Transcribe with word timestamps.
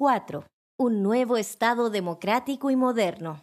4. 0.00 0.46
Un 0.78 1.02
nuevo 1.02 1.36
Estado 1.36 1.90
democrático 1.90 2.70
y 2.70 2.74
moderno. 2.74 3.42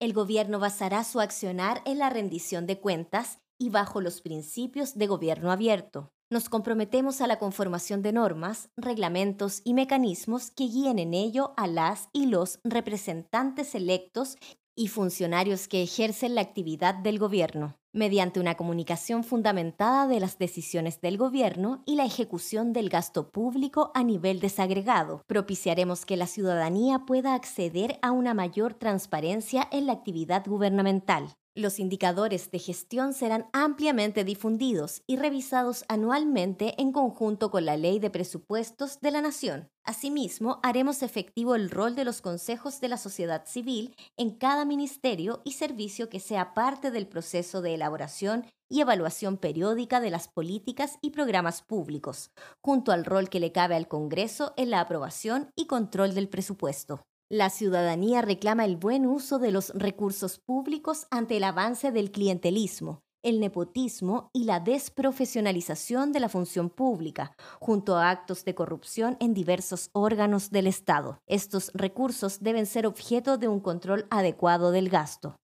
El 0.00 0.12
gobierno 0.12 0.60
basará 0.60 1.02
su 1.02 1.18
accionar 1.18 1.82
en 1.86 1.98
la 1.98 2.08
rendición 2.08 2.68
de 2.68 2.78
cuentas 2.78 3.40
y 3.58 3.70
bajo 3.70 4.00
los 4.00 4.20
principios 4.20 4.96
de 4.96 5.08
gobierno 5.08 5.50
abierto. 5.50 6.12
Nos 6.30 6.48
comprometemos 6.48 7.20
a 7.20 7.26
la 7.26 7.40
conformación 7.40 8.00
de 8.00 8.12
normas, 8.12 8.68
reglamentos 8.76 9.60
y 9.64 9.74
mecanismos 9.74 10.52
que 10.52 10.68
guíen 10.68 11.00
en 11.00 11.14
ello 11.14 11.52
a 11.56 11.66
las 11.66 12.10
y 12.12 12.26
los 12.26 12.60
representantes 12.62 13.74
electos 13.74 14.36
y 14.76 14.86
funcionarios 14.86 15.66
que 15.66 15.82
ejercen 15.82 16.36
la 16.36 16.42
actividad 16.42 16.94
del 16.94 17.18
gobierno, 17.18 17.79
mediante 17.92 18.40
una 18.40 18.56
comunicación 18.56 19.24
fundamentada 19.24 20.06
de 20.06 20.20
las 20.20 20.38
decisiones 20.38 21.00
del 21.00 21.16
gobierno 21.16 21.82
y 21.86 21.96
la 21.96 22.04
ejecución 22.04 22.72
del 22.72 22.88
gasto 22.88 23.30
público 23.30 23.90
a 23.94 24.04
nivel 24.04 24.40
desagregado. 24.40 25.22
Propiciaremos 25.26 26.06
que 26.06 26.16
la 26.16 26.26
ciudadanía 26.26 27.00
pueda 27.06 27.34
acceder 27.34 27.98
a 28.02 28.12
una 28.12 28.34
mayor 28.34 28.74
transparencia 28.74 29.68
en 29.72 29.86
la 29.86 29.92
actividad 29.92 30.44
gubernamental. 30.46 31.34
Los 31.60 31.78
indicadores 31.78 32.50
de 32.50 32.58
gestión 32.58 33.12
serán 33.12 33.50
ampliamente 33.52 34.24
difundidos 34.24 35.02
y 35.06 35.18
revisados 35.18 35.84
anualmente 35.88 36.74
en 36.80 36.90
conjunto 36.90 37.50
con 37.50 37.66
la 37.66 37.76
Ley 37.76 37.98
de 37.98 38.08
Presupuestos 38.08 38.98
de 39.02 39.10
la 39.10 39.20
Nación. 39.20 39.68
Asimismo, 39.84 40.58
haremos 40.62 41.02
efectivo 41.02 41.54
el 41.54 41.68
rol 41.68 41.96
de 41.96 42.06
los 42.06 42.22
consejos 42.22 42.80
de 42.80 42.88
la 42.88 42.96
sociedad 42.96 43.44
civil 43.44 43.94
en 44.16 44.30
cada 44.30 44.64
ministerio 44.64 45.42
y 45.44 45.52
servicio 45.52 46.08
que 46.08 46.18
sea 46.18 46.54
parte 46.54 46.90
del 46.90 47.06
proceso 47.06 47.60
de 47.60 47.74
elaboración 47.74 48.46
y 48.70 48.80
evaluación 48.80 49.36
periódica 49.36 50.00
de 50.00 50.08
las 50.08 50.28
políticas 50.28 50.96
y 51.02 51.10
programas 51.10 51.60
públicos, 51.60 52.30
junto 52.64 52.90
al 52.90 53.04
rol 53.04 53.28
que 53.28 53.38
le 53.38 53.52
cabe 53.52 53.74
al 53.74 53.86
Congreso 53.86 54.54
en 54.56 54.70
la 54.70 54.80
aprobación 54.80 55.50
y 55.56 55.66
control 55.66 56.14
del 56.14 56.30
presupuesto. 56.30 57.02
La 57.32 57.48
ciudadanía 57.48 58.22
reclama 58.22 58.64
el 58.64 58.76
buen 58.76 59.06
uso 59.06 59.38
de 59.38 59.52
los 59.52 59.70
recursos 59.76 60.40
públicos 60.40 61.06
ante 61.12 61.36
el 61.36 61.44
avance 61.44 61.92
del 61.92 62.10
clientelismo, 62.10 63.04
el 63.22 63.38
nepotismo 63.38 64.30
y 64.32 64.46
la 64.46 64.58
desprofesionalización 64.58 66.10
de 66.10 66.18
la 66.18 66.28
función 66.28 66.70
pública, 66.70 67.36
junto 67.60 67.96
a 67.96 68.10
actos 68.10 68.44
de 68.44 68.56
corrupción 68.56 69.16
en 69.20 69.32
diversos 69.32 69.90
órganos 69.92 70.50
del 70.50 70.66
Estado. 70.66 71.20
Estos 71.28 71.70
recursos 71.72 72.40
deben 72.40 72.66
ser 72.66 72.84
objeto 72.84 73.38
de 73.38 73.46
un 73.46 73.60
control 73.60 74.08
adecuado 74.10 74.72
del 74.72 74.88
gasto. 74.88 75.36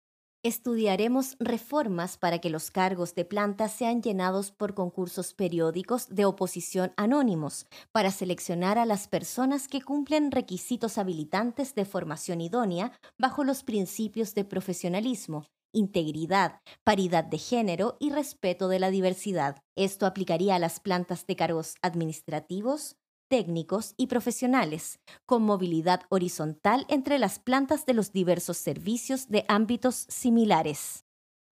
Estudiaremos 0.45 1.37
reformas 1.41 2.19
para 2.19 2.39
que 2.39 2.51
los 2.51 2.71
cargos 2.71 3.15
de 3.15 3.25
planta 3.25 3.67
sean 3.71 4.03
llenados 4.03 4.53
por 4.53 4.75
concursos 4.75 5.33
periódicos 5.33 6.07
de 6.11 6.27
oposición 6.27 6.93
anónimos, 6.99 7.67
para 7.93 8.11
seleccionar 8.11 8.77
a 8.77 8.85
las 8.85 9.09
personas 9.09 9.69
que 9.69 9.81
cumplen 9.81 10.31
requisitos 10.31 10.99
habilitantes 10.99 11.75
de 11.75 11.87
formación 11.87 12.43
idónea 12.43 12.93
bajo 13.17 13.43
los 13.43 13.63
principios 13.63 14.35
de 14.35 14.45
profesionalismo, 14.45 15.47
integridad, 15.73 16.61
paridad 16.85 17.25
de 17.25 17.39
género 17.39 17.97
y 17.99 18.11
respeto 18.11 18.69
de 18.69 18.81
la 18.81 18.91
diversidad. 18.91 19.57
Esto 19.77 20.05
aplicaría 20.05 20.57
a 20.57 20.59
las 20.59 20.79
plantas 20.79 21.27
de 21.27 21.37
cargos 21.37 21.77
administrativos, 21.81 22.97
técnicos 23.35 23.95
y 23.97 24.07
profesionales, 24.07 25.01
con 25.27 25.43
movilidad 25.43 26.03
horizontal 26.09 26.87
entre 26.89 27.19
las 27.19 27.41
plantas 27.41 27.85
de 27.85 27.93
los 27.93 28.13
diversos 28.13 28.59
servicios 28.59 29.27
de 29.27 29.45
ámbitos 29.49 30.07
similares. 30.09 31.05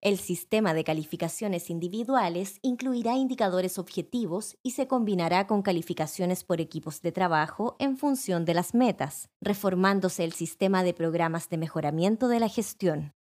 El 0.02 0.18
sistema 0.18 0.74
de 0.74 0.84
calificaciones 0.84 1.70
individuales 1.70 2.58
incluirá 2.60 3.16
indicadores 3.16 3.78
objetivos 3.78 4.58
y 4.62 4.72
se 4.72 4.88
combinará 4.88 5.46
con 5.46 5.62
calificaciones 5.62 6.44
por 6.44 6.60
equipos 6.60 7.00
de 7.00 7.12
trabajo 7.12 7.76
en 7.78 7.96
función 7.96 8.44
de 8.44 8.52
las 8.52 8.74
metas, 8.74 9.30
reformándose 9.40 10.24
el 10.24 10.34
sistema 10.34 10.82
de 10.82 10.92
programas 10.92 11.48
de 11.48 11.56
mejoramiento 11.56 12.28
de 12.28 12.40
la 12.40 12.50
gestión. 12.50 13.14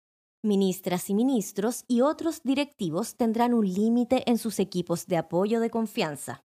Ministras 0.41 1.11
y 1.11 1.13
ministros 1.13 1.83
y 1.87 2.01
otros 2.01 2.41
directivos 2.41 3.17
tendrán 3.17 3.53
un 3.53 3.71
límite 3.71 4.23
en 4.25 4.39
sus 4.39 4.57
equipos 4.57 5.05
de 5.05 5.17
apoyo 5.17 5.59
de 5.59 5.69
confianza. 5.69 6.46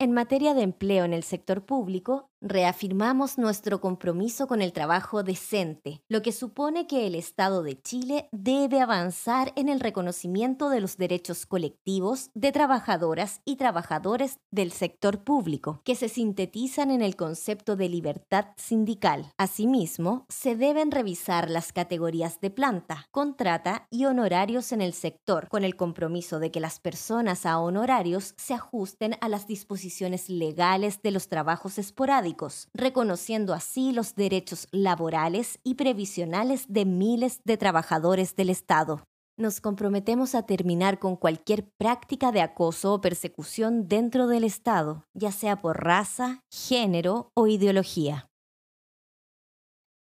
En 0.00 0.12
materia 0.12 0.54
de 0.54 0.62
empleo 0.62 1.04
en 1.04 1.12
el 1.12 1.22
sector 1.22 1.64
público, 1.64 2.30
reafirmamos 2.44 3.38
nuestro 3.38 3.80
compromiso 3.80 4.46
con 4.46 4.60
el 4.60 4.74
trabajo 4.74 5.22
decente, 5.22 6.02
lo 6.08 6.20
que 6.20 6.30
supone 6.30 6.86
que 6.86 7.06
el 7.06 7.14
Estado 7.14 7.62
de 7.62 7.80
Chile 7.80 8.28
debe 8.32 8.82
avanzar 8.82 9.52
en 9.56 9.70
el 9.70 9.80
reconocimiento 9.80 10.68
de 10.68 10.80
los 10.80 10.98
derechos 10.98 11.46
colectivos 11.46 12.30
de 12.34 12.52
trabajadoras 12.52 13.40
y 13.46 13.56
trabajadores 13.56 14.40
del 14.50 14.72
sector 14.72 15.24
público, 15.24 15.80
que 15.84 15.94
se 15.94 16.10
sintetizan 16.10 16.90
en 16.90 17.00
el 17.00 17.16
concepto 17.16 17.76
de 17.76 17.88
libertad 17.88 18.48
sindical. 18.56 19.32
Asimismo, 19.38 20.26
se 20.28 20.54
deben 20.54 20.90
revisar 20.90 21.48
las 21.48 21.72
categorías 21.72 22.42
de 22.42 22.50
planta, 22.50 23.08
contrata 23.10 23.88
y 23.90 24.04
honorarios 24.04 24.72
en 24.72 24.82
el 24.82 24.92
sector, 24.92 25.48
con 25.48 25.64
el 25.64 25.76
compromiso 25.76 26.40
de 26.40 26.50
que 26.50 26.60
las 26.60 26.78
personas 26.78 27.46
a 27.46 27.58
honorarios 27.58 28.34
se 28.36 28.52
ajusten 28.52 29.16
a 29.22 29.30
las 29.30 29.46
disposiciones 29.46 30.28
legales 30.28 31.00
de 31.00 31.10
los 31.10 31.28
trabajos 31.28 31.78
esporádicos 31.78 32.33
reconociendo 32.74 33.54
así 33.54 33.92
los 33.92 34.14
derechos 34.14 34.68
laborales 34.72 35.58
y 35.62 35.74
previsionales 35.74 36.66
de 36.68 36.84
miles 36.84 37.40
de 37.44 37.56
trabajadores 37.56 38.36
del 38.36 38.50
Estado. 38.50 39.04
Nos 39.36 39.60
comprometemos 39.60 40.34
a 40.34 40.46
terminar 40.46 40.98
con 40.98 41.16
cualquier 41.16 41.68
práctica 41.76 42.32
de 42.32 42.40
acoso 42.40 42.94
o 42.94 43.00
persecución 43.00 43.88
dentro 43.88 44.26
del 44.28 44.44
Estado, 44.44 45.06
ya 45.12 45.32
sea 45.32 45.60
por 45.60 45.82
raza, 45.82 46.40
género 46.52 47.30
o 47.34 47.46
ideología. 47.46 48.28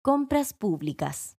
Compras 0.03 0.55
públicas. 0.55 1.38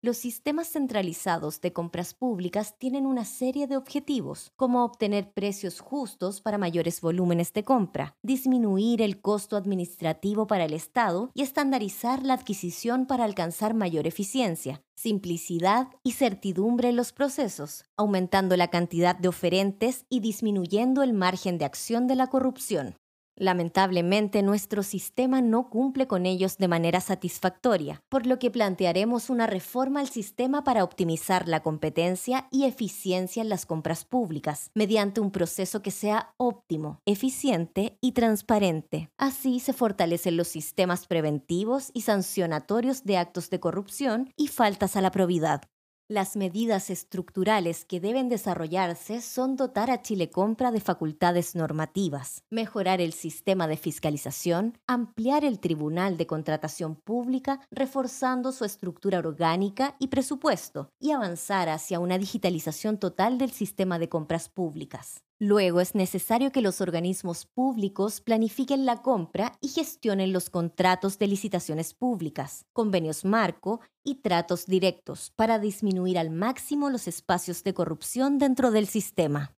Los 0.00 0.16
sistemas 0.16 0.68
centralizados 0.68 1.60
de 1.60 1.72
compras 1.72 2.14
públicas 2.14 2.78
tienen 2.78 3.04
una 3.04 3.24
serie 3.24 3.66
de 3.66 3.76
objetivos, 3.76 4.52
como 4.54 4.84
obtener 4.84 5.32
precios 5.32 5.80
justos 5.80 6.40
para 6.40 6.56
mayores 6.56 7.00
volúmenes 7.00 7.52
de 7.52 7.64
compra, 7.64 8.14
disminuir 8.22 9.02
el 9.02 9.20
costo 9.20 9.56
administrativo 9.56 10.46
para 10.46 10.66
el 10.66 10.72
Estado 10.72 11.32
y 11.34 11.42
estandarizar 11.42 12.22
la 12.22 12.34
adquisición 12.34 13.06
para 13.06 13.24
alcanzar 13.24 13.74
mayor 13.74 14.06
eficiencia, 14.06 14.84
simplicidad 14.94 15.88
y 16.04 16.12
certidumbre 16.12 16.90
en 16.90 16.96
los 16.96 17.12
procesos, 17.12 17.84
aumentando 17.96 18.56
la 18.56 18.68
cantidad 18.68 19.16
de 19.16 19.26
oferentes 19.26 20.06
y 20.08 20.20
disminuyendo 20.20 21.02
el 21.02 21.12
margen 21.12 21.58
de 21.58 21.64
acción 21.64 22.06
de 22.06 22.14
la 22.14 22.28
corrupción. 22.28 22.94
Lamentablemente, 23.40 24.42
nuestro 24.42 24.82
sistema 24.82 25.40
no 25.40 25.70
cumple 25.70 26.08
con 26.08 26.26
ellos 26.26 26.58
de 26.58 26.66
manera 26.66 27.00
satisfactoria, 27.00 28.02
por 28.08 28.26
lo 28.26 28.40
que 28.40 28.50
plantearemos 28.50 29.30
una 29.30 29.46
reforma 29.46 30.00
al 30.00 30.08
sistema 30.08 30.64
para 30.64 30.82
optimizar 30.82 31.46
la 31.46 31.60
competencia 31.60 32.48
y 32.50 32.64
eficiencia 32.64 33.40
en 33.40 33.48
las 33.48 33.64
compras 33.64 34.04
públicas, 34.04 34.72
mediante 34.74 35.20
un 35.20 35.30
proceso 35.30 35.82
que 35.82 35.92
sea 35.92 36.34
óptimo, 36.36 37.00
eficiente 37.06 37.96
y 38.00 38.10
transparente. 38.10 39.08
Así 39.16 39.60
se 39.60 39.72
fortalecen 39.72 40.36
los 40.36 40.48
sistemas 40.48 41.06
preventivos 41.06 41.90
y 41.94 42.00
sancionatorios 42.00 43.04
de 43.04 43.18
actos 43.18 43.50
de 43.50 43.60
corrupción 43.60 44.32
y 44.36 44.48
faltas 44.48 44.96
a 44.96 45.00
la 45.00 45.12
probidad. 45.12 45.62
Las 46.10 46.36
medidas 46.36 46.88
estructurales 46.88 47.84
que 47.84 48.00
deben 48.00 48.30
desarrollarse 48.30 49.20
son 49.20 49.56
dotar 49.56 49.90
a 49.90 50.00
Chile 50.00 50.30
Compra 50.30 50.70
de 50.70 50.80
facultades 50.80 51.54
normativas, 51.54 52.44
mejorar 52.48 53.02
el 53.02 53.12
sistema 53.12 53.68
de 53.68 53.76
fiscalización, 53.76 54.78
ampliar 54.86 55.44
el 55.44 55.60
Tribunal 55.60 56.16
de 56.16 56.26
Contratación 56.26 56.96
Pública, 56.96 57.60
reforzando 57.70 58.52
su 58.52 58.64
estructura 58.64 59.18
orgánica 59.18 59.96
y 59.98 60.06
presupuesto, 60.06 60.90
y 60.98 61.10
avanzar 61.10 61.68
hacia 61.68 62.00
una 62.00 62.16
digitalización 62.16 62.96
total 62.96 63.36
del 63.36 63.50
sistema 63.50 63.98
de 63.98 64.08
compras 64.08 64.48
públicas. 64.48 65.27
Luego 65.40 65.80
es 65.80 65.94
necesario 65.94 66.50
que 66.50 66.60
los 66.60 66.80
organismos 66.80 67.46
públicos 67.46 68.20
planifiquen 68.20 68.84
la 68.84 69.02
compra 69.02 69.56
y 69.60 69.68
gestionen 69.68 70.32
los 70.32 70.50
contratos 70.50 71.16
de 71.18 71.28
licitaciones 71.28 71.94
públicas, 71.94 72.66
convenios 72.72 73.24
marco 73.24 73.80
y 74.02 74.16
tratos 74.16 74.66
directos 74.66 75.30
para 75.36 75.60
disminuir 75.60 76.18
al 76.18 76.30
máximo 76.30 76.90
los 76.90 77.06
espacios 77.06 77.62
de 77.62 77.72
corrupción 77.72 78.38
dentro 78.38 78.72
del 78.72 78.88
sistema. 78.88 79.54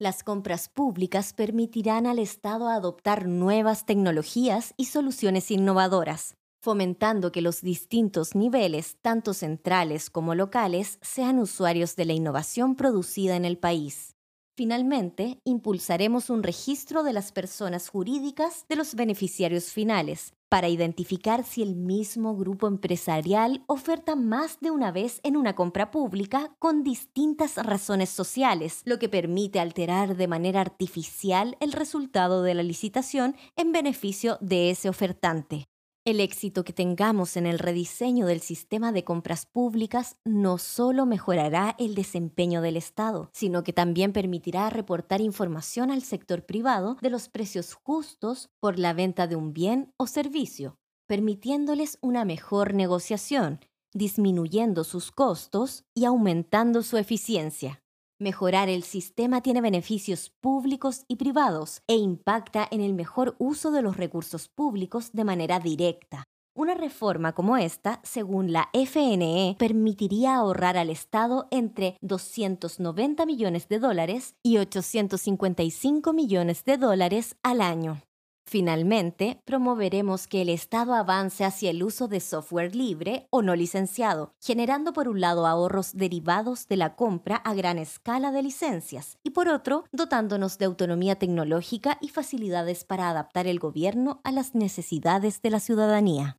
Las 0.00 0.24
compras 0.24 0.68
públicas 0.68 1.32
permitirán 1.32 2.08
al 2.08 2.18
Estado 2.18 2.68
adoptar 2.68 3.28
nuevas 3.28 3.86
tecnologías 3.86 4.74
y 4.76 4.86
soluciones 4.86 5.52
innovadoras, 5.52 6.34
fomentando 6.60 7.30
que 7.30 7.40
los 7.40 7.60
distintos 7.60 8.34
niveles, 8.34 8.96
tanto 9.00 9.32
centrales 9.32 10.10
como 10.10 10.34
locales, 10.34 10.98
sean 11.02 11.38
usuarios 11.38 11.94
de 11.94 12.06
la 12.06 12.14
innovación 12.14 12.74
producida 12.74 13.36
en 13.36 13.44
el 13.44 13.58
país. 13.58 14.16
Finalmente, 14.60 15.40
impulsaremos 15.44 16.28
un 16.28 16.42
registro 16.42 17.02
de 17.02 17.14
las 17.14 17.32
personas 17.32 17.88
jurídicas 17.88 18.66
de 18.68 18.76
los 18.76 18.94
beneficiarios 18.94 19.72
finales 19.72 20.34
para 20.50 20.68
identificar 20.68 21.44
si 21.44 21.62
el 21.62 21.76
mismo 21.76 22.36
grupo 22.36 22.68
empresarial 22.68 23.64
oferta 23.68 24.16
más 24.16 24.60
de 24.60 24.70
una 24.70 24.92
vez 24.92 25.20
en 25.22 25.38
una 25.38 25.54
compra 25.54 25.90
pública 25.90 26.54
con 26.58 26.82
distintas 26.82 27.56
razones 27.56 28.10
sociales, 28.10 28.82
lo 28.84 28.98
que 28.98 29.08
permite 29.08 29.60
alterar 29.60 30.14
de 30.14 30.28
manera 30.28 30.60
artificial 30.60 31.56
el 31.60 31.72
resultado 31.72 32.42
de 32.42 32.52
la 32.52 32.62
licitación 32.62 33.36
en 33.56 33.72
beneficio 33.72 34.36
de 34.42 34.68
ese 34.68 34.90
ofertante. 34.90 35.69
El 36.06 36.20
éxito 36.20 36.64
que 36.64 36.72
tengamos 36.72 37.36
en 37.36 37.44
el 37.44 37.58
rediseño 37.58 38.24
del 38.24 38.40
sistema 38.40 38.90
de 38.90 39.04
compras 39.04 39.44
públicas 39.44 40.16
no 40.24 40.56
solo 40.56 41.04
mejorará 41.04 41.76
el 41.78 41.94
desempeño 41.94 42.62
del 42.62 42.78
Estado, 42.78 43.28
sino 43.34 43.62
que 43.64 43.74
también 43.74 44.14
permitirá 44.14 44.70
reportar 44.70 45.20
información 45.20 45.90
al 45.90 46.02
sector 46.02 46.46
privado 46.46 46.96
de 47.02 47.10
los 47.10 47.28
precios 47.28 47.74
justos 47.74 48.48
por 48.60 48.78
la 48.78 48.94
venta 48.94 49.26
de 49.26 49.36
un 49.36 49.52
bien 49.52 49.92
o 49.98 50.06
servicio, 50.06 50.78
permitiéndoles 51.06 51.98
una 52.00 52.24
mejor 52.24 52.72
negociación, 52.72 53.60
disminuyendo 53.92 54.84
sus 54.84 55.12
costos 55.12 55.84
y 55.94 56.06
aumentando 56.06 56.82
su 56.82 56.96
eficiencia. 56.96 57.79
Mejorar 58.20 58.68
el 58.68 58.82
sistema 58.82 59.40
tiene 59.40 59.62
beneficios 59.62 60.30
públicos 60.42 61.06
y 61.08 61.16
privados 61.16 61.80
e 61.86 61.94
impacta 61.94 62.68
en 62.70 62.82
el 62.82 62.92
mejor 62.92 63.34
uso 63.38 63.70
de 63.70 63.80
los 63.80 63.96
recursos 63.96 64.46
públicos 64.48 65.12
de 65.14 65.24
manera 65.24 65.58
directa. 65.58 66.24
Una 66.54 66.74
reforma 66.74 67.32
como 67.32 67.56
esta, 67.56 67.98
según 68.02 68.52
la 68.52 68.68
FNE, 68.74 69.56
permitiría 69.58 70.34
ahorrar 70.34 70.76
al 70.76 70.90
Estado 70.90 71.48
entre 71.50 71.96
290 72.02 73.24
millones 73.24 73.68
de 73.68 73.78
dólares 73.78 74.34
y 74.42 74.58
855 74.58 76.12
millones 76.12 76.66
de 76.66 76.76
dólares 76.76 77.36
al 77.42 77.62
año. 77.62 78.02
Finalmente, 78.50 79.40
promoveremos 79.44 80.26
que 80.26 80.42
el 80.42 80.48
Estado 80.48 80.94
avance 80.94 81.44
hacia 81.44 81.70
el 81.70 81.84
uso 81.84 82.08
de 82.08 82.18
software 82.18 82.74
libre 82.74 83.28
o 83.30 83.42
no 83.42 83.54
licenciado, 83.54 84.34
generando 84.40 84.92
por 84.92 85.06
un 85.06 85.20
lado 85.20 85.46
ahorros 85.46 85.92
derivados 85.94 86.66
de 86.66 86.76
la 86.76 86.96
compra 86.96 87.36
a 87.36 87.54
gran 87.54 87.78
escala 87.78 88.32
de 88.32 88.42
licencias 88.42 89.18
y 89.22 89.30
por 89.30 89.46
otro, 89.46 89.84
dotándonos 89.92 90.58
de 90.58 90.64
autonomía 90.64 91.14
tecnológica 91.14 91.96
y 92.00 92.08
facilidades 92.08 92.82
para 92.82 93.08
adaptar 93.08 93.46
el 93.46 93.60
gobierno 93.60 94.20
a 94.24 94.32
las 94.32 94.56
necesidades 94.56 95.42
de 95.42 95.50
la 95.50 95.60
ciudadanía. 95.60 96.36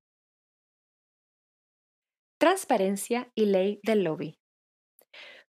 Transparencia 2.40 3.32
y 3.36 3.46
ley 3.46 3.80
del 3.84 4.04
lobby. 4.04 4.36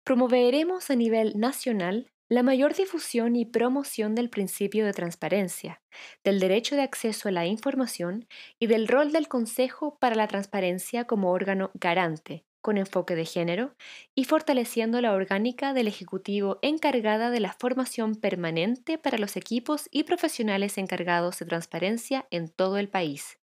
Promoveremos 0.04 0.90
a 0.90 0.98
nivel 0.98 1.40
nacional 1.40 2.12
la 2.30 2.44
mayor 2.44 2.76
difusión 2.76 3.36
y 3.36 3.46
promoción 3.46 4.14
del 4.14 4.30
principio 4.30 4.86
de 4.86 4.94
transparencia, 4.94 5.82
del 6.24 6.40
derecho 6.40 6.76
de 6.76 6.84
acceso 6.84 7.28
a 7.28 7.32
la 7.32 7.48
información 7.48 8.28
y 8.60 8.68
del 8.68 8.88
rol 8.88 9.12
del 9.12 9.28
Consejo 9.28 9.98
para 10.00 10.16
la 10.16 10.28
Transparencia 10.28 11.06
como 11.06 11.32
órgano 11.32 11.72
garante, 11.74 12.46
con 12.62 12.78
enfoque 12.78 13.16
de 13.16 13.26
género, 13.26 13.74
y 14.14 14.26
fortaleciendo 14.26 15.02
la 15.02 15.14
orgánica 15.14 15.74
del 15.74 15.88
Ejecutivo 15.88 16.60
encargada 16.62 17.32
de 17.32 17.40
la 17.40 17.54
formación 17.54 18.14
permanente 18.16 19.00
para 19.00 19.18
los 19.18 19.36
equipos 19.36 19.88
y 19.92 20.04
profesionales 20.04 20.78
encargados 20.78 21.40
de 21.40 21.48
transparencia 21.48 22.28
en 22.30 22.50
todo 22.50 22.78
el 22.78 22.90
país. 22.90 23.40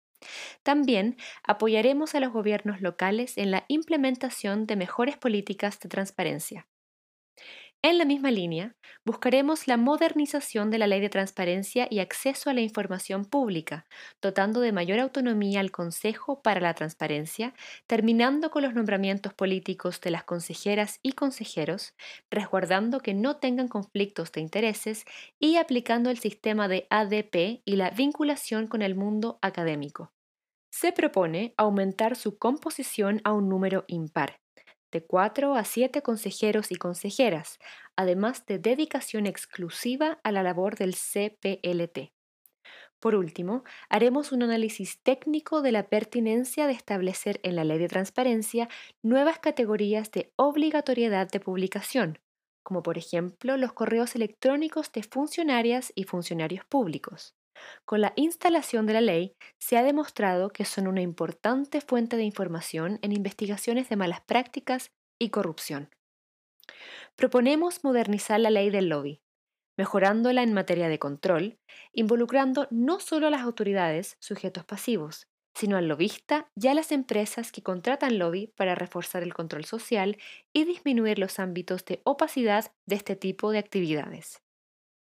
También 0.63 1.17
apoyaremos 1.43 2.15
a 2.15 2.21
los 2.21 2.33
gobiernos 2.33 2.83
locales 2.83 3.39
en 3.39 3.51
la 3.51 3.65
implementación 3.69 4.67
de 4.67 4.77
mejores 4.77 5.17
políticas 5.17 5.81
de 5.81 5.89
transparencia. 5.89 6.67
En 7.87 7.99
la 7.99 8.07
misma 8.07 8.31
línea, 8.31 8.75
buscaremos 9.05 9.69
la 9.69 9.77
modernización 9.77 10.71
de 10.71 10.79
la 10.79 10.87
Ley 10.87 11.03
de 11.03 11.11
Transparencia 11.11 11.87
y 11.91 11.99
Acceso 11.99 12.49
a 12.49 12.55
la 12.55 12.63
Información 12.63 13.27
Pública, 13.27 13.85
dotando 14.23 14.61
de 14.61 14.73
mayor 14.73 15.01
autonomía 15.01 15.61
al 15.61 15.71
Consejo 15.71 16.41
para 16.41 16.63
la 16.63 16.73
Transparencia, 16.73 17.53
terminando 17.87 18.51
con 18.51 18.63
los 18.63 18.73
nombramientos 18.73 19.35
políticos 19.35 20.01
de 20.01 20.13
las 20.13 20.25
consejeras 20.25 20.99
y 21.03 21.13
consejeros, 21.13 21.93
resguardando 22.31 23.01
que 23.01 23.13
no 23.13 23.37
tengan 23.37 23.69
conflictos 23.69 24.33
de 24.33 24.41
intereses 24.41 25.05
y 25.39 25.57
aplicando 25.57 26.09
el 26.09 26.17
sistema 26.17 26.69
de 26.69 26.87
ADP 26.89 27.61
y 27.67 27.77
la 27.77 27.91
vinculación 27.91 28.67
con 28.67 28.81
el 28.81 28.95
mundo 28.95 29.39
académico. 29.43 30.11
Se 30.73 30.93
propone 30.93 31.53
aumentar 31.59 32.17
su 32.17 32.39
composición 32.39 33.21
a 33.25 33.35
un 33.35 33.51
número 33.51 33.85
impar 33.89 34.41
de 34.95 35.05
4 35.05 35.57
a 35.57 35.65
7 35.65 36.03
consejeros 36.03 36.71
y 36.71 36.77
consejeras, 36.77 37.59
además 37.97 38.47
de 38.47 38.61
dedicación 38.61 39.27
exclusiva 39.27 40.21
a 40.23 40.31
la 40.31 40.45
labor 40.45 40.77
del 40.77 40.95
CPLT. 40.95 42.13
Por 43.01 43.17
último, 43.17 43.65
haremos 43.91 44.31
un 44.31 44.45
análisis 44.45 45.03
técnico 45.03 45.63
de 45.63 45.73
la 45.73 45.89
pertinencia 45.89 46.69
de 46.69 46.75
establecer 46.75 47.41
en 47.43 47.57
la 47.57 47.65
ley 47.65 47.79
de 47.79 47.89
transparencia 47.89 48.69
nuevas 49.03 49.41
categorías 49.41 50.13
de 50.13 50.33
obligatoriedad 50.37 51.29
de 51.29 51.41
publicación, 51.41 52.21
como 52.63 52.85
por 52.85 52.97
ejemplo 52.97 53.57
los 53.57 53.73
correos 53.73 54.15
electrónicos 54.15 54.93
de 54.93 55.03
funcionarias 55.03 55.93
y 55.97 56.05
funcionarios 56.05 56.65
públicos. 56.65 57.35
Con 57.85 58.01
la 58.01 58.13
instalación 58.17 58.87
de 58.87 58.93
la 58.95 59.01
ley, 59.01 59.37
se 59.59 59.77
ha 59.77 59.83
demostrado 59.83 60.51
que 60.51 60.65
son 60.65 60.87
una 60.87 61.03
importante 61.03 61.81
fuente 61.81 62.17
de 62.17 62.25
información 62.25 62.99
en 63.03 63.13
investigaciones 63.13 63.89
de 63.89 63.97
malas 63.97 64.21
prácticas 64.23 64.91
y 65.19 65.31
corrupción. 65.31 65.91
Proponemos 67.17 67.85
modernizar 67.85 68.41
la 68.41 68.51
ley 68.51 68.71
del 68.71 68.89
lobby, 68.89 69.21
mejorándola 69.77 70.43
en 70.43 70.53
materia 70.53 70.89
de 70.89 70.99
control, 70.99 71.59
involucrando 71.93 72.67
no 72.71 73.01
solo 73.01 73.27
a 73.27 73.31
las 73.31 73.43
autoridades, 73.43 74.17
sujetos 74.21 74.65
pasivos, 74.65 75.27
sino 75.55 75.77
al 75.77 75.89
lobista 75.89 76.49
y 76.57 76.69
a 76.69 76.75
las 76.75 76.91
empresas 76.91 77.53
que 77.53 77.63
contratan 77.63 78.19
lobby 78.19 78.53
para 78.57 78.75
reforzar 78.75 79.23
el 79.23 79.35
control 79.35 79.65
social 79.65 80.19
y 80.53 80.65
disminuir 80.65 81.19
los 81.19 81.39
ámbitos 81.39 81.85
de 81.85 82.01
opacidad 82.05 82.73
de 82.87 82.97
este 82.97 83.15
tipo 83.15 83.53
de 83.53 83.59
actividades 83.59 84.44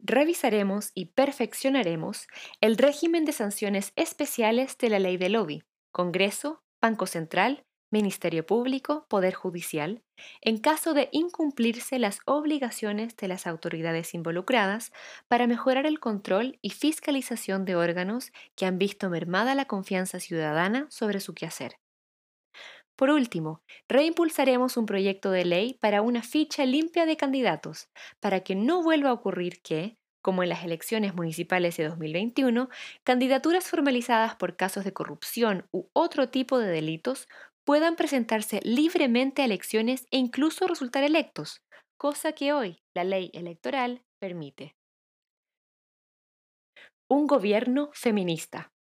revisaremos 0.04 0.90
y 0.94 1.06
perfeccionaremos 1.06 2.28
el 2.60 2.76
régimen 2.76 3.24
de 3.24 3.32
sanciones 3.32 3.92
especiales 3.96 4.76
de 4.78 4.90
la 4.90 4.98
ley 4.98 5.16
de 5.16 5.30
lobby, 5.30 5.62
Congreso, 5.90 6.62
Banco 6.80 7.06
Central, 7.06 7.64
Ministerio 7.90 8.44
Público, 8.44 9.06
Poder 9.08 9.34
Judicial, 9.34 10.02
en 10.40 10.58
caso 10.58 10.94
de 10.94 11.08
incumplirse 11.12 11.98
las 11.98 12.18
obligaciones 12.26 13.16
de 13.16 13.28
las 13.28 13.46
autoridades 13.46 14.14
involucradas 14.14 14.92
para 15.28 15.46
mejorar 15.46 15.86
el 15.86 16.00
control 16.00 16.58
y 16.60 16.70
fiscalización 16.70 17.64
de 17.64 17.76
órganos 17.76 18.32
que 18.56 18.66
han 18.66 18.78
visto 18.78 19.10
mermada 19.10 19.54
la 19.54 19.66
confianza 19.66 20.20
ciudadana 20.20 20.86
sobre 20.90 21.20
su 21.20 21.34
quehacer. 21.34 21.76
Por 22.96 23.10
último, 23.10 23.60
reimpulsaremos 23.88 24.76
un 24.76 24.86
proyecto 24.86 25.30
de 25.30 25.44
ley 25.44 25.74
para 25.80 26.02
una 26.02 26.22
ficha 26.22 26.64
limpia 26.64 27.06
de 27.06 27.16
candidatos, 27.16 27.88
para 28.20 28.40
que 28.40 28.54
no 28.54 28.82
vuelva 28.82 29.10
a 29.10 29.14
ocurrir 29.14 29.60
que, 29.62 29.96
como 30.22 30.42
en 30.42 30.48
las 30.48 30.64
elecciones 30.64 31.14
municipales 31.14 31.76
de 31.76 31.88
2021, 31.88 32.68
candidaturas 33.02 33.68
formalizadas 33.68 34.36
por 34.36 34.56
casos 34.56 34.84
de 34.84 34.92
corrupción 34.92 35.66
u 35.72 35.88
otro 35.92 36.28
tipo 36.30 36.58
de 36.58 36.68
delitos 36.68 37.26
puedan 37.64 37.96
presentarse 37.96 38.60
libremente 38.62 39.42
a 39.42 39.46
elecciones 39.46 40.06
e 40.10 40.18
incluso 40.18 40.66
resultar 40.66 41.02
electos, 41.02 41.62
cosa 41.96 42.32
que 42.32 42.52
hoy 42.52 42.78
la 42.94 43.04
ley 43.04 43.30
electoral 43.34 44.02
permite. 44.20 44.76
Un 47.08 47.26
gobierno 47.26 47.90
feminista. 47.92 48.73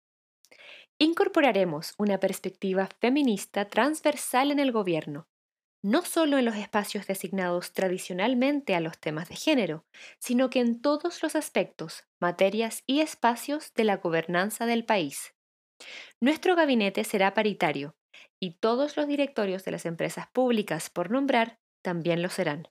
Incorporaremos 0.98 1.94
una 1.98 2.18
perspectiva 2.20 2.88
feminista 3.00 3.68
transversal 3.68 4.50
en 4.50 4.58
el 4.60 4.72
gobierno, 4.72 5.28
no 5.82 6.02
solo 6.02 6.38
en 6.38 6.44
los 6.44 6.56
espacios 6.56 7.06
designados 7.06 7.72
tradicionalmente 7.72 8.74
a 8.74 8.80
los 8.80 8.98
temas 8.98 9.28
de 9.28 9.36
género, 9.36 9.86
sino 10.18 10.50
que 10.50 10.60
en 10.60 10.80
todos 10.80 11.22
los 11.22 11.36
aspectos, 11.36 12.04
materias 12.20 12.82
y 12.86 13.00
espacios 13.00 13.72
de 13.74 13.84
la 13.84 13.96
gobernanza 13.98 14.66
del 14.66 14.84
país. 14.84 15.34
Nuestro 16.20 16.56
gabinete 16.56 17.04
será 17.04 17.34
paritario 17.34 17.96
y 18.40 18.58
todos 18.58 18.96
los 18.96 19.08
directorios 19.08 19.64
de 19.64 19.72
las 19.72 19.86
empresas 19.86 20.28
públicas 20.32 20.90
por 20.90 21.10
nombrar 21.10 21.60
también 21.82 22.22
lo 22.22 22.30
serán. 22.30 22.68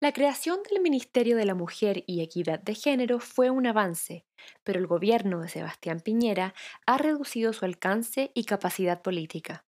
La 0.00 0.12
creación 0.12 0.58
del 0.68 0.80
Ministerio 0.82 1.36
de 1.36 1.44
la 1.44 1.54
Mujer 1.54 2.02
y 2.08 2.20
Equidad 2.20 2.58
de 2.58 2.74
Género 2.74 3.20
fue 3.20 3.50
un 3.50 3.64
avance, 3.64 4.26
pero 4.64 4.80
el 4.80 4.88
gobierno 4.88 5.40
de 5.40 5.48
Sebastián 5.48 6.00
Piñera 6.00 6.52
ha 6.84 6.98
reducido 6.98 7.52
su 7.52 7.64
alcance 7.64 8.32
y 8.34 8.44
capacidad 8.44 9.02
política. 9.02 9.67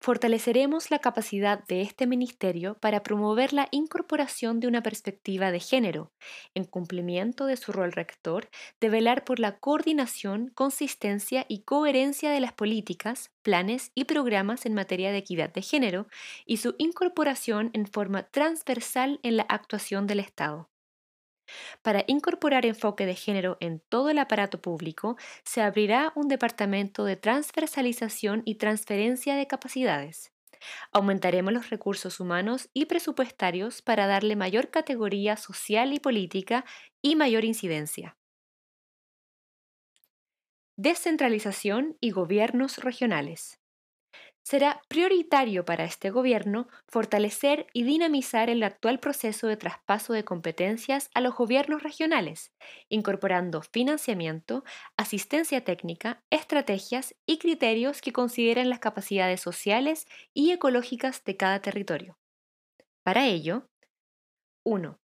Fortaleceremos 0.00 0.90
la 0.90 0.98
capacidad 0.98 1.64
de 1.66 1.82
este 1.82 2.06
ministerio 2.06 2.78
para 2.78 3.02
promover 3.02 3.52
la 3.52 3.68
incorporación 3.70 4.60
de 4.60 4.68
una 4.68 4.82
perspectiva 4.82 5.50
de 5.50 5.60
género, 5.60 6.12
en 6.54 6.64
cumplimiento 6.64 7.46
de 7.46 7.56
su 7.56 7.72
rol 7.72 7.92
rector 7.92 8.48
de 8.80 8.88
velar 8.88 9.24
por 9.24 9.38
la 9.38 9.58
coordinación, 9.58 10.50
consistencia 10.54 11.44
y 11.48 11.62
coherencia 11.64 12.30
de 12.30 12.40
las 12.40 12.52
políticas, 12.52 13.30
planes 13.42 13.92
y 13.94 14.04
programas 14.04 14.66
en 14.66 14.74
materia 14.74 15.12
de 15.12 15.18
equidad 15.18 15.52
de 15.52 15.62
género 15.62 16.06
y 16.46 16.58
su 16.58 16.74
incorporación 16.78 17.70
en 17.72 17.86
forma 17.86 18.24
transversal 18.24 19.20
en 19.22 19.36
la 19.36 19.46
actuación 19.48 20.06
del 20.06 20.20
Estado. 20.20 20.69
Para 21.82 22.04
incorporar 22.06 22.66
enfoque 22.66 23.06
de 23.06 23.14
género 23.14 23.56
en 23.60 23.80
todo 23.80 24.10
el 24.10 24.18
aparato 24.18 24.60
público, 24.60 25.16
se 25.44 25.62
abrirá 25.62 26.12
un 26.14 26.28
departamento 26.28 27.04
de 27.04 27.16
transversalización 27.16 28.42
y 28.44 28.56
transferencia 28.56 29.36
de 29.36 29.46
capacidades. 29.46 30.32
Aumentaremos 30.92 31.52
los 31.52 31.70
recursos 31.70 32.20
humanos 32.20 32.70
y 32.74 32.86
presupuestarios 32.86 33.82
para 33.82 34.06
darle 34.06 34.36
mayor 34.36 34.70
categoría 34.70 35.36
social 35.36 35.92
y 35.94 36.00
política 36.00 36.64
y 37.02 37.16
mayor 37.16 37.44
incidencia. 37.44 38.18
descentralización 40.76 41.96
y 42.00 42.10
gobiernos 42.10 42.78
regionales. 42.78 43.59
Será 44.50 44.82
prioritario 44.88 45.64
para 45.64 45.84
este 45.84 46.10
gobierno 46.10 46.66
fortalecer 46.88 47.68
y 47.72 47.84
dinamizar 47.84 48.50
el 48.50 48.64
actual 48.64 48.98
proceso 48.98 49.46
de 49.46 49.56
traspaso 49.56 50.12
de 50.12 50.24
competencias 50.24 51.08
a 51.14 51.20
los 51.20 51.36
gobiernos 51.36 51.84
regionales, 51.84 52.52
incorporando 52.88 53.62
financiamiento, 53.62 54.64
asistencia 54.96 55.62
técnica, 55.62 56.24
estrategias 56.30 57.14
y 57.26 57.38
criterios 57.38 58.00
que 58.00 58.12
consideren 58.12 58.70
las 58.70 58.80
capacidades 58.80 59.40
sociales 59.40 60.08
y 60.34 60.50
ecológicas 60.50 61.22
de 61.22 61.36
cada 61.36 61.62
territorio. 61.62 62.18
Para 63.04 63.28
ello, 63.28 63.68
1. 64.64 64.98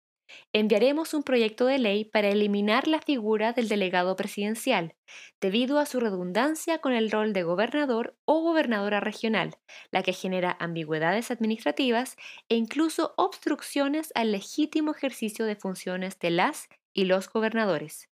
Enviaremos 0.52 1.14
un 1.14 1.22
proyecto 1.22 1.66
de 1.66 1.78
ley 1.78 2.04
para 2.04 2.28
eliminar 2.28 2.88
la 2.88 3.00
figura 3.00 3.52
del 3.52 3.68
delegado 3.68 4.16
presidencial, 4.16 4.94
debido 5.40 5.78
a 5.78 5.86
su 5.86 6.00
redundancia 6.00 6.78
con 6.78 6.92
el 6.92 7.10
rol 7.10 7.32
de 7.32 7.42
gobernador 7.42 8.16
o 8.24 8.40
gobernadora 8.42 9.00
regional, 9.00 9.56
la 9.90 10.02
que 10.02 10.12
genera 10.12 10.56
ambigüedades 10.60 11.30
administrativas 11.30 12.16
e 12.48 12.56
incluso 12.56 13.14
obstrucciones 13.16 14.12
al 14.14 14.32
legítimo 14.32 14.92
ejercicio 14.92 15.44
de 15.44 15.56
funciones 15.56 16.18
de 16.18 16.30
las 16.30 16.68
y 16.92 17.04
los 17.04 17.28
gobernadores. 17.28 18.08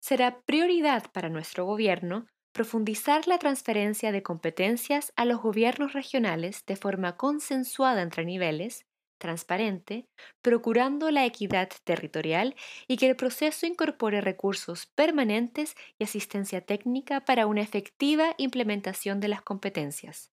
Será 0.00 0.40
prioridad 0.42 1.10
para 1.12 1.28
nuestro 1.28 1.64
gobierno 1.64 2.26
profundizar 2.56 3.28
la 3.28 3.38
transferencia 3.38 4.12
de 4.12 4.22
competencias 4.22 5.12
a 5.16 5.26
los 5.26 5.42
gobiernos 5.42 5.92
regionales 5.92 6.64
de 6.64 6.76
forma 6.76 7.18
consensuada 7.18 8.00
entre 8.00 8.24
niveles, 8.24 8.86
transparente, 9.18 10.06
procurando 10.42 11.10
la 11.10 11.24
equidad 11.24 11.68
territorial 11.84 12.54
y 12.86 12.96
que 12.96 13.08
el 13.08 13.16
proceso 13.16 13.66
incorpore 13.66 14.20
recursos 14.20 14.86
permanentes 14.94 15.74
y 15.98 16.04
asistencia 16.04 16.60
técnica 16.60 17.24
para 17.24 17.46
una 17.46 17.62
efectiva 17.62 18.34
implementación 18.38 19.20
de 19.20 19.28
las 19.28 19.42
competencias. 19.42 20.30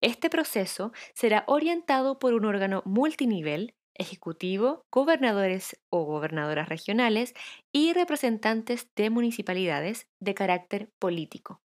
Este 0.00 0.30
proceso 0.30 0.92
será 1.14 1.44
orientado 1.46 2.18
por 2.18 2.34
un 2.34 2.44
órgano 2.46 2.82
multinivel, 2.86 3.74
ejecutivo, 3.94 4.86
gobernadores 4.90 5.78
o 5.90 6.04
gobernadoras 6.04 6.68
regionales 6.68 7.34
y 7.72 7.92
representantes 7.92 8.88
de 8.96 9.10
municipalidades 9.10 10.08
de 10.20 10.34
carácter 10.34 10.90
político. 10.98 11.60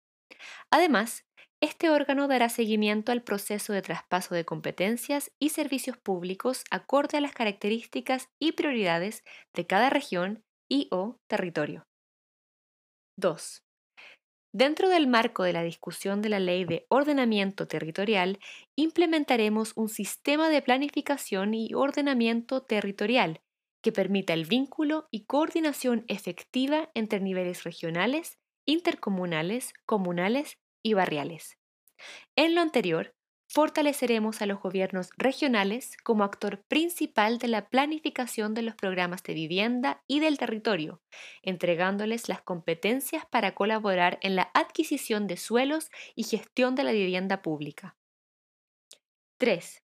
Además, 0.72 1.26
este 1.62 1.92
órgano 1.92 2.28
dará 2.28 2.50
seguimiento 2.50 3.12
al 3.12 3.22
proceso 3.22 3.72
de 3.72 3.84
traspaso 3.84 4.34
de 4.34 4.46
competencias 4.46 5.32
y 5.40 5.50
servicios 5.50 5.96
públicos 5.96 6.64
acorde 6.72 7.18
a 7.18 7.22
las 7.22 7.34
características 7.34 8.30
y 8.40 8.54
prioridades 8.54 9.24
de 9.54 9.68
cada 9.68 9.90
región 9.92 10.44
y 10.68 10.88
o 10.92 11.20
territorio. 11.28 11.86
2. 13.18 13.64
Dentro 14.54 14.90
del 14.90 15.08
marco 15.08 15.44
de 15.44 15.54
la 15.54 15.64
discusión 15.64 16.22
de 16.22 16.30
la 16.30 16.40
Ley 16.40 16.66
de 16.66 16.86
Ordenamiento 16.90 17.68
Territorial, 17.68 18.40
implementaremos 18.76 19.74
un 19.76 19.88
sistema 19.88 20.50
de 20.50 20.62
planificación 20.62 21.54
y 21.54 21.74
ordenamiento 21.74 22.64
territorial 22.64 23.40
que 23.82 23.92
permita 23.92 24.34
el 24.34 24.46
vínculo 24.46 25.08
y 25.12 25.26
coordinación 25.26 26.06
efectiva 26.08 26.90
entre 26.96 27.20
niveles 27.20 27.64
regionales, 27.64 28.40
intercomunales, 28.66 29.74
comunales 29.86 30.58
y 30.84 30.94
barriales. 30.94 31.58
En 32.36 32.56
lo 32.56 32.62
anterior, 32.62 33.14
fortaleceremos 33.48 34.42
a 34.42 34.46
los 34.46 34.62
gobiernos 34.62 35.10
regionales 35.18 35.98
como 36.04 36.24
actor 36.24 36.64
principal 36.68 37.38
de 37.38 37.50
la 37.50 37.68
planificación 37.68 38.54
de 38.54 38.62
los 38.62 38.76
programas 38.76 39.24
de 39.24 39.34
vivienda 39.34 40.04
y 40.08 40.22
del 40.22 40.38
territorio, 40.38 41.02
entregándoles 41.42 42.30
las 42.30 42.42
competencias 42.42 43.26
para 43.26 43.54
colaborar 43.54 44.20
en 44.22 44.36
la 44.36 44.52
adquisición 44.54 45.28
de 45.28 45.36
suelos 45.36 45.90
y 46.16 46.24
gestión 46.24 46.76
de 46.76 46.84
la 46.84 46.94
vivienda 46.94 47.42
pública. 47.42 47.98
3. 49.38 49.84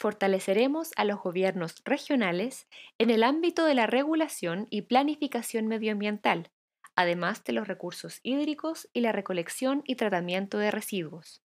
Fortaleceremos 0.00 0.90
a 0.96 1.04
los 1.04 1.20
gobiernos 1.20 1.76
regionales 1.84 2.68
en 2.98 3.10
el 3.10 3.22
ámbito 3.22 3.64
de 3.64 3.74
la 3.74 3.86
regulación 3.86 4.66
y 4.70 4.82
planificación 4.82 5.66
medioambiental, 5.66 6.50
además 6.98 7.44
de 7.44 7.52
los 7.52 7.68
recursos 7.68 8.18
hídricos 8.24 8.88
y 8.92 9.02
la 9.02 9.12
recolección 9.12 9.82
y 9.86 9.94
tratamiento 9.94 10.58
de 10.58 10.72
residuos. 10.72 11.44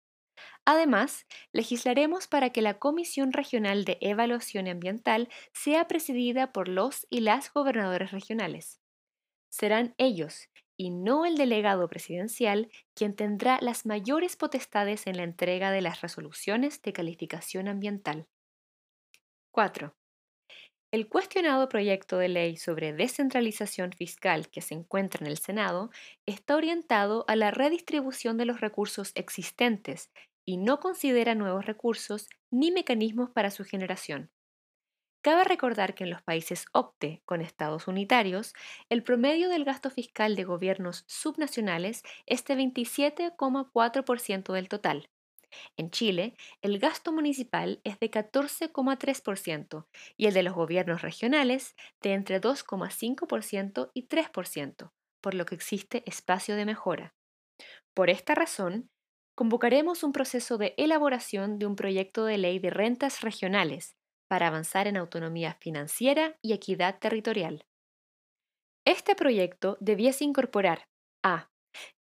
Además, 0.66 1.28
legislaremos 1.54 2.28
para 2.28 2.50
que 2.52 2.64
la 2.64 2.80
Comisión 2.80 3.34
Regional 3.34 3.86
de 3.86 4.00
Evaluación 4.02 4.68
Ambiental 4.68 5.30
sea 5.54 5.88
presidida 5.88 6.52
por 6.52 6.70
los 6.70 7.06
y 7.12 7.22
las 7.22 7.54
gobernadores 7.54 8.12
regionales. 8.12 8.82
Serán 9.50 9.96
ellos, 9.98 10.50
y 10.78 10.90
no 10.92 11.26
el 11.26 11.38
delegado 11.38 11.88
presidencial, 11.88 12.72
quien 12.96 13.16
tendrá 13.16 13.60
las 13.62 13.86
mayores 13.86 14.36
potestades 14.36 15.08
en 15.08 15.18
la 15.18 15.24
entrega 15.24 15.72
de 15.72 15.82
las 15.82 16.02
resoluciones 16.02 16.82
de 16.82 16.94
calificación 16.94 17.68
ambiental. 17.68 18.28
4. 19.52 19.96
El 20.94 21.10
cuestionado 21.10 21.70
proyecto 21.70 22.20
de 22.20 22.28
ley 22.30 22.56
sobre 22.56 22.94
descentralización 22.94 23.94
fiscal 23.94 24.50
que 24.50 24.62
se 24.62 24.76
encuentra 24.76 25.26
en 25.26 25.32
el 25.32 25.40
Senado 25.40 25.90
está 26.28 26.56
orientado 26.56 27.26
a 27.28 27.36
la 27.36 27.50
redistribución 27.50 28.38
de 28.38 28.46
los 28.46 28.62
recursos 28.62 29.12
existentes 29.16 30.12
y 30.46 30.58
no 30.58 30.80
considera 30.80 31.34
nuevos 31.34 31.66
recursos 31.66 32.30
ni 32.52 32.70
mecanismos 32.70 33.32
para 33.32 33.50
su 33.50 33.64
generación. 33.64 34.30
Cabe 35.24 35.46
recordar 35.46 35.96
que 35.96 36.04
en 36.04 36.12
los 36.12 36.22
países 36.22 36.68
OPTE 36.74 37.24
con 37.26 37.42
estados 37.42 37.88
unitarios, 37.88 38.54
el 38.90 39.02
promedio 39.02 39.50
del 39.50 39.66
gasto 39.66 39.90
fiscal 39.90 40.36
de 40.36 40.44
gobiernos 40.44 41.06
subnacionales 41.08 42.04
es 42.28 42.46
de 42.46 42.56
27,4% 42.56 44.54
del 44.54 44.70
total, 44.70 45.10
en 45.78 45.92
Chile, 45.92 46.36
el 46.62 46.80
gasto 46.80 47.12
municipal 47.12 47.82
es 47.84 48.00
de 48.00 48.10
14,3% 48.10 49.88
y 50.18 50.28
el 50.28 50.34
de 50.34 50.44
los 50.44 50.54
gobiernos 50.54 51.02
regionales 51.02 51.76
de 52.02 52.14
entre 52.14 52.42
2,5% 52.42 53.92
y 53.94 54.08
3%, 54.08 54.92
por 55.22 55.34
lo 55.34 55.46
que 55.46 55.56
existe 55.56 56.04
espacio 56.06 56.56
de 56.56 56.66
mejora. 56.66 57.16
Por 57.94 58.10
esta 58.10 58.36
razón, 58.36 58.90
convocaremos 59.36 60.04
un 60.04 60.12
proceso 60.12 60.58
de 60.58 60.74
elaboración 60.78 61.60
de 61.60 61.66
un 61.66 61.76
proyecto 61.76 62.26
de 62.26 62.38
ley 62.38 62.60
de 62.60 62.70
rentas 62.70 63.22
regionales 63.22 63.96
para 64.28 64.48
avanzar 64.48 64.88
en 64.88 64.98
autonomía 64.98 65.56
financiera 65.60 66.38
y 66.42 66.54
equidad 66.54 67.00
territorial. 67.00 67.66
Este 68.86 69.16
proyecto 69.16 69.78
debiese 69.80 70.24
incorporar 70.24 70.88
a. 71.24 71.50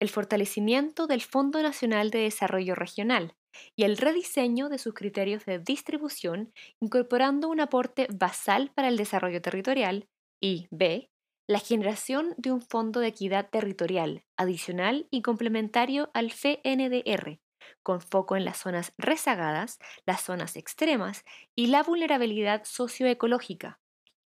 El 0.01 0.09
fortalecimiento 0.09 1.07
del 1.07 1.23
Fondo 1.23 1.63
Nacional 1.63 2.11
de 2.11 2.21
Desarrollo 2.21 2.75
Regional, 2.75 3.35
y 3.77 3.85
el 3.85 3.97
rediseño 3.97 4.69
de 4.69 4.79
sus 4.79 4.95
criterios 4.95 5.45
de 5.45 5.59
distribución, 5.59 6.53
incorporando 6.81 7.49
un 7.49 7.61
aporte 7.61 8.07
basal 8.13 8.71
para 8.75 8.89
el 8.89 8.97
desarrollo 8.97 9.43
territorial 9.43 10.09
y 10.41 10.69
b. 10.71 11.11
La 11.49 11.59
generación 11.59 12.35
de 12.39 12.53
un 12.53 12.63
fondo 12.63 13.01
de 13.01 13.09
equidad 13.09 13.51
territorial 13.51 14.25
adicional 14.37 15.09
y 15.11 15.23
complementario 15.23 16.11
al 16.15 16.31
FNDR, 16.31 17.41
con 17.83 18.01
foco 18.01 18.37
en 18.37 18.45
las 18.45 18.59
zonas 18.59 18.93
rezagadas, 18.97 19.79
las 20.07 20.23
zonas 20.23 20.57
extremas 20.57 21.25
y 21.57 21.67
la 21.67 21.83
vulnerabilidad 21.83 22.63
socioecológica. 22.65 23.81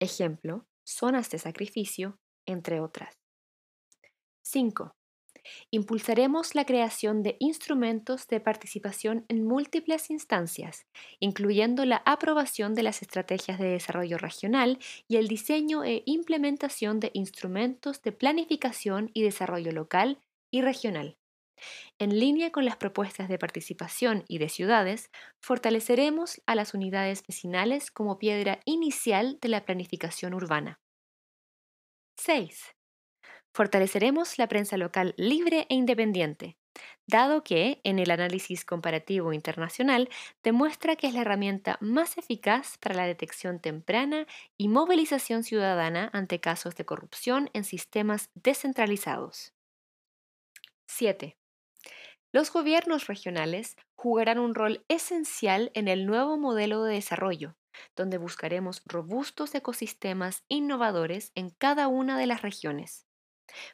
Ejemplo, 0.00 0.66
zonas 0.84 1.30
de 1.30 1.38
sacrificio, 1.38 2.18
entre 2.46 2.80
otras. 2.80 3.18
5. 4.42 4.97
Impulsaremos 5.70 6.54
la 6.54 6.64
creación 6.64 7.22
de 7.22 7.36
instrumentos 7.38 8.26
de 8.26 8.40
participación 8.40 9.24
en 9.28 9.44
múltiples 9.46 10.10
instancias, 10.10 10.86
incluyendo 11.20 11.84
la 11.84 12.02
aprobación 12.04 12.74
de 12.74 12.82
las 12.82 13.02
estrategias 13.02 13.58
de 13.58 13.68
desarrollo 13.68 14.18
regional 14.18 14.78
y 15.08 15.16
el 15.16 15.28
diseño 15.28 15.84
e 15.84 16.02
implementación 16.06 17.00
de 17.00 17.10
instrumentos 17.14 18.02
de 18.02 18.12
planificación 18.12 19.10
y 19.14 19.22
desarrollo 19.22 19.72
local 19.72 20.20
y 20.50 20.62
regional. 20.62 21.16
En 21.98 22.18
línea 22.18 22.52
con 22.52 22.64
las 22.64 22.76
propuestas 22.76 23.28
de 23.28 23.38
participación 23.38 24.24
y 24.28 24.38
de 24.38 24.48
ciudades, 24.48 25.10
fortaleceremos 25.40 26.40
a 26.46 26.54
las 26.54 26.74
unidades 26.74 27.22
vecinales 27.26 27.90
como 27.90 28.18
piedra 28.18 28.60
inicial 28.64 29.38
de 29.40 29.48
la 29.48 29.64
planificación 29.64 30.34
urbana. 30.34 30.80
6. 32.16 32.77
Fortaleceremos 33.52 34.38
la 34.38 34.48
prensa 34.48 34.76
local 34.76 35.14
libre 35.16 35.66
e 35.68 35.74
independiente, 35.74 36.56
dado 37.06 37.42
que, 37.42 37.80
en 37.84 37.98
el 37.98 38.10
análisis 38.10 38.64
comparativo 38.64 39.32
internacional, 39.32 40.08
demuestra 40.44 40.96
que 40.96 41.08
es 41.08 41.14
la 41.14 41.22
herramienta 41.22 41.76
más 41.80 42.18
eficaz 42.18 42.78
para 42.78 42.94
la 42.94 43.06
detección 43.06 43.60
temprana 43.60 44.26
y 44.56 44.68
movilización 44.68 45.42
ciudadana 45.42 46.10
ante 46.12 46.40
casos 46.40 46.76
de 46.76 46.84
corrupción 46.84 47.50
en 47.52 47.64
sistemas 47.64 48.30
descentralizados. 48.34 49.54
7. 50.86 51.36
Los 52.32 52.52
gobiernos 52.52 53.08
regionales 53.08 53.76
jugarán 53.96 54.38
un 54.38 54.54
rol 54.54 54.84
esencial 54.88 55.72
en 55.74 55.88
el 55.88 56.06
nuevo 56.06 56.38
modelo 56.38 56.84
de 56.84 56.94
desarrollo, 56.94 57.56
donde 57.96 58.18
buscaremos 58.18 58.82
robustos 58.86 59.54
ecosistemas 59.56 60.44
innovadores 60.48 61.32
en 61.34 61.50
cada 61.50 61.88
una 61.88 62.18
de 62.18 62.26
las 62.28 62.42
regiones. 62.42 63.07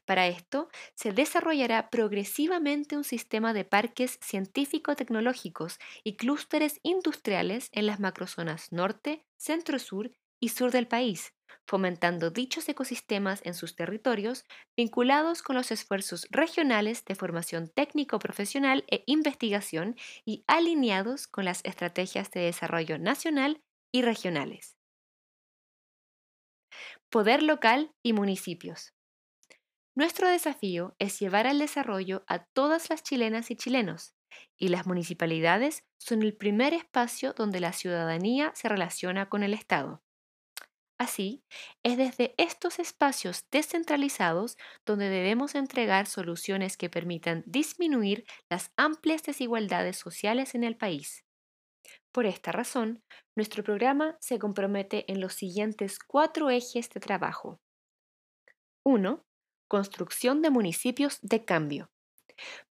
Para 0.05 0.27
esto, 0.29 0.69
se 0.95 1.13
desarrollará 1.13 1.91
progresivamente 1.91 2.97
un 2.97 3.05
sistema 3.05 3.53
de 3.53 3.65
parques 3.65 4.19
científico-tecnológicos 4.23 5.79
y 6.05 6.17
clústeres 6.17 6.81
industriales 6.83 7.69
en 7.73 7.87
las 7.87 8.01
macrozonas 8.01 8.73
norte, 8.73 9.25
centro-sur 9.37 10.13
y 10.41 10.51
sur 10.51 10.71
del 10.71 10.87
país, 10.89 11.33
fomentando 11.67 12.31
dichos 12.31 12.69
ecosistemas 12.69 13.41
en 13.45 13.55
sus 13.55 13.77
territorios 13.77 14.45
vinculados 14.77 15.43
con 15.43 15.57
los 15.57 15.71
esfuerzos 15.71 16.27
regionales 16.31 17.05
de 17.05 17.15
formación 17.15 17.69
técnico-profesional 17.75 18.85
e 18.91 19.03
investigación 19.07 19.97
y 20.25 20.45
alineados 20.47 21.27
con 21.27 21.45
las 21.45 21.65
estrategias 21.65 22.31
de 22.31 22.41
desarrollo 22.41 22.99
nacional 22.99 23.61
y 23.93 24.03
regionales. 24.03 24.77
Poder 27.11 27.43
local 27.43 27.93
y 28.03 28.13
municipios. 28.13 28.94
Nuestro 29.97 30.29
desafío 30.29 30.95
es 30.99 31.19
llevar 31.21 31.47
al 31.47 31.59
desarrollo 31.59 32.25
a 32.27 32.45
todas 32.45 32.91
las 32.91 33.03
chilenas 33.03 33.51
y 33.51 33.57
chilenos, 33.57 34.15
y 34.57 34.69
las 34.69 34.87
municipalidades 34.87 35.85
son 35.99 36.23
el 36.23 36.37
primer 36.37 36.75
espacio 36.75 37.33
donde 37.33 37.61
la 37.61 37.73
ciudadanía 37.73 38.53
se 38.55 38.69
relaciona 38.69 39.29
con 39.29 39.43
el 39.43 39.55
Estado. 39.55 40.03
Así, 40.99 41.45
es 41.83 41.97
desde 41.97 42.35
estos 42.39 42.79
espacios 42.79 43.47
descentralizados 43.51 44.57
donde 44.87 45.09
debemos 45.09 45.55
entregar 45.57 46.07
soluciones 46.07 46.77
que 46.77 46.89
permitan 46.91 47.43
disminuir 47.47 48.25
las 48.49 48.73
amplias 48.77 49.23
desigualdades 49.25 49.97
sociales 49.97 50.55
en 50.55 50.65
el 50.65 50.77
país. 50.77 51.25
Por 52.13 52.27
esta 52.27 52.53
razón, 52.53 53.05
nuestro 53.37 53.65
programa 53.65 54.17
se 54.21 54.39
compromete 54.39 55.11
en 55.13 55.21
los 55.21 55.35
siguientes 55.35 55.99
cuatro 55.99 56.51
ejes 56.51 56.91
de 56.91 57.01
trabajo. 57.01 57.61
1 58.85 59.25
construcción 59.69 60.43
de 60.43 60.51
municipios 60.51 61.19
de 61.23 61.45
cambio. 61.45 61.91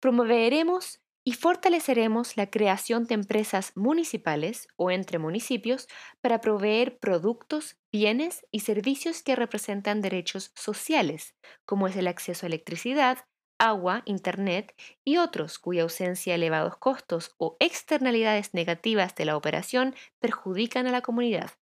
Promoveremos 0.00 1.00
y 1.24 1.34
fortaleceremos 1.34 2.36
la 2.36 2.50
creación 2.50 3.04
de 3.06 3.14
empresas 3.14 3.72
municipales 3.76 4.66
o 4.76 4.90
entre 4.90 5.18
municipios 5.18 5.86
para 6.20 6.40
proveer 6.40 6.98
productos, 6.98 7.76
bienes 7.92 8.44
y 8.50 8.60
servicios 8.60 9.22
que 9.22 9.36
representan 9.36 10.00
derechos 10.00 10.52
sociales, 10.56 11.36
como 11.64 11.86
es 11.86 11.96
el 11.96 12.08
acceso 12.08 12.46
a 12.46 12.48
electricidad, 12.48 13.18
agua, 13.58 14.02
internet 14.06 14.74
y 15.04 15.18
otros 15.18 15.60
cuya 15.60 15.82
ausencia, 15.84 16.34
elevados 16.34 16.76
costos 16.78 17.34
o 17.38 17.56
externalidades 17.60 18.54
negativas 18.54 19.14
de 19.14 19.26
la 19.26 19.36
operación 19.36 19.94
perjudican 20.18 20.88
a 20.88 20.90
la 20.90 21.02
comunidad. 21.02 21.52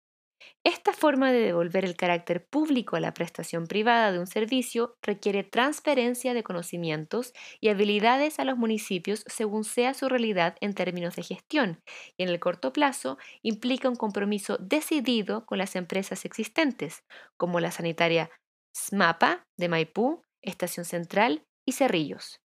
Esta 0.64 0.92
forma 0.92 1.32
de 1.32 1.40
devolver 1.40 1.85
el 1.85 1.97
carácter 1.97 2.44
público 2.44 2.97
a 2.97 3.00
la 3.00 3.14
prestación 3.14 3.66
privada 3.66 4.12
de 4.12 4.18
un 4.18 4.26
servicio 4.26 4.94
requiere 5.02 5.42
transferencia 5.42 6.35
de 6.35 6.42
conocimientos 6.42 7.32
y 7.61 7.68
habilidades 7.68 8.38
a 8.38 8.44
los 8.44 8.59
municipios 8.59 9.25
según 9.26 9.64
sea 9.64 9.94
su 9.94 10.09
realidad 10.09 10.56
en 10.61 10.75
términos 10.75 11.16
de 11.16 11.23
gestión 11.23 11.82
y 12.16 12.25
en 12.25 12.28
el 12.28 12.40
corto 12.40 12.73
plazo 12.73 13.18
implica 13.42 13.88
un 13.88 13.97
compromiso 13.97 14.59
decidido 14.59 15.47
con 15.47 15.59
las 15.59 15.76
empresas 15.76 16.25
existentes, 16.25 17.04
como 17.37 17.61
la 17.61 17.70
sanitaria 17.70 18.30
SMAPA 18.76 19.47
de 19.59 19.68
Maipú, 19.68 20.23
Estación 20.42 20.85
Central 20.85 21.42
y 21.66 21.73
Cerrillos. 21.73 22.40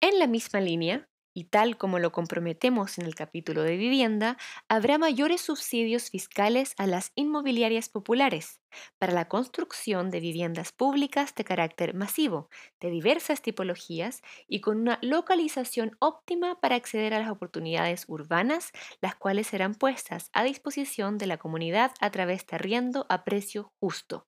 En 0.00 0.18
la 0.18 0.26
misma 0.26 0.60
línea, 0.60 1.08
y 1.34 1.44
tal 1.44 1.76
como 1.78 1.98
lo 1.98 2.12
comprometemos 2.12 2.98
en 2.98 3.06
el 3.06 3.14
capítulo 3.14 3.62
de 3.62 3.76
vivienda, 3.76 4.36
habrá 4.68 4.98
mayores 4.98 5.40
subsidios 5.42 6.10
fiscales 6.10 6.74
a 6.78 6.86
las 6.86 7.12
inmobiliarias 7.14 7.88
populares 7.88 8.60
para 8.98 9.12
la 9.12 9.28
construcción 9.28 10.10
de 10.10 10.20
viviendas 10.20 10.72
públicas 10.72 11.34
de 11.34 11.44
carácter 11.44 11.94
masivo, 11.94 12.48
de 12.80 12.90
diversas 12.90 13.42
tipologías 13.42 14.22
y 14.46 14.60
con 14.60 14.78
una 14.80 14.98
localización 15.02 15.96
óptima 16.00 16.60
para 16.60 16.76
acceder 16.76 17.14
a 17.14 17.20
las 17.20 17.30
oportunidades 17.30 18.04
urbanas, 18.08 18.70
las 19.00 19.14
cuales 19.16 19.46
serán 19.48 19.74
puestas 19.74 20.30
a 20.32 20.44
disposición 20.44 21.18
de 21.18 21.26
la 21.26 21.38
comunidad 21.38 21.92
a 22.00 22.10
través 22.10 22.46
de 22.46 22.56
arriendo 22.56 23.06
a 23.08 23.24
precio 23.24 23.72
justo. 23.80 24.26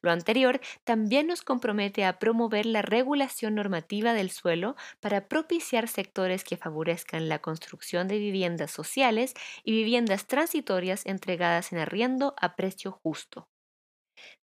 Lo 0.00 0.10
anterior 0.10 0.60
también 0.84 1.26
nos 1.26 1.42
compromete 1.42 2.04
a 2.04 2.18
promover 2.18 2.66
la 2.66 2.82
regulación 2.82 3.54
normativa 3.54 4.14
del 4.14 4.30
suelo 4.30 4.76
para 5.00 5.28
propiciar 5.28 5.88
sectores 5.88 6.44
que 6.44 6.56
favorezcan 6.56 7.28
la 7.28 7.40
construcción 7.40 8.08
de 8.08 8.18
viviendas 8.18 8.70
sociales 8.70 9.34
y 9.64 9.72
viviendas 9.72 10.26
transitorias 10.26 11.04
entregadas 11.06 11.72
en 11.72 11.78
arriendo 11.78 12.34
a 12.40 12.56
precio 12.56 12.92
justo. 12.92 13.48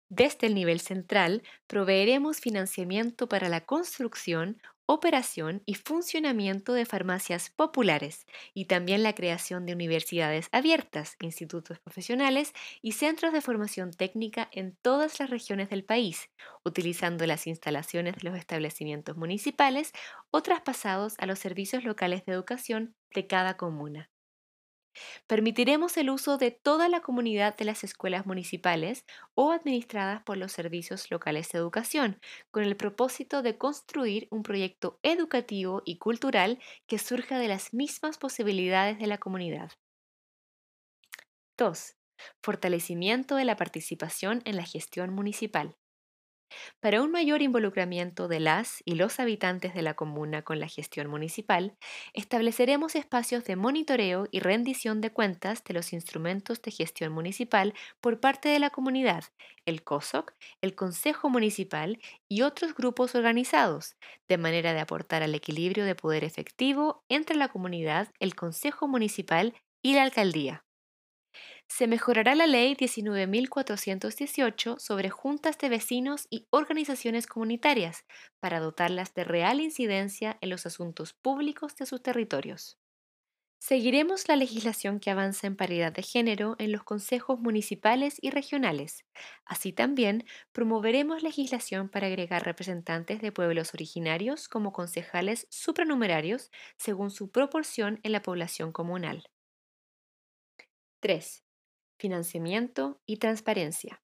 Desde 0.09 0.47
el 0.47 0.53
nivel 0.55 0.79
central, 0.79 1.41
proveeremos 1.67 2.39
financiamiento 2.39 3.27
para 3.27 3.49
la 3.49 3.61
construcción, 3.65 4.61
operación 4.93 5.63
y 5.65 5.75
funcionamiento 5.75 6.73
de 6.73 6.85
farmacias 6.85 7.49
populares 7.49 8.25
y 8.53 8.65
también 8.65 9.03
la 9.03 9.15
creación 9.15 9.65
de 9.65 9.71
universidades 9.73 10.49
abiertas, 10.51 11.15
institutos 11.21 11.79
profesionales 11.79 12.51
y 12.81 12.91
centros 12.91 13.31
de 13.31 13.39
formación 13.39 13.91
técnica 13.91 14.49
en 14.51 14.75
todas 14.81 15.17
las 15.21 15.29
regiones 15.29 15.69
del 15.69 15.85
país, 15.85 16.29
utilizando 16.65 17.25
las 17.25 17.47
instalaciones 17.47 18.15
de 18.17 18.29
los 18.29 18.37
establecimientos 18.37 19.15
municipales 19.15 19.93
o 20.29 20.43
traspasados 20.43 21.15
a 21.19 21.25
los 21.25 21.39
servicios 21.39 21.85
locales 21.85 22.25
de 22.25 22.33
educación 22.33 22.93
de 23.15 23.27
cada 23.27 23.55
comuna. 23.55 24.09
Permitiremos 25.27 25.97
el 25.97 26.09
uso 26.09 26.37
de 26.37 26.51
toda 26.51 26.87
la 26.89 27.01
comunidad 27.01 27.55
de 27.57 27.65
las 27.65 27.83
escuelas 27.83 28.25
municipales 28.25 29.05
o 29.35 29.51
administradas 29.51 30.23
por 30.23 30.37
los 30.37 30.51
servicios 30.51 31.09
locales 31.11 31.49
de 31.49 31.59
educación, 31.59 32.19
con 32.51 32.63
el 32.63 32.75
propósito 32.77 33.41
de 33.41 33.57
construir 33.57 34.27
un 34.31 34.43
proyecto 34.43 34.99
educativo 35.03 35.81
y 35.85 35.97
cultural 35.97 36.59
que 36.87 36.99
surja 36.99 37.39
de 37.39 37.47
las 37.47 37.73
mismas 37.73 38.17
posibilidades 38.17 38.99
de 38.99 39.07
la 39.07 39.17
comunidad. 39.17 39.71
2. 41.57 41.95
Fortalecimiento 42.43 43.35
de 43.35 43.45
la 43.45 43.55
participación 43.55 44.41
en 44.45 44.57
la 44.57 44.65
gestión 44.65 45.13
municipal. 45.13 45.77
Para 46.79 47.01
un 47.01 47.11
mayor 47.11 47.41
involucramiento 47.41 48.27
de 48.27 48.39
las 48.39 48.81
y 48.85 48.95
los 48.95 49.19
habitantes 49.19 49.73
de 49.73 49.81
la 49.81 49.93
comuna 49.93 50.41
con 50.41 50.59
la 50.59 50.67
gestión 50.67 51.07
municipal, 51.07 51.75
estableceremos 52.13 52.95
espacios 52.95 53.43
de 53.45 53.55
monitoreo 53.55 54.27
y 54.31 54.39
rendición 54.39 55.01
de 55.01 55.11
cuentas 55.11 55.63
de 55.63 55.73
los 55.73 55.93
instrumentos 55.93 56.61
de 56.61 56.71
gestión 56.71 57.13
municipal 57.13 57.73
por 57.99 58.19
parte 58.19 58.49
de 58.49 58.59
la 58.59 58.69
comunidad, 58.69 59.25
el 59.65 59.83
COSOC, 59.83 60.33
el 60.61 60.75
Consejo 60.75 61.29
Municipal 61.29 61.99
y 62.27 62.41
otros 62.41 62.73
grupos 62.73 63.15
organizados, 63.15 63.95
de 64.27 64.37
manera 64.37 64.73
de 64.73 64.79
aportar 64.79 65.23
al 65.23 65.35
equilibrio 65.35 65.85
de 65.85 65.95
poder 65.95 66.23
efectivo 66.23 67.03
entre 67.09 67.35
la 67.35 67.49
comunidad, 67.49 68.09
el 68.19 68.35
Consejo 68.35 68.87
Municipal 68.87 69.53
y 69.81 69.93
la 69.93 70.03
Alcaldía 70.03 70.63
se 71.71 71.87
mejorará 71.87 72.35
la 72.35 72.45
Ley 72.47 72.75
19.418 72.75 74.77
sobre 74.77 75.09
juntas 75.09 75.57
de 75.57 75.69
vecinos 75.69 76.27
y 76.29 76.45
organizaciones 76.49 77.27
comunitarias 77.27 78.03
para 78.41 78.59
dotarlas 78.59 79.13
de 79.13 79.23
real 79.23 79.61
incidencia 79.61 80.37
en 80.41 80.49
los 80.49 80.65
asuntos 80.65 81.13
públicos 81.13 81.77
de 81.77 81.85
sus 81.85 82.03
territorios. 82.03 82.77
Seguiremos 83.57 84.27
la 84.27 84.35
legislación 84.35 84.99
que 84.99 85.11
avanza 85.11 85.47
en 85.47 85.55
paridad 85.55 85.93
de 85.93 86.03
género 86.03 86.57
en 86.59 86.73
los 86.73 86.83
consejos 86.83 87.39
municipales 87.39 88.17
y 88.19 88.31
regionales. 88.31 89.05
Así 89.45 89.71
también 89.71 90.25
promoveremos 90.51 91.23
legislación 91.23 91.87
para 91.87 92.07
agregar 92.07 92.43
representantes 92.43 93.21
de 93.21 93.31
pueblos 93.31 93.73
originarios 93.73 94.49
como 94.49 94.73
concejales 94.73 95.47
supranumerarios 95.49 96.51
según 96.75 97.11
su 97.11 97.31
proporción 97.31 98.01
en 98.03 98.11
la 98.11 98.21
población 98.21 98.73
comunal. 98.73 99.23
3 100.99 101.45
financiamiento 102.01 102.99
y 103.07 103.17
transparencia. 103.17 104.01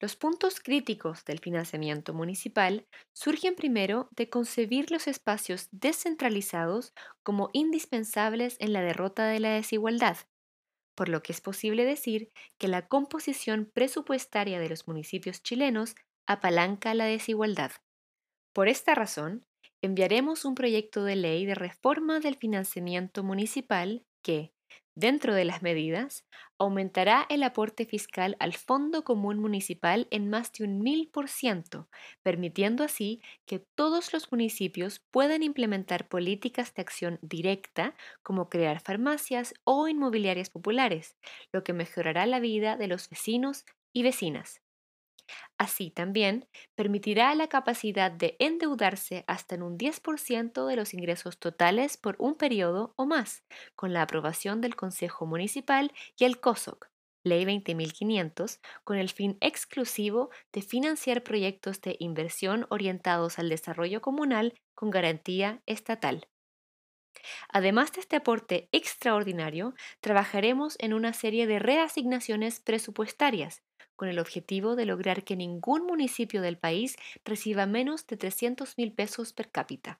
Los 0.00 0.16
puntos 0.16 0.60
críticos 0.60 1.24
del 1.24 1.40
financiamiento 1.40 2.14
municipal 2.14 2.86
surgen 3.14 3.54
primero 3.54 4.08
de 4.16 4.28
concebir 4.28 4.90
los 4.90 5.06
espacios 5.08 5.68
descentralizados 5.72 6.92
como 7.22 7.50
indispensables 7.52 8.56
en 8.60 8.72
la 8.72 8.82
derrota 8.82 9.26
de 9.26 9.40
la 9.40 9.50
desigualdad, 9.50 10.18
por 10.94 11.08
lo 11.08 11.22
que 11.22 11.32
es 11.32 11.40
posible 11.40 11.84
decir 11.84 12.30
que 12.58 12.68
la 12.68 12.86
composición 12.86 13.70
presupuestaria 13.74 14.60
de 14.60 14.68
los 14.68 14.86
municipios 14.86 15.42
chilenos 15.42 15.94
apalanca 16.26 16.94
la 16.94 17.06
desigualdad. 17.06 17.72
Por 18.54 18.68
esta 18.68 18.94
razón, 18.94 19.44
enviaremos 19.82 20.44
un 20.44 20.54
proyecto 20.54 21.04
de 21.04 21.16
ley 21.16 21.46
de 21.46 21.54
reforma 21.54 22.20
del 22.20 22.36
financiamiento 22.36 23.22
municipal 23.24 24.06
que, 24.22 24.53
Dentro 24.96 25.34
de 25.34 25.44
las 25.44 25.62
medidas, 25.62 26.24
aumentará 26.58 27.26
el 27.28 27.42
aporte 27.42 27.84
fiscal 27.84 28.36
al 28.38 28.54
Fondo 28.54 29.02
Común 29.04 29.38
Municipal 29.40 30.06
en 30.10 30.30
más 30.30 30.52
de 30.52 30.64
un 30.64 30.78
mil 30.80 31.08
por 31.10 31.28
ciento, 31.28 31.88
permitiendo 32.22 32.84
así 32.84 33.20
que 33.46 33.58
todos 33.60 34.12
los 34.12 34.30
municipios 34.30 35.00
puedan 35.10 35.42
implementar 35.42 36.08
políticas 36.08 36.74
de 36.74 36.82
acción 36.82 37.18
directa, 37.22 37.96
como 38.22 38.48
crear 38.48 38.80
farmacias 38.80 39.54
o 39.64 39.88
inmobiliarias 39.88 40.50
populares, 40.50 41.16
lo 41.52 41.64
que 41.64 41.72
mejorará 41.72 42.26
la 42.26 42.40
vida 42.40 42.76
de 42.76 42.86
los 42.88 43.08
vecinos 43.08 43.64
y 43.92 44.02
vecinas. 44.04 44.63
Así 45.58 45.90
también 45.90 46.48
permitirá 46.74 47.34
la 47.34 47.48
capacidad 47.48 48.10
de 48.10 48.36
endeudarse 48.38 49.24
hasta 49.26 49.54
en 49.54 49.62
un 49.62 49.78
10% 49.78 50.66
de 50.66 50.76
los 50.76 50.94
ingresos 50.94 51.38
totales 51.38 51.96
por 51.96 52.16
un 52.18 52.34
periodo 52.34 52.92
o 52.96 53.06
más, 53.06 53.44
con 53.76 53.92
la 53.92 54.02
aprobación 54.02 54.60
del 54.60 54.76
Consejo 54.76 55.26
Municipal 55.26 55.92
y 56.18 56.24
el 56.24 56.40
COSOC, 56.40 56.88
Ley 57.24 57.44
20.500, 57.44 58.60
con 58.84 58.98
el 58.98 59.08
fin 59.10 59.38
exclusivo 59.40 60.30
de 60.52 60.62
financiar 60.62 61.22
proyectos 61.22 61.80
de 61.80 61.96
inversión 61.98 62.66
orientados 62.68 63.38
al 63.38 63.48
desarrollo 63.48 64.00
comunal 64.00 64.54
con 64.74 64.90
garantía 64.90 65.62
estatal. 65.66 66.28
Además 67.48 67.92
de 67.92 68.00
este 68.00 68.16
aporte 68.16 68.68
extraordinario, 68.72 69.74
trabajaremos 70.00 70.76
en 70.78 70.92
una 70.92 71.12
serie 71.12 71.46
de 71.46 71.58
reasignaciones 71.58 72.60
presupuestarias 72.60 73.62
con 73.96 74.08
el 74.08 74.18
objetivo 74.18 74.76
de 74.76 74.86
lograr 74.86 75.24
que 75.24 75.36
ningún 75.36 75.86
municipio 75.86 76.42
del 76.42 76.58
país 76.58 76.96
reciba 77.24 77.66
menos 77.66 78.06
de 78.06 78.16
300 78.16 78.76
mil 78.76 78.92
pesos 78.92 79.32
per 79.32 79.50
cápita. 79.50 79.98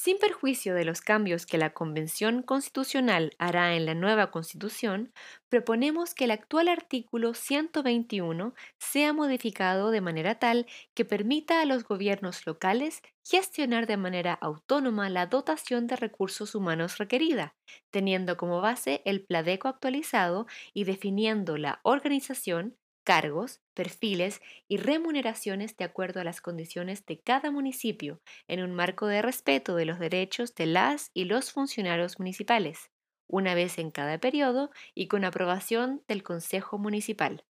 Sin 0.00 0.16
perjuicio 0.18 0.76
de 0.76 0.84
los 0.84 1.00
cambios 1.00 1.44
que 1.44 1.58
la 1.58 1.70
Convención 1.74 2.44
Constitucional 2.44 3.34
hará 3.36 3.74
en 3.74 3.84
la 3.84 3.94
nueva 3.94 4.30
Constitución, 4.30 5.12
proponemos 5.48 6.14
que 6.14 6.26
el 6.26 6.30
actual 6.30 6.68
artículo 6.68 7.34
121 7.34 8.54
sea 8.78 9.12
modificado 9.12 9.90
de 9.90 10.00
manera 10.00 10.38
tal 10.38 10.66
que 10.94 11.04
permita 11.04 11.60
a 11.60 11.64
los 11.64 11.82
gobiernos 11.82 12.46
locales 12.46 13.02
gestionar 13.24 13.88
de 13.88 13.96
manera 13.96 14.34
autónoma 14.34 15.10
la 15.10 15.26
dotación 15.26 15.88
de 15.88 15.96
recursos 15.96 16.54
humanos 16.54 16.98
requerida, 16.98 17.56
teniendo 17.90 18.36
como 18.36 18.60
base 18.60 19.02
el 19.04 19.24
Pladeco 19.24 19.66
actualizado 19.66 20.46
y 20.72 20.84
definiendo 20.84 21.56
la 21.56 21.80
organización, 21.82 22.76
cargos, 23.08 23.62
perfiles 23.72 24.42
y 24.68 24.76
remuneraciones 24.76 25.74
de 25.78 25.84
acuerdo 25.84 26.20
a 26.20 26.24
las 26.24 26.42
condiciones 26.42 27.06
de 27.06 27.18
cada 27.18 27.50
municipio, 27.50 28.20
en 28.48 28.62
un 28.62 28.74
marco 28.74 29.06
de 29.06 29.22
respeto 29.22 29.76
de 29.76 29.86
los 29.86 29.98
derechos 29.98 30.54
de 30.54 30.66
las 30.66 31.10
y 31.14 31.24
los 31.24 31.50
funcionarios 31.50 32.18
municipales, 32.18 32.90
una 33.26 33.54
vez 33.54 33.78
en 33.78 33.90
cada 33.90 34.18
periodo 34.18 34.68
y 34.94 35.08
con 35.08 35.24
aprobación 35.24 36.02
del 36.06 36.22
Consejo 36.22 36.76
Municipal. 36.76 37.46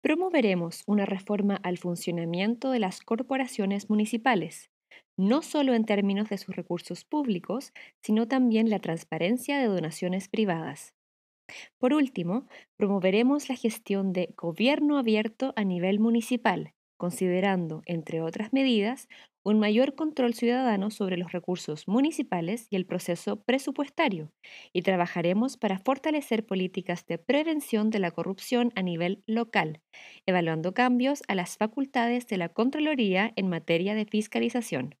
Promoveremos 0.00 0.84
una 0.86 1.04
reforma 1.04 1.56
al 1.56 1.76
funcionamiento 1.76 2.70
de 2.70 2.78
las 2.78 3.00
corporaciones 3.00 3.90
municipales, 3.90 4.70
no 5.16 5.42
solo 5.42 5.74
en 5.74 5.84
términos 5.84 6.28
de 6.28 6.38
sus 6.38 6.54
recursos 6.54 7.04
públicos, 7.04 7.72
sino 8.02 8.28
también 8.28 8.70
la 8.70 8.78
transparencia 8.78 9.58
de 9.58 9.66
donaciones 9.66 10.28
privadas. 10.28 10.94
Por 11.78 11.94
último, 11.94 12.46
promoveremos 12.76 13.48
la 13.48 13.56
gestión 13.56 14.12
de 14.12 14.34
gobierno 14.36 14.98
abierto 14.98 15.52
a 15.56 15.64
nivel 15.64 16.00
municipal, 16.00 16.72
considerando, 16.96 17.82
entre 17.86 18.20
otras 18.22 18.52
medidas, 18.52 19.08
un 19.44 19.58
mayor 19.58 19.94
control 19.94 20.32
ciudadano 20.32 20.90
sobre 20.90 21.18
los 21.18 21.32
recursos 21.32 21.86
municipales 21.86 22.66
y 22.70 22.76
el 22.76 22.86
proceso 22.86 23.42
presupuestario, 23.42 24.32
y 24.72 24.82
trabajaremos 24.82 25.58
para 25.58 25.78
fortalecer 25.78 26.46
políticas 26.46 27.04
de 27.06 27.18
prevención 27.18 27.90
de 27.90 27.98
la 27.98 28.10
corrupción 28.10 28.72
a 28.74 28.82
nivel 28.82 29.22
local, 29.26 29.82
evaluando 30.26 30.72
cambios 30.72 31.22
a 31.28 31.34
las 31.34 31.56
facultades 31.58 32.26
de 32.26 32.38
la 32.38 32.48
Contraloría 32.48 33.32
en 33.36 33.50
materia 33.50 33.94
de 33.94 34.06
fiscalización. 34.06 34.94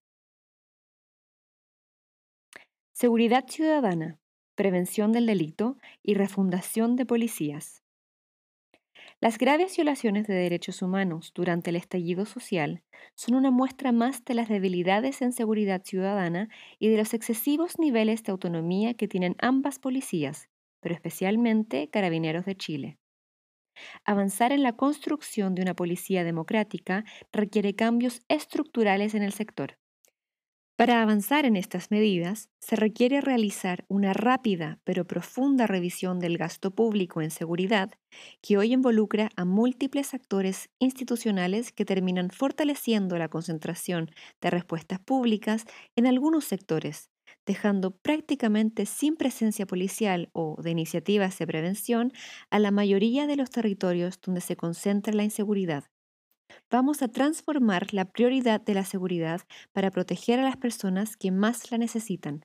Seguridad 2.92 3.44
ciudadana 3.46 4.18
prevención 4.54 5.12
del 5.12 5.26
delito 5.26 5.76
y 6.02 6.14
refundación 6.14 6.96
de 6.96 7.06
policías. 7.06 7.82
Las 9.20 9.38
graves 9.38 9.76
violaciones 9.76 10.26
de 10.26 10.34
derechos 10.34 10.82
humanos 10.82 11.32
durante 11.34 11.70
el 11.70 11.76
estallido 11.76 12.26
social 12.26 12.82
son 13.14 13.34
una 13.34 13.50
muestra 13.50 13.92
más 13.92 14.24
de 14.24 14.34
las 14.34 14.48
debilidades 14.48 15.22
en 15.22 15.32
seguridad 15.32 15.82
ciudadana 15.84 16.48
y 16.78 16.88
de 16.88 16.98
los 16.98 17.14
excesivos 17.14 17.78
niveles 17.78 18.22
de 18.22 18.32
autonomía 18.32 18.94
que 18.94 19.08
tienen 19.08 19.36
ambas 19.40 19.78
policías, 19.78 20.48
pero 20.80 20.94
especialmente 20.94 21.88
Carabineros 21.88 22.44
de 22.44 22.56
Chile. 22.56 22.98
Avanzar 24.04 24.52
en 24.52 24.62
la 24.62 24.74
construcción 24.76 25.54
de 25.54 25.62
una 25.62 25.74
policía 25.74 26.24
democrática 26.24 27.04
requiere 27.32 27.74
cambios 27.74 28.22
estructurales 28.28 29.14
en 29.14 29.22
el 29.22 29.32
sector. 29.32 29.78
Para 30.76 31.02
avanzar 31.02 31.46
en 31.46 31.54
estas 31.56 31.90
medidas, 31.92 32.48
se 32.60 32.74
requiere 32.74 33.20
realizar 33.20 33.84
una 33.88 34.12
rápida 34.12 34.80
pero 34.84 35.06
profunda 35.06 35.66
revisión 35.68 36.18
del 36.18 36.36
gasto 36.36 36.72
público 36.74 37.22
en 37.22 37.30
seguridad 37.30 37.92
que 38.42 38.58
hoy 38.58 38.72
involucra 38.72 39.30
a 39.36 39.44
múltiples 39.44 40.14
actores 40.14 40.70
institucionales 40.80 41.70
que 41.72 41.84
terminan 41.84 42.30
fortaleciendo 42.30 43.16
la 43.18 43.28
concentración 43.28 44.10
de 44.40 44.50
respuestas 44.50 44.98
públicas 44.98 45.64
en 45.94 46.06
algunos 46.08 46.44
sectores, 46.44 47.08
dejando 47.46 47.96
prácticamente 47.96 48.84
sin 48.84 49.14
presencia 49.14 49.66
policial 49.66 50.28
o 50.32 50.56
de 50.60 50.70
iniciativas 50.72 51.38
de 51.38 51.46
prevención 51.46 52.12
a 52.50 52.58
la 52.58 52.72
mayoría 52.72 53.28
de 53.28 53.36
los 53.36 53.50
territorios 53.50 54.20
donde 54.20 54.40
se 54.40 54.56
concentra 54.56 55.12
la 55.14 55.22
inseguridad 55.22 55.84
vamos 56.74 57.02
a 57.02 57.08
transformar 57.08 57.94
la 57.94 58.04
prioridad 58.04 58.60
de 58.60 58.74
la 58.74 58.84
seguridad 58.84 59.42
para 59.72 59.92
proteger 59.92 60.40
a 60.40 60.42
las 60.42 60.56
personas 60.56 61.16
que 61.16 61.30
más 61.30 61.70
la 61.70 61.78
necesitan. 61.78 62.44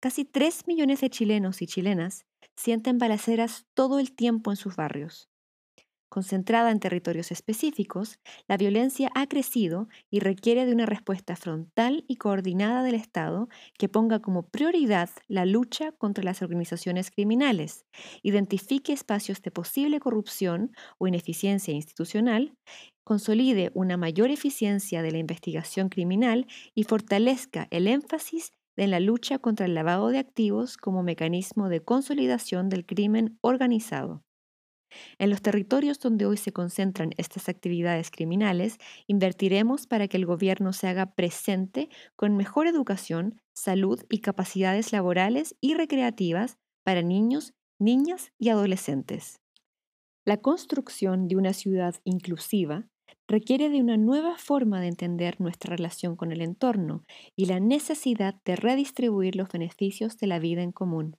Casi 0.00 0.24
3 0.24 0.66
millones 0.66 1.02
de 1.02 1.10
chilenos 1.10 1.60
y 1.60 1.66
chilenas 1.66 2.24
sienten 2.56 2.96
balaceras 2.96 3.66
todo 3.74 3.98
el 3.98 4.14
tiempo 4.14 4.50
en 4.50 4.56
sus 4.56 4.76
barrios. 4.76 5.28
Concentrada 6.14 6.70
en 6.70 6.78
territorios 6.78 7.32
específicos, 7.32 8.20
la 8.46 8.56
violencia 8.56 9.10
ha 9.16 9.26
crecido 9.26 9.88
y 10.12 10.20
requiere 10.20 10.64
de 10.64 10.72
una 10.72 10.86
respuesta 10.86 11.34
frontal 11.34 12.04
y 12.06 12.18
coordinada 12.18 12.84
del 12.84 12.94
Estado 12.94 13.48
que 13.76 13.88
ponga 13.88 14.20
como 14.20 14.48
prioridad 14.48 15.10
la 15.26 15.44
lucha 15.44 15.90
contra 15.90 16.22
las 16.22 16.40
organizaciones 16.40 17.10
criminales, 17.10 17.84
identifique 18.22 18.92
espacios 18.92 19.42
de 19.42 19.50
posible 19.50 19.98
corrupción 19.98 20.70
o 20.98 21.08
ineficiencia 21.08 21.74
institucional, 21.74 22.54
consolide 23.02 23.72
una 23.74 23.96
mayor 23.96 24.30
eficiencia 24.30 25.02
de 25.02 25.10
la 25.10 25.18
investigación 25.18 25.88
criminal 25.88 26.46
y 26.76 26.84
fortalezca 26.84 27.66
el 27.72 27.88
énfasis 27.88 28.52
en 28.76 28.92
la 28.92 29.00
lucha 29.00 29.40
contra 29.40 29.66
el 29.66 29.74
lavado 29.74 30.10
de 30.10 30.20
activos 30.20 30.76
como 30.76 31.02
mecanismo 31.02 31.68
de 31.68 31.80
consolidación 31.80 32.68
del 32.68 32.86
crimen 32.86 33.36
organizado. 33.40 34.23
En 35.18 35.30
los 35.30 35.42
territorios 35.42 35.98
donde 36.00 36.26
hoy 36.26 36.36
se 36.36 36.52
concentran 36.52 37.10
estas 37.16 37.48
actividades 37.48 38.10
criminales, 38.10 38.78
invertiremos 39.06 39.86
para 39.86 40.08
que 40.08 40.16
el 40.16 40.26
gobierno 40.26 40.72
se 40.72 40.88
haga 40.88 41.14
presente 41.14 41.88
con 42.16 42.36
mejor 42.36 42.66
educación, 42.66 43.40
salud 43.54 44.02
y 44.10 44.18
capacidades 44.18 44.92
laborales 44.92 45.56
y 45.60 45.74
recreativas 45.74 46.58
para 46.84 47.02
niños, 47.02 47.54
niñas 47.78 48.32
y 48.38 48.50
adolescentes. 48.50 49.40
La 50.24 50.38
construcción 50.38 51.28
de 51.28 51.36
una 51.36 51.52
ciudad 51.52 51.96
inclusiva 52.04 52.88
requiere 53.28 53.70
de 53.70 53.80
una 53.80 53.96
nueva 53.96 54.36
forma 54.38 54.80
de 54.80 54.88
entender 54.88 55.40
nuestra 55.40 55.76
relación 55.76 56.16
con 56.16 56.32
el 56.32 56.42
entorno 56.42 57.04
y 57.36 57.46
la 57.46 57.60
necesidad 57.60 58.34
de 58.44 58.56
redistribuir 58.56 59.36
los 59.36 59.50
beneficios 59.50 60.16
de 60.18 60.26
la 60.26 60.38
vida 60.38 60.62
en 60.62 60.72
común. 60.72 61.16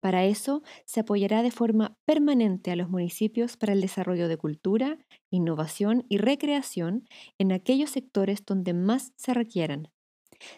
Para 0.00 0.24
eso, 0.24 0.62
se 0.84 1.00
apoyará 1.00 1.42
de 1.42 1.50
forma 1.50 1.96
permanente 2.04 2.70
a 2.70 2.76
los 2.76 2.88
municipios 2.88 3.56
para 3.56 3.72
el 3.72 3.80
desarrollo 3.80 4.28
de 4.28 4.36
cultura, 4.36 4.98
innovación 5.30 6.04
y 6.08 6.18
recreación 6.18 7.04
en 7.38 7.52
aquellos 7.52 7.90
sectores 7.90 8.44
donde 8.44 8.74
más 8.74 9.12
se 9.16 9.34
requieran. 9.34 9.90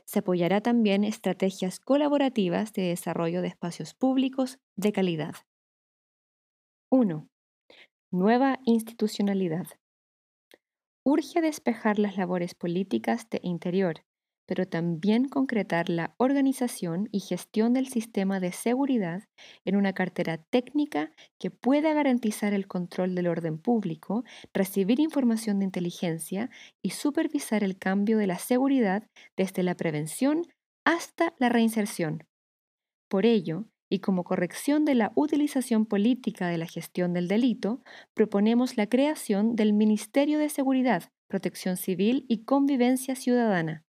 Se 0.04 0.20
apoyará 0.20 0.60
también 0.60 1.04
estrategias 1.04 1.80
colaborativas 1.80 2.72
de 2.72 2.82
desarrollo 2.82 3.42
de 3.42 3.48
espacios 3.48 3.94
públicos 3.94 4.58
de 4.76 4.92
calidad. 4.92 5.34
1. 6.90 7.28
Nueva 8.12 8.60
institucionalidad. 8.64 9.66
Urge 11.04 11.40
despejar 11.40 11.98
las 11.98 12.16
labores 12.16 12.54
políticas 12.54 13.28
de 13.30 13.40
interior, 13.42 14.04
pero 14.48 14.66
también 14.66 15.28
concretar 15.28 15.90
la 15.90 16.14
organización 16.16 17.10
y 17.12 17.20
gestión 17.20 17.74
del 17.74 17.88
sistema 17.88 18.40
de 18.40 18.50
seguridad 18.50 19.24
en 19.66 19.76
una 19.76 19.92
cartera 19.92 20.38
técnica 20.38 21.12
que 21.38 21.50
pueda 21.50 21.92
garantizar 21.92 22.54
el 22.54 22.66
control 22.66 23.14
del 23.14 23.26
orden 23.26 23.58
público, 23.58 24.24
recibir 24.54 25.00
información 25.00 25.58
de 25.58 25.66
inteligencia 25.66 26.48
y 26.80 26.90
supervisar 26.90 27.62
el 27.62 27.76
cambio 27.76 28.16
de 28.16 28.26
la 28.26 28.38
seguridad 28.38 29.06
desde 29.36 29.62
la 29.62 29.74
prevención 29.74 30.44
hasta 30.86 31.34
la 31.38 31.50
reinserción. 31.50 32.24
Por 33.10 33.26
ello, 33.26 33.66
y 33.90 33.98
como 33.98 34.24
corrección 34.24 34.86
de 34.86 34.94
la 34.94 35.12
utilización 35.14 35.84
política 35.84 36.48
de 36.48 36.56
la 36.56 36.66
gestión 36.66 37.12
del 37.12 37.28
delito, 37.28 37.82
proponemos 38.14 38.78
la 38.78 38.86
creación 38.86 39.56
del 39.56 39.74
Ministerio 39.74 40.38
de 40.38 40.48
Seguridad, 40.48 41.04
Protección 41.28 41.76
Civil 41.76 42.24
y 42.28 42.44
Convivencia 42.44 43.14
Ciudadana 43.14 43.84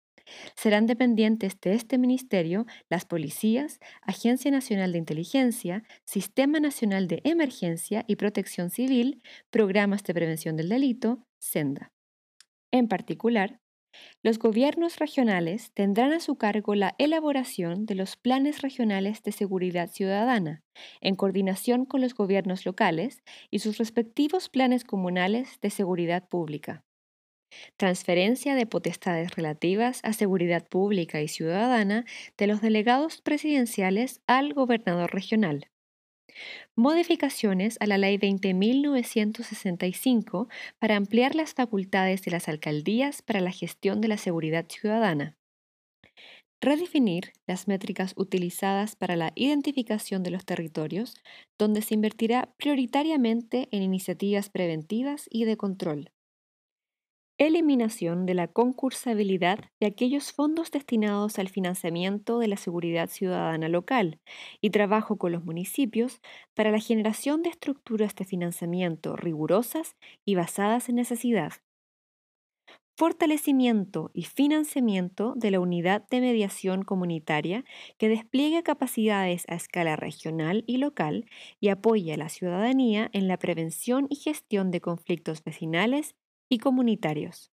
Serán 0.56 0.86
dependientes 0.86 1.60
de 1.60 1.74
este 1.74 1.98
ministerio 1.98 2.66
las 2.88 3.04
policías, 3.04 3.78
Agencia 4.02 4.50
Nacional 4.50 4.92
de 4.92 4.98
Inteligencia, 4.98 5.84
Sistema 6.04 6.60
Nacional 6.60 7.08
de 7.08 7.20
Emergencia 7.24 8.04
y 8.06 8.16
Protección 8.16 8.70
Civil, 8.70 9.22
Programas 9.50 10.02
de 10.02 10.14
Prevención 10.14 10.56
del 10.56 10.68
Delito, 10.68 11.26
SENDA. 11.38 11.92
En 12.70 12.88
particular, 12.88 13.60
los 14.22 14.38
gobiernos 14.38 14.98
regionales 14.98 15.72
tendrán 15.72 16.12
a 16.12 16.20
su 16.20 16.36
cargo 16.36 16.74
la 16.74 16.94
elaboración 16.98 17.86
de 17.86 17.94
los 17.94 18.16
planes 18.16 18.62
regionales 18.62 19.22
de 19.22 19.32
seguridad 19.32 19.88
ciudadana, 19.90 20.64
en 21.00 21.14
coordinación 21.14 21.84
con 21.84 22.00
los 22.00 22.14
gobiernos 22.14 22.66
locales 22.66 23.22
y 23.50 23.60
sus 23.60 23.78
respectivos 23.78 24.48
planes 24.48 24.84
comunales 24.84 25.60
de 25.60 25.70
seguridad 25.70 26.28
pública. 26.28 26.84
Transferencia 27.76 28.54
de 28.54 28.66
potestades 28.66 29.34
relativas 29.34 30.00
a 30.02 30.12
seguridad 30.12 30.66
pública 30.68 31.22
y 31.22 31.28
ciudadana 31.28 32.04
de 32.36 32.46
los 32.46 32.60
delegados 32.60 33.20
presidenciales 33.20 34.20
al 34.26 34.54
gobernador 34.54 35.12
regional. 35.12 35.68
Modificaciones 36.76 37.76
a 37.80 37.86
la 37.86 37.98
Ley 37.98 38.18
20.965 38.18 40.48
para 40.78 40.96
ampliar 40.96 41.34
las 41.34 41.54
facultades 41.54 42.22
de 42.22 42.30
las 42.32 42.48
alcaldías 42.48 43.22
para 43.22 43.40
la 43.40 43.50
gestión 43.52 44.00
de 44.00 44.08
la 44.08 44.16
seguridad 44.16 44.66
ciudadana. 44.68 45.36
Redefinir 46.60 47.32
las 47.46 47.68
métricas 47.68 48.14
utilizadas 48.16 48.96
para 48.96 49.16
la 49.16 49.32
identificación 49.34 50.22
de 50.22 50.30
los 50.30 50.46
territorios, 50.46 51.14
donde 51.58 51.82
se 51.82 51.94
invertirá 51.94 52.54
prioritariamente 52.56 53.68
en 53.70 53.82
iniciativas 53.82 54.48
preventivas 54.48 55.26
y 55.30 55.44
de 55.44 55.58
control. 55.58 56.13
Eliminación 57.38 58.26
de 58.26 58.34
la 58.34 58.48
concursabilidad 58.48 59.70
de 59.80 59.86
aquellos 59.86 60.32
fondos 60.32 60.70
destinados 60.72 61.38
al 61.38 61.48
financiamiento 61.48 62.38
de 62.40 62.48
la 62.48 62.56
seguridad 62.56 63.08
ciudadana 63.08 63.68
local 63.68 64.20
y 64.60 64.70
trabajo 64.70 65.16
con 65.18 65.32
los 65.32 65.44
municipios 65.44 66.20
para 66.54 66.70
la 66.72 66.78
generación 66.80 67.42
de 67.42 67.50
estructuras 67.50 68.14
de 68.16 68.24
financiamiento 68.24 69.16
rigurosas 69.16 69.96
y 70.24 70.34
basadas 70.36 70.88
en 70.88 70.96
necesidad. 70.96 71.52
Fortalecimiento 72.96 74.10
y 74.14 74.22
financiamiento 74.22 75.34
de 75.36 75.50
la 75.50 75.58
unidad 75.60 76.06
de 76.10 76.20
mediación 76.20 76.82
comunitaria 76.84 77.64
que 77.98 78.08
despliegue 78.08 78.62
capacidades 78.62 79.44
a 79.48 79.56
escala 79.56 79.96
regional 79.96 80.62
y 80.68 80.76
local 80.76 81.26
y 81.60 81.68
apoye 81.70 82.12
a 82.14 82.16
la 82.16 82.28
ciudadanía 82.28 83.10
en 83.12 83.26
la 83.26 83.36
prevención 83.38 84.06
y 84.10 84.16
gestión 84.16 84.70
de 84.70 84.80
conflictos 84.80 85.42
vecinales 85.42 86.14
y 86.48 86.58
comunitarios. 86.58 87.50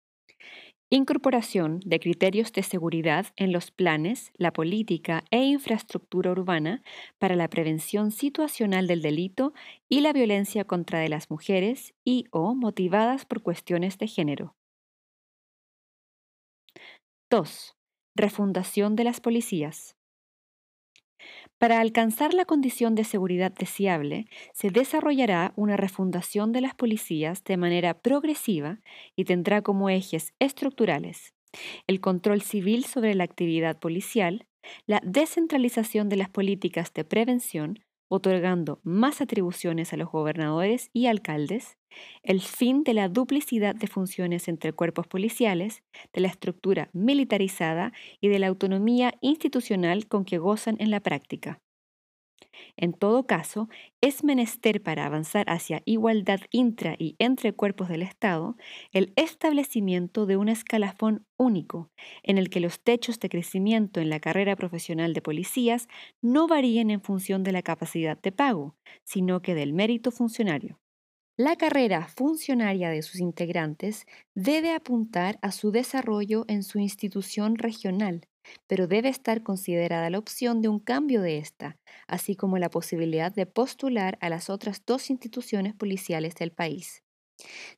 Incorporación 0.92 1.78
de 1.86 2.00
criterios 2.00 2.52
de 2.52 2.64
seguridad 2.64 3.26
en 3.36 3.52
los 3.52 3.70
planes, 3.70 4.32
la 4.36 4.52
política 4.52 5.22
e 5.30 5.44
infraestructura 5.44 6.32
urbana 6.32 6.82
para 7.18 7.36
la 7.36 7.48
prevención 7.48 8.10
situacional 8.10 8.88
del 8.88 9.00
delito 9.00 9.52
y 9.88 10.00
la 10.00 10.12
violencia 10.12 10.64
contra 10.64 10.98
de 10.98 11.08
las 11.08 11.30
mujeres 11.30 11.94
y 12.04 12.24
o 12.32 12.56
motivadas 12.56 13.24
por 13.24 13.40
cuestiones 13.40 13.98
de 13.98 14.08
género. 14.08 14.56
2. 17.30 17.76
Refundación 18.16 18.96
de 18.96 19.04
las 19.04 19.20
policías. 19.20 19.99
Para 21.58 21.80
alcanzar 21.80 22.34
la 22.34 22.44
condición 22.44 22.94
de 22.94 23.04
seguridad 23.04 23.52
deseable, 23.52 24.26
se 24.52 24.70
desarrollará 24.70 25.52
una 25.56 25.76
refundación 25.76 26.52
de 26.52 26.60
las 26.60 26.74
policías 26.74 27.44
de 27.44 27.56
manera 27.56 27.94
progresiva 27.94 28.80
y 29.16 29.24
tendrá 29.24 29.62
como 29.62 29.90
ejes 29.90 30.32
estructurales 30.38 31.34
el 31.86 32.00
control 32.00 32.42
civil 32.42 32.84
sobre 32.84 33.14
la 33.14 33.24
actividad 33.24 33.78
policial, 33.78 34.46
la 34.86 35.00
descentralización 35.04 36.08
de 36.08 36.16
las 36.16 36.28
políticas 36.28 36.92
de 36.92 37.04
prevención, 37.04 37.80
otorgando 38.10 38.80
más 38.82 39.20
atribuciones 39.20 39.92
a 39.92 39.96
los 39.96 40.10
gobernadores 40.10 40.90
y 40.92 41.06
alcaldes, 41.06 41.78
el 42.22 42.40
fin 42.40 42.82
de 42.82 42.92
la 42.92 43.08
duplicidad 43.08 43.74
de 43.74 43.86
funciones 43.86 44.48
entre 44.48 44.72
cuerpos 44.72 45.06
policiales, 45.06 45.82
de 46.12 46.20
la 46.20 46.28
estructura 46.28 46.90
militarizada 46.92 47.92
y 48.20 48.28
de 48.28 48.40
la 48.40 48.48
autonomía 48.48 49.14
institucional 49.20 50.08
con 50.08 50.24
que 50.24 50.38
gozan 50.38 50.76
en 50.80 50.90
la 50.90 51.00
práctica. 51.00 51.60
En 52.76 52.92
todo 52.92 53.26
caso, 53.26 53.68
es 54.00 54.24
menester 54.24 54.82
para 54.82 55.06
avanzar 55.06 55.46
hacia 55.48 55.82
igualdad 55.84 56.40
intra 56.50 56.94
y 56.98 57.16
entre 57.18 57.52
cuerpos 57.52 57.88
del 57.88 58.02
Estado 58.02 58.56
el 58.92 59.12
establecimiento 59.16 60.26
de 60.26 60.36
un 60.36 60.48
escalafón 60.48 61.26
único, 61.36 61.90
en 62.22 62.38
el 62.38 62.50
que 62.50 62.60
los 62.60 62.80
techos 62.80 63.18
de 63.20 63.28
crecimiento 63.28 64.00
en 64.00 64.10
la 64.10 64.20
carrera 64.20 64.56
profesional 64.56 65.14
de 65.14 65.22
policías 65.22 65.88
no 66.22 66.46
varíen 66.46 66.90
en 66.90 67.02
función 67.02 67.42
de 67.42 67.52
la 67.52 67.62
capacidad 67.62 68.20
de 68.20 68.32
pago, 68.32 68.76
sino 69.04 69.42
que 69.42 69.54
del 69.54 69.72
mérito 69.72 70.10
funcionario. 70.10 70.80
La 71.36 71.56
carrera 71.56 72.06
funcionaria 72.06 72.88
de 72.90 73.02
sus 73.02 73.18
integrantes 73.20 74.06
debe 74.36 74.72
apuntar 74.72 75.38
a 75.42 75.50
su 75.52 75.72
desarrollo 75.72 76.44
en 76.48 76.62
su 76.62 76.78
institución 76.78 77.56
regional, 77.56 78.28
pero 78.66 78.86
debe 78.86 79.08
estar 79.08 79.42
considerada 79.42 80.10
la 80.10 80.18
opción 80.18 80.62
de 80.62 80.68
un 80.68 80.80
cambio 80.80 81.22
de 81.22 81.38
esta, 81.38 81.78
así 82.06 82.36
como 82.36 82.58
la 82.58 82.70
posibilidad 82.70 83.32
de 83.32 83.46
postular 83.46 84.18
a 84.20 84.28
las 84.28 84.50
otras 84.50 84.82
dos 84.86 85.10
instituciones 85.10 85.74
policiales 85.74 86.34
del 86.34 86.52
país. 86.52 87.02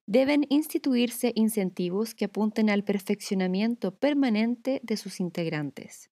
Deben 0.06 0.46
instituirse 0.48 1.32
incentivos 1.34 2.14
que 2.14 2.26
apunten 2.26 2.70
al 2.70 2.84
perfeccionamiento 2.84 3.96
permanente 3.96 4.80
de 4.82 4.96
sus 4.96 5.20
integrantes. 5.20 6.10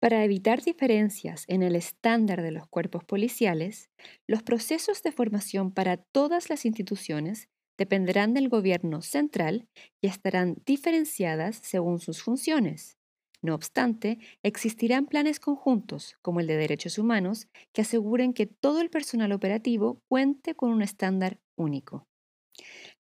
Para 0.00 0.24
evitar 0.24 0.62
diferencias 0.62 1.44
en 1.48 1.62
el 1.62 1.74
estándar 1.76 2.42
de 2.42 2.52
los 2.52 2.68
cuerpos 2.68 3.04
policiales, 3.04 3.90
los 4.26 4.42
procesos 4.42 5.02
de 5.02 5.12
formación 5.12 5.72
para 5.72 5.96
todas 5.96 6.50
las 6.50 6.64
instituciones 6.66 7.48
dependerán 7.78 8.34
del 8.34 8.48
gobierno 8.48 9.02
central 9.02 9.68
y 10.00 10.08
estarán 10.08 10.56
diferenciadas 10.66 11.56
según 11.62 11.98
sus 12.00 12.22
funciones. 12.22 12.98
No 13.42 13.54
obstante, 13.54 14.18
existirán 14.42 15.06
planes 15.06 15.40
conjuntos, 15.40 16.16
como 16.22 16.40
el 16.40 16.46
de 16.46 16.56
derechos 16.56 16.98
humanos, 16.98 17.48
que 17.72 17.82
aseguren 17.82 18.32
que 18.32 18.46
todo 18.46 18.80
el 18.80 18.90
personal 18.90 19.32
operativo 19.32 20.02
cuente 20.08 20.54
con 20.54 20.70
un 20.70 20.82
estándar 20.82 21.38
único. 21.56 22.06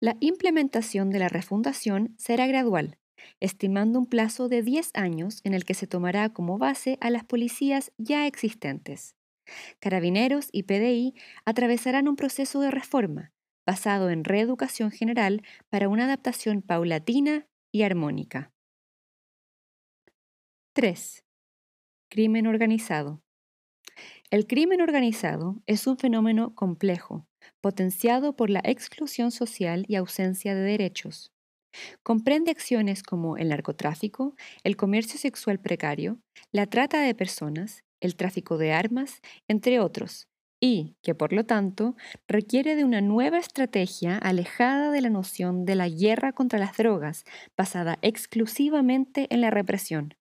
La 0.00 0.16
implementación 0.20 1.10
de 1.10 1.18
la 1.18 1.28
refundación 1.28 2.14
será 2.18 2.46
gradual, 2.46 2.98
estimando 3.40 3.98
un 3.98 4.06
plazo 4.06 4.48
de 4.48 4.62
10 4.62 4.90
años 4.94 5.40
en 5.44 5.54
el 5.54 5.64
que 5.64 5.74
se 5.74 5.86
tomará 5.86 6.30
como 6.30 6.58
base 6.58 6.98
a 7.00 7.10
las 7.10 7.24
policías 7.24 7.92
ya 7.98 8.26
existentes. 8.26 9.14
Carabineros 9.80 10.48
y 10.52 10.64
PDI 10.64 11.14
atravesarán 11.44 12.08
un 12.08 12.16
proceso 12.16 12.60
de 12.60 12.70
reforma 12.70 13.32
basado 13.66 14.10
en 14.10 14.24
reeducación 14.24 14.90
general 14.90 15.42
para 15.70 15.88
una 15.88 16.04
adaptación 16.04 16.62
paulatina 16.62 17.46
y 17.72 17.82
armónica. 17.82 18.52
3. 20.74 21.22
Crimen 22.10 22.46
organizado. 22.46 23.20
El 24.30 24.46
crimen 24.46 24.80
organizado 24.80 25.62
es 25.66 25.86
un 25.86 25.98
fenómeno 25.98 26.54
complejo, 26.54 27.26
potenciado 27.60 28.36
por 28.36 28.48
la 28.48 28.62
exclusión 28.64 29.32
social 29.32 29.84
y 29.86 29.96
ausencia 29.96 30.54
de 30.54 30.62
derechos. 30.62 31.30
Comprende 32.02 32.50
acciones 32.50 33.02
como 33.02 33.36
el 33.36 33.50
narcotráfico, 33.50 34.34
el 34.64 34.78
comercio 34.78 35.18
sexual 35.18 35.60
precario, 35.60 36.20
la 36.52 36.64
trata 36.64 37.02
de 37.02 37.14
personas, 37.14 37.84
el 38.00 38.16
tráfico 38.16 38.56
de 38.56 38.72
armas, 38.72 39.20
entre 39.48 39.78
otros, 39.78 40.26
y 40.58 40.96
que 41.02 41.14
por 41.14 41.34
lo 41.34 41.44
tanto 41.44 41.96
requiere 42.26 42.76
de 42.76 42.84
una 42.84 43.02
nueva 43.02 43.36
estrategia 43.36 44.16
alejada 44.16 44.90
de 44.90 45.02
la 45.02 45.10
noción 45.10 45.66
de 45.66 45.74
la 45.74 45.90
guerra 45.90 46.32
contra 46.32 46.58
las 46.58 46.78
drogas, 46.78 47.24
basada 47.58 47.98
exclusivamente 48.00 49.26
en 49.28 49.42
la 49.42 49.50
represión. 49.50 50.14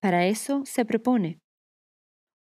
Para 0.00 0.26
eso 0.26 0.62
se 0.64 0.84
propone 0.84 1.40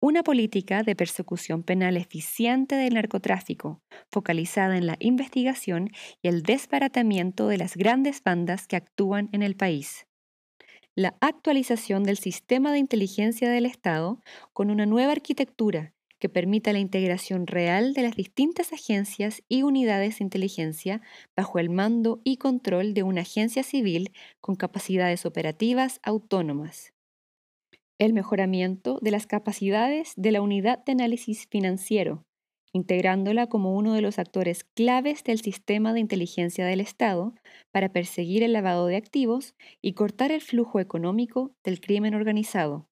una 0.02 0.24
política 0.24 0.82
de 0.84 0.96
persecución 0.96 1.64
penal 1.64 1.98
eficiente 1.98 2.76
del 2.76 2.94
narcotráfico, 2.94 3.82
focalizada 4.10 4.78
en 4.78 4.88
la 4.88 4.96
investigación 5.00 5.90
y 6.22 6.30
el 6.30 6.42
desbaratamiento 6.44 7.48
de 7.48 7.58
las 7.58 7.76
grandes 7.76 8.24
bandas 8.24 8.66
que 8.66 8.78
actúan 8.78 9.28
en 9.34 9.44
el 9.44 9.56
país. 9.58 10.08
La 10.96 11.18
actualización 11.20 12.04
del 12.04 12.18
sistema 12.18 12.72
de 12.72 12.80
inteligencia 12.80 13.50
del 13.50 13.66
Estado 13.66 14.22
con 14.54 14.72
una 14.72 14.86
nueva 14.86 15.12
arquitectura 15.12 15.94
que 16.18 16.30
permita 16.30 16.74
la 16.74 16.80
integración 16.80 17.48
real 17.48 17.94
de 17.94 18.04
las 18.04 18.16
distintas 18.16 18.74
agencias 18.74 19.42
y 19.48 19.64
unidades 19.64 20.20
de 20.20 20.26
inteligencia 20.26 21.02
bajo 21.36 21.60
el 21.60 21.70
mando 21.70 22.22
y 22.24 22.38
control 22.38 22.94
de 22.94 23.04
una 23.04 23.22
agencia 23.22 23.64
civil 23.64 24.14
con 24.42 24.56
capacidades 24.56 25.26
operativas 25.26 26.00
autónomas 26.04 26.94
el 28.00 28.14
mejoramiento 28.14 28.98
de 29.02 29.12
las 29.12 29.28
capacidades 29.28 30.14
de 30.16 30.32
la 30.32 30.42
unidad 30.42 30.84
de 30.86 30.94
análisis 30.94 31.48
financiero, 31.52 32.26
integrándola 32.72 33.48
como 33.48 33.76
uno 33.76 33.94
de 33.94 34.02
los 34.02 34.20
actores 34.20 34.64
claves 34.64 35.24
del 35.24 35.42
sistema 35.42 35.94
de 35.94 36.00
inteligencia 36.00 36.66
del 36.66 36.80
Estado 36.80 37.34
para 37.72 37.92
perseguir 37.92 38.42
el 38.42 38.54
lavado 38.54 38.88
de 38.88 38.96
activos 38.96 39.56
y 39.82 39.94
cortar 39.94 40.32
el 40.32 40.42
flujo 40.42 40.80
económico 40.80 41.52
del 41.64 41.82
crimen 41.82 42.16
organizado. 42.16 42.88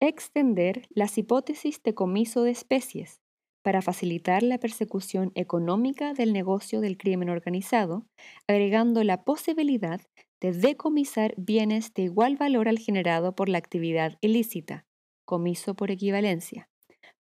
Extender 0.00 0.86
las 0.90 1.16
hipótesis 1.16 1.82
de 1.82 1.94
comiso 1.94 2.42
de 2.42 2.50
especies 2.50 3.20
para 3.62 3.82
facilitar 3.82 4.42
la 4.42 4.58
persecución 4.58 5.32
económica 5.34 6.14
del 6.14 6.32
negocio 6.32 6.80
del 6.80 6.96
crimen 6.96 7.28
organizado, 7.28 8.06
agregando 8.48 9.04
la 9.04 9.22
posibilidad 9.22 10.00
de 10.40 10.52
decomisar 10.52 11.34
bienes 11.36 11.92
de 11.94 12.02
igual 12.02 12.36
valor 12.36 12.68
al 12.68 12.78
generado 12.78 13.34
por 13.34 13.48
la 13.48 13.58
actividad 13.58 14.16
ilícita, 14.20 14.86
comiso 15.24 15.74
por 15.74 15.90
equivalencia. 15.90 16.68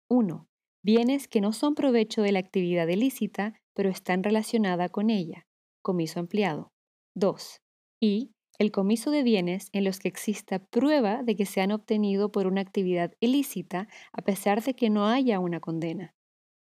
1 0.08 0.48
bienes 0.82 1.28
que 1.28 1.40
no 1.40 1.52
son 1.52 1.74
provecho 1.74 2.22
de 2.22 2.32
la 2.32 2.38
actividad 2.38 2.88
ilícita, 2.88 3.60
pero 3.74 3.90
están 3.90 4.22
relacionada 4.22 4.88
con 4.88 5.10
ella, 5.10 5.46
comiso 5.82 6.18
ampliado. 6.18 6.72
2. 7.14 7.60
Y 8.00 8.30
el 8.58 8.70
comiso 8.70 9.10
de 9.10 9.22
bienes 9.22 9.68
en 9.72 9.84
los 9.84 9.98
que 9.98 10.08
exista 10.08 10.58
prueba 10.58 11.22
de 11.22 11.36
que 11.36 11.46
se 11.46 11.60
han 11.60 11.72
obtenido 11.72 12.32
por 12.32 12.46
una 12.46 12.60
actividad 12.60 13.12
ilícita 13.20 13.88
a 14.12 14.22
pesar 14.22 14.62
de 14.62 14.74
que 14.74 14.88
no 14.88 15.06
haya 15.06 15.40
una 15.40 15.60
condena. 15.60 16.14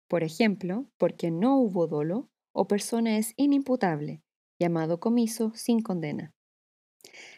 Por 0.07 0.23
ejemplo, 0.23 0.85
porque 0.97 1.31
no 1.31 1.57
hubo 1.57 1.87
dolo 1.87 2.29
o 2.53 2.67
persona 2.67 3.17
es 3.17 3.33
inimputable, 3.35 4.21
llamado 4.63 5.01
comiso 5.01 5.51
sin 5.55 5.81
condena. 5.81 6.33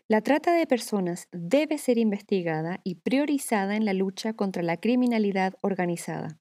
La 0.08 0.22
trata 0.22 0.54
de 0.54 0.68
personas 0.68 1.28
debe 1.32 1.80
ser 1.80 1.98
investigada 1.98 2.82
y 2.84 2.96
priorizada 2.96 3.76
en 3.76 3.86
la 3.86 3.94
lucha 3.94 4.34
contra 4.34 4.62
la 4.62 4.78
criminalidad 4.78 5.56
organizada. 5.62 6.40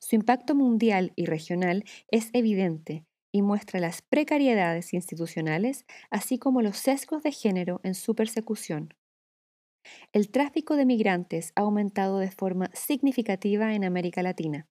Su 0.00 0.16
impacto 0.16 0.56
mundial 0.56 1.12
y 1.14 1.26
regional 1.26 1.84
es 2.10 2.30
evidente 2.32 3.04
y 3.32 3.42
muestra 3.42 3.78
las 3.78 4.02
precariedades 4.02 4.92
institucionales, 4.94 5.84
así 6.10 6.38
como 6.38 6.62
los 6.62 6.78
sesgos 6.78 7.22
de 7.22 7.30
género 7.30 7.80
en 7.84 7.94
su 7.94 8.16
persecución. 8.16 8.88
El 10.12 10.30
tráfico 10.30 10.74
de 10.74 10.86
migrantes 10.86 11.52
ha 11.54 11.60
aumentado 11.60 12.18
de 12.18 12.32
forma 12.32 12.70
significativa 12.74 13.74
en 13.74 13.84
América 13.84 14.22
Latina. 14.22 14.66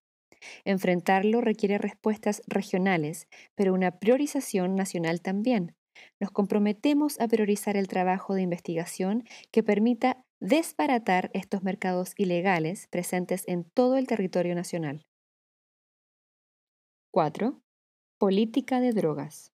Enfrentarlo 0.63 1.41
requiere 1.41 1.77
respuestas 1.77 2.41
regionales, 2.47 3.27
pero 3.55 3.73
una 3.73 3.99
priorización 3.99 4.75
nacional 4.75 5.21
también. 5.21 5.75
Nos 6.19 6.31
comprometemos 6.31 7.19
a 7.19 7.27
priorizar 7.27 7.77
el 7.77 7.87
trabajo 7.87 8.33
de 8.33 8.41
investigación 8.41 9.23
que 9.51 9.63
permita 9.63 10.23
desbaratar 10.39 11.31
estos 11.33 11.63
mercados 11.63 12.13
ilegales 12.17 12.87
presentes 12.89 13.43
en 13.47 13.63
todo 13.63 13.97
el 13.97 14.07
territorio 14.07 14.55
nacional. 14.55 15.05
4. 17.11 17.61
Política 18.19 18.79
de 18.81 18.91
drogas. 18.91 19.54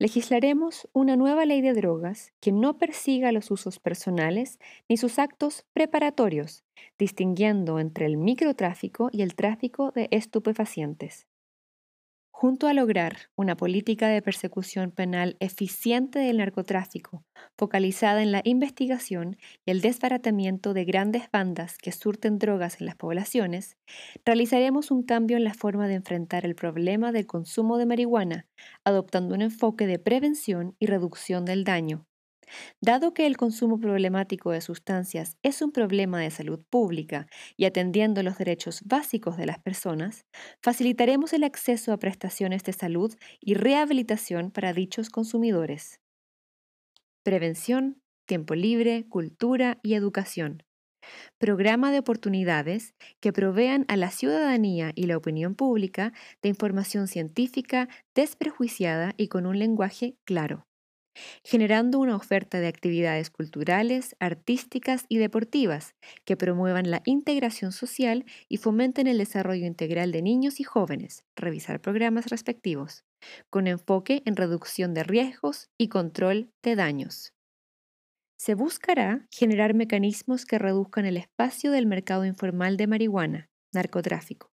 Legislaremos 0.00 0.88
una 0.92 1.16
nueva 1.16 1.44
ley 1.44 1.60
de 1.60 1.72
drogas 1.72 2.32
que 2.40 2.52
no 2.52 2.78
persiga 2.78 3.32
los 3.32 3.50
usos 3.50 3.80
personales 3.80 4.60
ni 4.88 4.96
sus 4.96 5.18
actos 5.18 5.66
preparatorios, 5.72 6.62
distinguiendo 6.98 7.80
entre 7.80 8.06
el 8.06 8.16
microtráfico 8.16 9.08
y 9.10 9.22
el 9.22 9.34
tráfico 9.34 9.90
de 9.90 10.06
estupefacientes. 10.12 11.26
Junto 12.40 12.68
a 12.68 12.72
lograr 12.72 13.16
una 13.34 13.56
política 13.56 14.06
de 14.06 14.22
persecución 14.22 14.92
penal 14.92 15.36
eficiente 15.40 16.20
del 16.20 16.36
narcotráfico, 16.36 17.24
focalizada 17.56 18.22
en 18.22 18.30
la 18.30 18.42
investigación 18.44 19.36
y 19.66 19.72
el 19.72 19.80
desbaratamiento 19.80 20.72
de 20.72 20.84
grandes 20.84 21.28
bandas 21.32 21.78
que 21.78 21.90
surten 21.90 22.38
drogas 22.38 22.80
en 22.80 22.86
las 22.86 22.94
poblaciones, 22.94 23.76
realizaremos 24.24 24.92
un 24.92 25.02
cambio 25.02 25.36
en 25.36 25.42
la 25.42 25.54
forma 25.54 25.88
de 25.88 25.94
enfrentar 25.94 26.46
el 26.46 26.54
problema 26.54 27.10
del 27.10 27.26
consumo 27.26 27.76
de 27.76 27.86
marihuana, 27.86 28.46
adoptando 28.84 29.34
un 29.34 29.42
enfoque 29.42 29.88
de 29.88 29.98
prevención 29.98 30.76
y 30.78 30.86
reducción 30.86 31.44
del 31.44 31.64
daño. 31.64 32.06
Dado 32.80 33.14
que 33.14 33.26
el 33.26 33.36
consumo 33.36 33.78
problemático 33.78 34.50
de 34.50 34.60
sustancias 34.60 35.36
es 35.42 35.62
un 35.62 35.72
problema 35.72 36.20
de 36.20 36.30
salud 36.30 36.60
pública 36.70 37.26
y 37.56 37.64
atendiendo 37.64 38.22
los 38.22 38.38
derechos 38.38 38.82
básicos 38.84 39.36
de 39.36 39.46
las 39.46 39.58
personas, 39.58 40.26
facilitaremos 40.62 41.32
el 41.32 41.44
acceso 41.44 41.92
a 41.92 41.98
prestaciones 41.98 42.62
de 42.64 42.72
salud 42.72 43.14
y 43.40 43.54
rehabilitación 43.54 44.50
para 44.50 44.72
dichos 44.72 45.10
consumidores. 45.10 46.00
Prevención, 47.22 48.00
tiempo 48.26 48.54
libre, 48.54 49.06
cultura 49.08 49.78
y 49.82 49.94
educación. 49.94 50.62
Programa 51.38 51.90
de 51.90 52.00
oportunidades 52.00 52.94
que 53.20 53.32
provean 53.32 53.84
a 53.88 53.96
la 53.96 54.10
ciudadanía 54.10 54.92
y 54.94 55.06
la 55.06 55.16
opinión 55.16 55.54
pública 55.54 56.12
de 56.42 56.50
información 56.50 57.08
científica 57.08 57.88
desprejuiciada 58.14 59.14
y 59.16 59.28
con 59.28 59.46
un 59.46 59.58
lenguaje 59.58 60.16
claro 60.24 60.67
generando 61.44 61.98
una 61.98 62.16
oferta 62.16 62.60
de 62.60 62.68
actividades 62.68 63.30
culturales, 63.30 64.16
artísticas 64.20 65.04
y 65.08 65.18
deportivas 65.18 65.94
que 66.24 66.36
promuevan 66.36 66.90
la 66.90 67.02
integración 67.04 67.72
social 67.72 68.24
y 68.48 68.58
fomenten 68.58 69.06
el 69.06 69.18
desarrollo 69.18 69.66
integral 69.66 70.12
de 70.12 70.22
niños 70.22 70.60
y 70.60 70.64
jóvenes, 70.64 71.24
revisar 71.36 71.80
programas 71.80 72.26
respectivos, 72.26 73.04
con 73.50 73.66
enfoque 73.66 74.22
en 74.24 74.36
reducción 74.36 74.94
de 74.94 75.04
riesgos 75.04 75.70
y 75.78 75.88
control 75.88 76.50
de 76.62 76.76
daños. 76.76 77.32
Se 78.38 78.54
buscará 78.54 79.26
generar 79.32 79.74
mecanismos 79.74 80.46
que 80.46 80.58
reduzcan 80.58 81.06
el 81.06 81.16
espacio 81.16 81.72
del 81.72 81.86
mercado 81.86 82.24
informal 82.24 82.76
de 82.76 82.86
marihuana, 82.86 83.50
narcotráfico. 83.74 84.52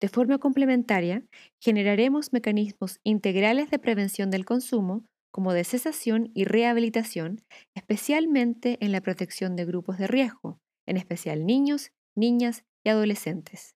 De 0.00 0.08
forma 0.08 0.38
complementaria, 0.38 1.24
generaremos 1.60 2.32
mecanismos 2.32 3.00
integrales 3.02 3.70
de 3.70 3.78
prevención 3.78 4.30
del 4.30 4.44
consumo 4.44 5.04
como 5.30 5.52
de 5.52 5.64
cesación 5.64 6.30
y 6.34 6.44
rehabilitación, 6.44 7.42
especialmente 7.74 8.78
en 8.80 8.92
la 8.92 9.00
protección 9.00 9.56
de 9.56 9.64
grupos 9.64 9.98
de 9.98 10.06
riesgo, 10.06 10.60
en 10.86 10.96
especial 10.96 11.46
niños, 11.46 11.92
niñas 12.14 12.64
y 12.84 12.90
adolescentes. 12.90 13.74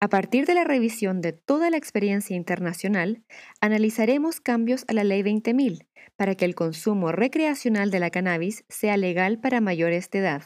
A 0.00 0.08
partir 0.08 0.46
de 0.46 0.54
la 0.54 0.62
revisión 0.62 1.20
de 1.20 1.32
toda 1.32 1.70
la 1.70 1.76
experiencia 1.76 2.36
internacional, 2.36 3.24
analizaremos 3.60 4.40
cambios 4.40 4.84
a 4.86 4.92
la 4.92 5.02
Ley 5.02 5.22
20.000 5.22 5.88
para 6.16 6.36
que 6.36 6.44
el 6.44 6.54
consumo 6.54 7.10
recreacional 7.10 7.90
de 7.90 7.98
la 7.98 8.10
cannabis 8.10 8.64
sea 8.68 8.96
legal 8.96 9.40
para 9.40 9.60
mayores 9.60 10.08
de 10.10 10.20
edad. 10.20 10.42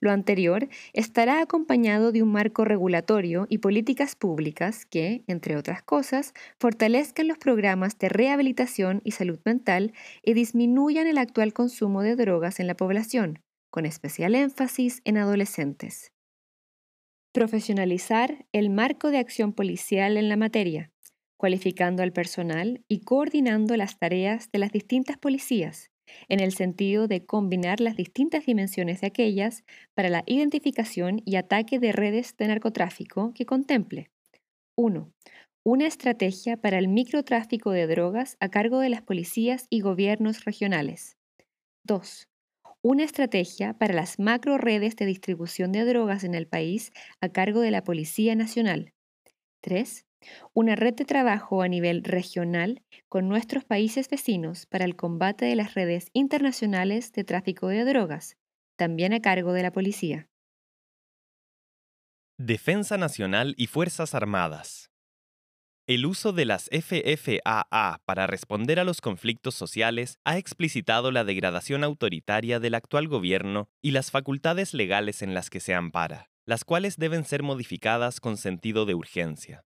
Lo 0.00 0.10
anterior 0.10 0.68
estará 0.92 1.40
acompañado 1.40 2.12
de 2.12 2.22
un 2.22 2.32
marco 2.32 2.64
regulatorio 2.64 3.46
y 3.48 3.58
políticas 3.58 4.16
públicas 4.16 4.86
que, 4.86 5.24
entre 5.26 5.56
otras 5.56 5.82
cosas, 5.82 6.34
fortalezcan 6.58 7.28
los 7.28 7.38
programas 7.38 7.98
de 7.98 8.08
rehabilitación 8.08 9.00
y 9.04 9.12
salud 9.12 9.38
mental 9.44 9.92
y 10.22 10.34
disminuyan 10.34 11.06
el 11.06 11.18
actual 11.18 11.52
consumo 11.52 12.02
de 12.02 12.16
drogas 12.16 12.60
en 12.60 12.66
la 12.66 12.76
población, 12.76 13.40
con 13.70 13.86
especial 13.86 14.34
énfasis 14.34 15.00
en 15.04 15.18
adolescentes. 15.18 16.12
Profesionalizar 17.32 18.46
el 18.52 18.70
marco 18.70 19.10
de 19.10 19.18
acción 19.18 19.52
policial 19.52 20.16
en 20.16 20.28
la 20.28 20.36
materia, 20.36 20.90
cualificando 21.36 22.02
al 22.02 22.12
personal 22.12 22.82
y 22.88 23.00
coordinando 23.00 23.76
las 23.76 23.98
tareas 23.98 24.50
de 24.52 24.58
las 24.58 24.72
distintas 24.72 25.18
policías 25.18 25.90
en 26.28 26.40
el 26.40 26.52
sentido 26.52 27.08
de 27.08 27.24
combinar 27.24 27.80
las 27.80 27.96
distintas 27.96 28.46
dimensiones 28.46 29.00
de 29.00 29.08
aquellas 29.08 29.64
para 29.94 30.08
la 30.08 30.22
identificación 30.26 31.22
y 31.24 31.36
ataque 31.36 31.78
de 31.78 31.92
redes 31.92 32.36
de 32.36 32.48
narcotráfico 32.48 33.32
que 33.34 33.46
contemple 33.46 34.10
1. 34.76 35.12
Una 35.64 35.86
estrategia 35.86 36.56
para 36.56 36.78
el 36.78 36.88
microtráfico 36.88 37.72
de 37.72 37.86
drogas 37.86 38.36
a 38.38 38.48
cargo 38.50 38.78
de 38.78 38.88
las 38.88 39.02
policías 39.02 39.66
y 39.68 39.80
gobiernos 39.80 40.44
regionales. 40.44 41.16
2. 41.84 42.28
Una 42.82 43.02
estrategia 43.02 43.74
para 43.74 43.94
las 43.94 44.20
macro 44.20 44.58
redes 44.58 44.94
de 44.96 45.06
distribución 45.06 45.72
de 45.72 45.84
drogas 45.84 46.22
en 46.22 46.34
el 46.34 46.46
país 46.46 46.92
a 47.20 47.28
cargo 47.30 47.60
de 47.60 47.72
la 47.72 47.82
Policía 47.82 48.36
Nacional. 48.36 48.92
3 49.60 50.05
una 50.52 50.76
red 50.76 50.94
de 50.94 51.04
trabajo 51.04 51.62
a 51.62 51.68
nivel 51.68 52.04
regional 52.04 52.82
con 53.08 53.28
nuestros 53.28 53.64
países 53.64 54.08
vecinos 54.08 54.66
para 54.66 54.84
el 54.84 54.96
combate 54.96 55.44
de 55.44 55.56
las 55.56 55.74
redes 55.74 56.10
internacionales 56.12 57.12
de 57.12 57.24
tráfico 57.24 57.68
de 57.68 57.84
drogas, 57.84 58.36
también 58.76 59.12
a 59.12 59.20
cargo 59.20 59.52
de 59.52 59.62
la 59.62 59.72
policía. 59.72 60.28
Defensa 62.38 62.98
Nacional 62.98 63.54
y 63.56 63.66
Fuerzas 63.66 64.14
Armadas. 64.14 64.90
El 65.88 66.04
uso 66.04 66.32
de 66.32 66.44
las 66.46 66.68
FFAA 66.72 68.02
para 68.04 68.26
responder 68.26 68.80
a 68.80 68.84
los 68.84 69.00
conflictos 69.00 69.54
sociales 69.54 70.18
ha 70.24 70.36
explicitado 70.36 71.12
la 71.12 71.22
degradación 71.22 71.84
autoritaria 71.84 72.58
del 72.58 72.74
actual 72.74 73.06
gobierno 73.06 73.68
y 73.80 73.92
las 73.92 74.10
facultades 74.10 74.74
legales 74.74 75.22
en 75.22 75.32
las 75.32 75.48
que 75.48 75.60
se 75.60 75.74
ampara, 75.74 76.28
las 76.44 76.64
cuales 76.64 76.96
deben 76.96 77.24
ser 77.24 77.44
modificadas 77.44 78.18
con 78.18 78.36
sentido 78.36 78.84
de 78.84 78.94
urgencia. 78.94 79.64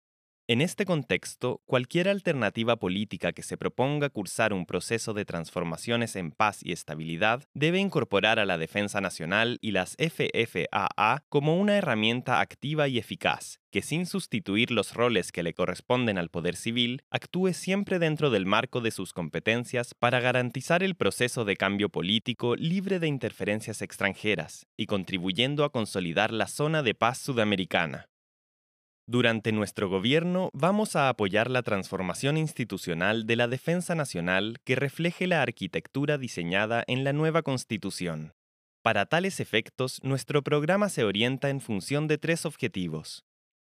En 0.50 0.62
este 0.62 0.86
contexto, 0.86 1.62
cualquier 1.66 2.08
alternativa 2.08 2.78
política 2.78 3.34
que 3.34 3.44
se 3.44 3.58
proponga 3.58 4.10
cursar 4.10 4.54
un 4.54 4.66
proceso 4.66 5.14
de 5.14 5.26
transformaciones 5.26 6.16
en 6.16 6.32
paz 6.32 6.62
y 6.64 6.72
estabilidad 6.72 7.44
debe 7.54 7.80
incorporar 7.80 8.40
a 8.40 8.46
la 8.46 8.58
defensa 8.58 9.02
nacional 9.02 9.58
y 9.60 9.72
las 9.72 9.98
FFAA 9.98 11.26
como 11.28 11.58
una 11.58 11.76
herramienta 11.76 12.40
activa 12.40 12.88
y 12.88 12.98
eficaz, 12.98 13.60
que 13.72 13.82
sin 13.82 14.06
sustituir 14.06 14.72
los 14.72 14.94
roles 14.94 15.34
que 15.34 15.44
le 15.44 15.54
corresponden 15.54 16.18
al 16.18 16.30
poder 16.30 16.56
civil, 16.56 17.02
actúe 17.10 17.52
siempre 17.52 18.00
dentro 18.00 18.30
del 18.30 18.46
marco 18.46 18.80
de 18.80 18.92
sus 18.92 19.12
competencias 19.12 19.96
para 19.96 20.22
garantizar 20.22 20.82
el 20.82 20.96
proceso 20.96 21.44
de 21.44 21.58
cambio 21.58 21.90
político 21.90 22.56
libre 22.56 23.00
de 23.00 23.10
interferencias 23.10 23.82
extranjeras 23.82 24.66
y 24.78 24.86
contribuyendo 24.86 25.66
a 25.66 25.74
consolidar 25.74 26.32
la 26.32 26.48
zona 26.48 26.84
de 26.84 26.96
paz 26.96 27.18
sudamericana. 27.18 28.08
Durante 29.10 29.54
nuestro 29.54 29.88
gobierno 29.88 30.50
vamos 30.52 30.98
a 30.98 31.08
apoyar 31.08 31.50
la 31.50 31.64
transformación 31.64 32.36
institucional 32.36 33.26
de 33.26 33.38
la 33.38 33.48
defensa 33.48 33.96
nacional 33.96 34.58
que 34.66 34.76
refleje 34.76 35.28
la 35.28 35.42
arquitectura 35.42 36.18
diseñada 36.18 36.84
en 36.88 37.06
la 37.06 37.14
nueva 37.14 37.42
Constitución. 37.42 38.34
Para 38.84 39.06
tales 39.06 39.40
efectos, 39.40 40.02
nuestro 40.04 40.44
programa 40.44 40.90
se 40.90 41.06
orienta 41.06 41.50
en 41.50 41.62
función 41.62 42.10
de 42.10 42.18
tres 42.18 42.46
objetivos. 42.46 43.24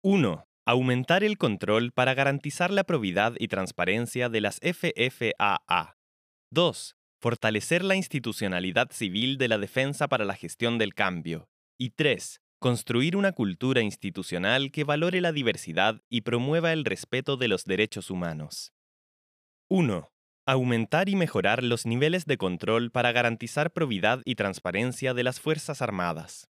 1. 0.03 0.45
Aumentar 0.67 1.23
el 1.23 1.39
control 1.39 1.93
para 1.93 2.13
garantizar 2.13 2.69
la 2.69 2.83
probidad 2.83 3.33
y 3.39 3.47
transparencia 3.47 4.29
de 4.29 4.41
las 4.41 4.59
FFAA. 4.59 5.97
2. 6.51 6.95
Fortalecer 7.19 7.83
la 7.83 7.95
institucionalidad 7.95 8.91
civil 8.91 9.39
de 9.39 9.47
la 9.47 9.57
defensa 9.57 10.07
para 10.07 10.25
la 10.25 10.35
gestión 10.35 10.77
del 10.77 10.93
cambio. 10.93 11.49
Y 11.79 11.89
3 11.91 12.42
construir 12.63 13.17
una 13.17 13.33
cultura 13.33 13.81
institucional 13.81 14.71
que 14.71 14.85
valore 14.85 15.19
la 15.19 15.33
diversidad 15.33 16.01
y 16.09 16.21
promueva 16.21 16.71
el 16.71 16.85
respeto 16.85 17.35
de 17.35 17.49
los 17.49 17.65
derechos 17.65 18.09
humanos. 18.09 18.71
1. 19.67 20.13
Aumentar 20.45 21.09
y 21.09 21.17
mejorar 21.17 21.61
los 21.61 21.85
niveles 21.85 22.25
de 22.25 22.37
control 22.37 22.89
para 22.89 23.11
garantizar 23.11 23.73
probidad 23.73 24.21
y 24.23 24.35
transparencia 24.35 25.13
de 25.13 25.23
las 25.23 25.41
Fuerzas 25.41 25.81
Armadas. 25.81 26.52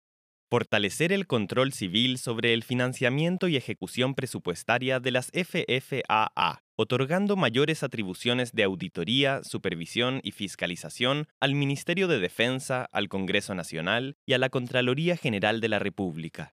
Fortalecer 0.51 1.13
el 1.13 1.27
control 1.27 1.73
civil 1.73 2.19
sobre 2.19 2.53
el 2.53 2.63
financiamiento 2.63 3.49
y 3.49 3.57
ejecución 3.57 4.15
presupuestaria 4.15 5.01
de 5.01 5.11
las 5.11 5.31
FFAA, 5.33 6.63
otorgando 6.77 7.37
mayores 7.37 7.83
atribuciones 7.83 8.53
de 8.53 8.65
auditoría, 8.65 9.43
supervisión 9.43 10.21
y 10.23 10.33
fiscalización 10.33 11.29
al 11.41 11.55
Ministerio 11.55 12.09
de 12.09 12.19
Defensa, 12.19 12.89
al 12.93 13.09
Congreso 13.09 13.55
Nacional 13.55 14.17
y 14.27 14.35
a 14.35 14.39
la 14.39 14.51
Contraloría 14.51 15.17
General 15.17 15.61
de 15.61 15.69
la 15.69 15.79
República. 15.79 16.55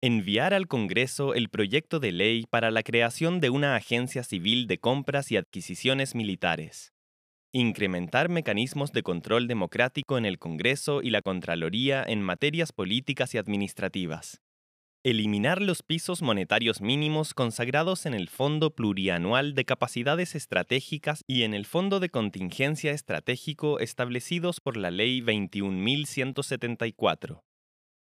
Enviar 0.00 0.54
al 0.54 0.68
Congreso 0.68 1.34
el 1.34 1.48
proyecto 1.48 1.98
de 1.98 2.12
ley 2.12 2.46
para 2.48 2.70
la 2.70 2.82
creación 2.82 3.40
de 3.40 3.50
una 3.50 3.74
agencia 3.74 4.22
civil 4.22 4.66
de 4.68 4.78
compras 4.78 5.30
y 5.32 5.36
adquisiciones 5.36 6.14
militares. 6.14 6.92
Incrementar 7.52 8.28
mecanismos 8.28 8.92
de 8.92 9.02
control 9.02 9.48
democrático 9.48 10.18
en 10.18 10.26
el 10.26 10.38
Congreso 10.38 11.00
y 11.00 11.08
la 11.08 11.22
Contraloría 11.22 12.04
en 12.06 12.20
materias 12.20 12.72
políticas 12.72 13.34
y 13.34 13.38
administrativas. 13.38 14.42
Eliminar 15.02 15.62
los 15.62 15.82
pisos 15.82 16.20
monetarios 16.20 16.82
mínimos 16.82 17.32
consagrados 17.32 18.04
en 18.04 18.12
el 18.12 18.28
Fondo 18.28 18.74
Plurianual 18.74 19.54
de 19.54 19.64
Capacidades 19.64 20.34
Estratégicas 20.34 21.22
y 21.26 21.44
en 21.44 21.54
el 21.54 21.64
Fondo 21.64 22.00
de 22.00 22.10
Contingencia 22.10 22.92
Estratégico 22.92 23.78
establecidos 23.78 24.60
por 24.60 24.76
la 24.76 24.90
Ley 24.90 25.22
21.174. 25.22 27.40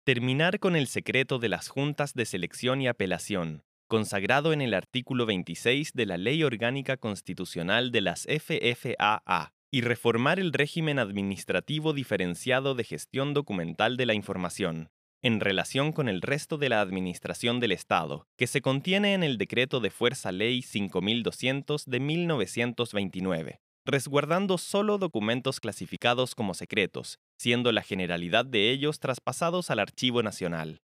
Terminar 0.02 0.58
con 0.58 0.74
el 0.74 0.88
secreto 0.88 1.38
de 1.38 1.50
las 1.50 1.68
juntas 1.68 2.14
de 2.14 2.24
selección 2.24 2.80
y 2.80 2.88
apelación, 2.88 3.62
consagrado 3.86 4.52
en 4.52 4.60
el 4.60 4.74
artículo 4.74 5.26
26 5.26 5.92
de 5.92 6.06
la 6.06 6.16
Ley 6.16 6.42
Orgánica 6.42 6.96
Constitucional 6.96 7.92
de 7.92 8.00
las 8.00 8.26
FFAA, 8.26 9.52
y 9.70 9.80
reformar 9.80 10.38
el 10.38 10.52
régimen 10.52 10.98
administrativo 10.98 11.92
diferenciado 11.92 12.74
de 12.74 12.84
gestión 12.84 13.34
documental 13.34 13.96
de 13.96 14.06
la 14.06 14.14
información, 14.14 14.90
en 15.22 15.40
relación 15.40 15.92
con 15.92 16.08
el 16.08 16.22
resto 16.22 16.56
de 16.56 16.68
la 16.68 16.80
administración 16.80 17.60
del 17.60 17.72
Estado, 17.72 18.26
que 18.36 18.46
se 18.46 18.62
contiene 18.62 19.14
en 19.14 19.22
el 19.22 19.38
Decreto 19.38 19.80
de 19.80 19.90
Fuerza 19.90 20.32
Ley 20.32 20.62
5200 20.62 21.84
de 21.84 22.00
1929, 22.00 23.60
resguardando 23.84 24.56
solo 24.58 24.98
documentos 24.98 25.60
clasificados 25.60 26.34
como 26.34 26.54
secretos, 26.54 27.18
siendo 27.38 27.72
la 27.72 27.82
generalidad 27.82 28.44
de 28.44 28.70
ellos 28.70 29.00
traspasados 29.00 29.70
al 29.70 29.80
Archivo 29.80 30.22
Nacional. 30.22 30.80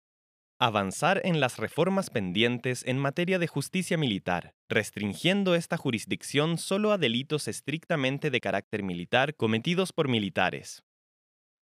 Avanzar 0.63 1.21
en 1.23 1.39
las 1.39 1.57
reformas 1.57 2.11
pendientes 2.11 2.83
en 2.85 2.99
materia 2.99 3.39
de 3.39 3.47
justicia 3.47 3.97
militar, 3.97 4.53
restringiendo 4.69 5.55
esta 5.55 5.75
jurisdicción 5.75 6.59
solo 6.59 6.91
a 6.91 6.99
delitos 6.99 7.47
estrictamente 7.47 8.29
de 8.29 8.39
carácter 8.41 8.83
militar 8.83 9.33
cometidos 9.33 9.91
por 9.91 10.07
militares. 10.07 10.83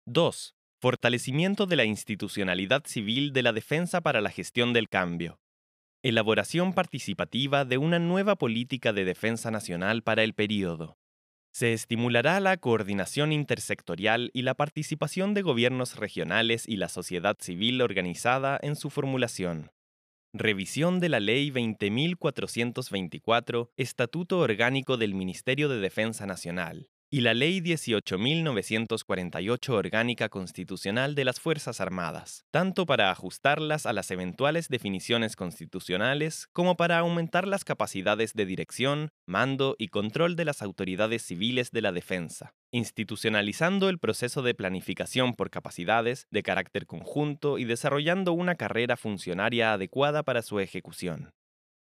2. 0.07 0.55
Fortalecimiento 0.81 1.67
de 1.67 1.77
la 1.77 1.85
institucionalidad 1.85 2.87
civil 2.87 3.35
de 3.35 3.43
la 3.43 3.53
defensa 3.53 4.01
para 4.01 4.23
la 4.23 4.31
gestión 4.31 4.73
del 4.73 4.89
cambio. 4.89 5.39
Elaboración 6.03 6.73
participativa 6.73 7.67
de 7.67 7.77
una 7.77 7.99
nueva 7.99 8.37
política 8.37 8.95
de 8.95 9.05
defensa 9.05 9.51
nacional 9.51 10.03
para 10.03 10.23
el 10.23 10.33
período. 10.33 10.97
Se 11.59 11.73
estimulará 11.73 12.39
la 12.39 12.57
coordinación 12.57 13.33
intersectorial 13.33 14.31
y 14.33 14.43
la 14.43 14.55
participación 14.55 15.35
de 15.35 15.43
gobiernos 15.43 15.97
regionales 15.97 16.69
y 16.69 16.77
la 16.77 16.89
sociedad 16.89 17.37
civil 17.41 17.83
organizada 17.83 18.61
en 18.63 18.77
su 18.77 18.91
formulación. 18.91 19.73
Revisión 20.33 21.01
de 21.01 21.09
la 21.09 21.19
Ley 21.19 21.51
20.424, 21.51 23.71
Estatuto 23.77 24.39
Orgánico 24.39 24.99
del 24.99 25.17
Ministerio 25.17 25.69
de 25.69 25.81
Defensa 25.81 26.27
Nacional 26.27 26.91
y 27.11 27.23
la 27.23 27.33
Ley 27.33 27.61
18.948 27.61 29.71
Orgánica 29.71 30.29
Constitucional 30.29 31.15
de 31.15 31.25
las 31.25 31.41
Fuerzas 31.41 31.81
Armadas, 31.81 32.45
tanto 32.51 32.85
para 32.85 33.11
ajustarlas 33.11 33.87
a 33.87 33.95
las 33.95 34.11
eventuales 34.11 34.69
definiciones 34.69 35.35
constitucionales 35.35 36.49
como 36.53 36.77
para 36.77 36.99
aumentar 36.99 37.49
las 37.49 37.65
capacidades 37.65 38.35
de 38.35 38.45
dirección, 38.45 39.09
mando 39.27 39.75
y 39.79 39.89
control 39.89 40.37
de 40.37 40.45
las 40.45 40.61
autoridades 40.61 41.23
civiles 41.23 41.71
de 41.71 41.81
la 41.81 41.93
defensa, 41.93 42.53
institucionalizando 42.73 43.89
el 43.89 43.99
proceso 43.99 44.43
de 44.43 44.55
planificación 44.55 45.33
por 45.35 45.49
capacidades 45.49 46.27
de 46.31 46.43
carácter 46.43 46.85
conjunto 46.87 47.57
y 47.59 47.65
desarrollando 47.65 48.35
una 48.35 48.57
carrera 48.57 48.99
funcionaria 48.99 49.73
adecuada 49.73 50.23
para 50.23 50.43
su 50.43 50.61
ejecución. 50.61 51.33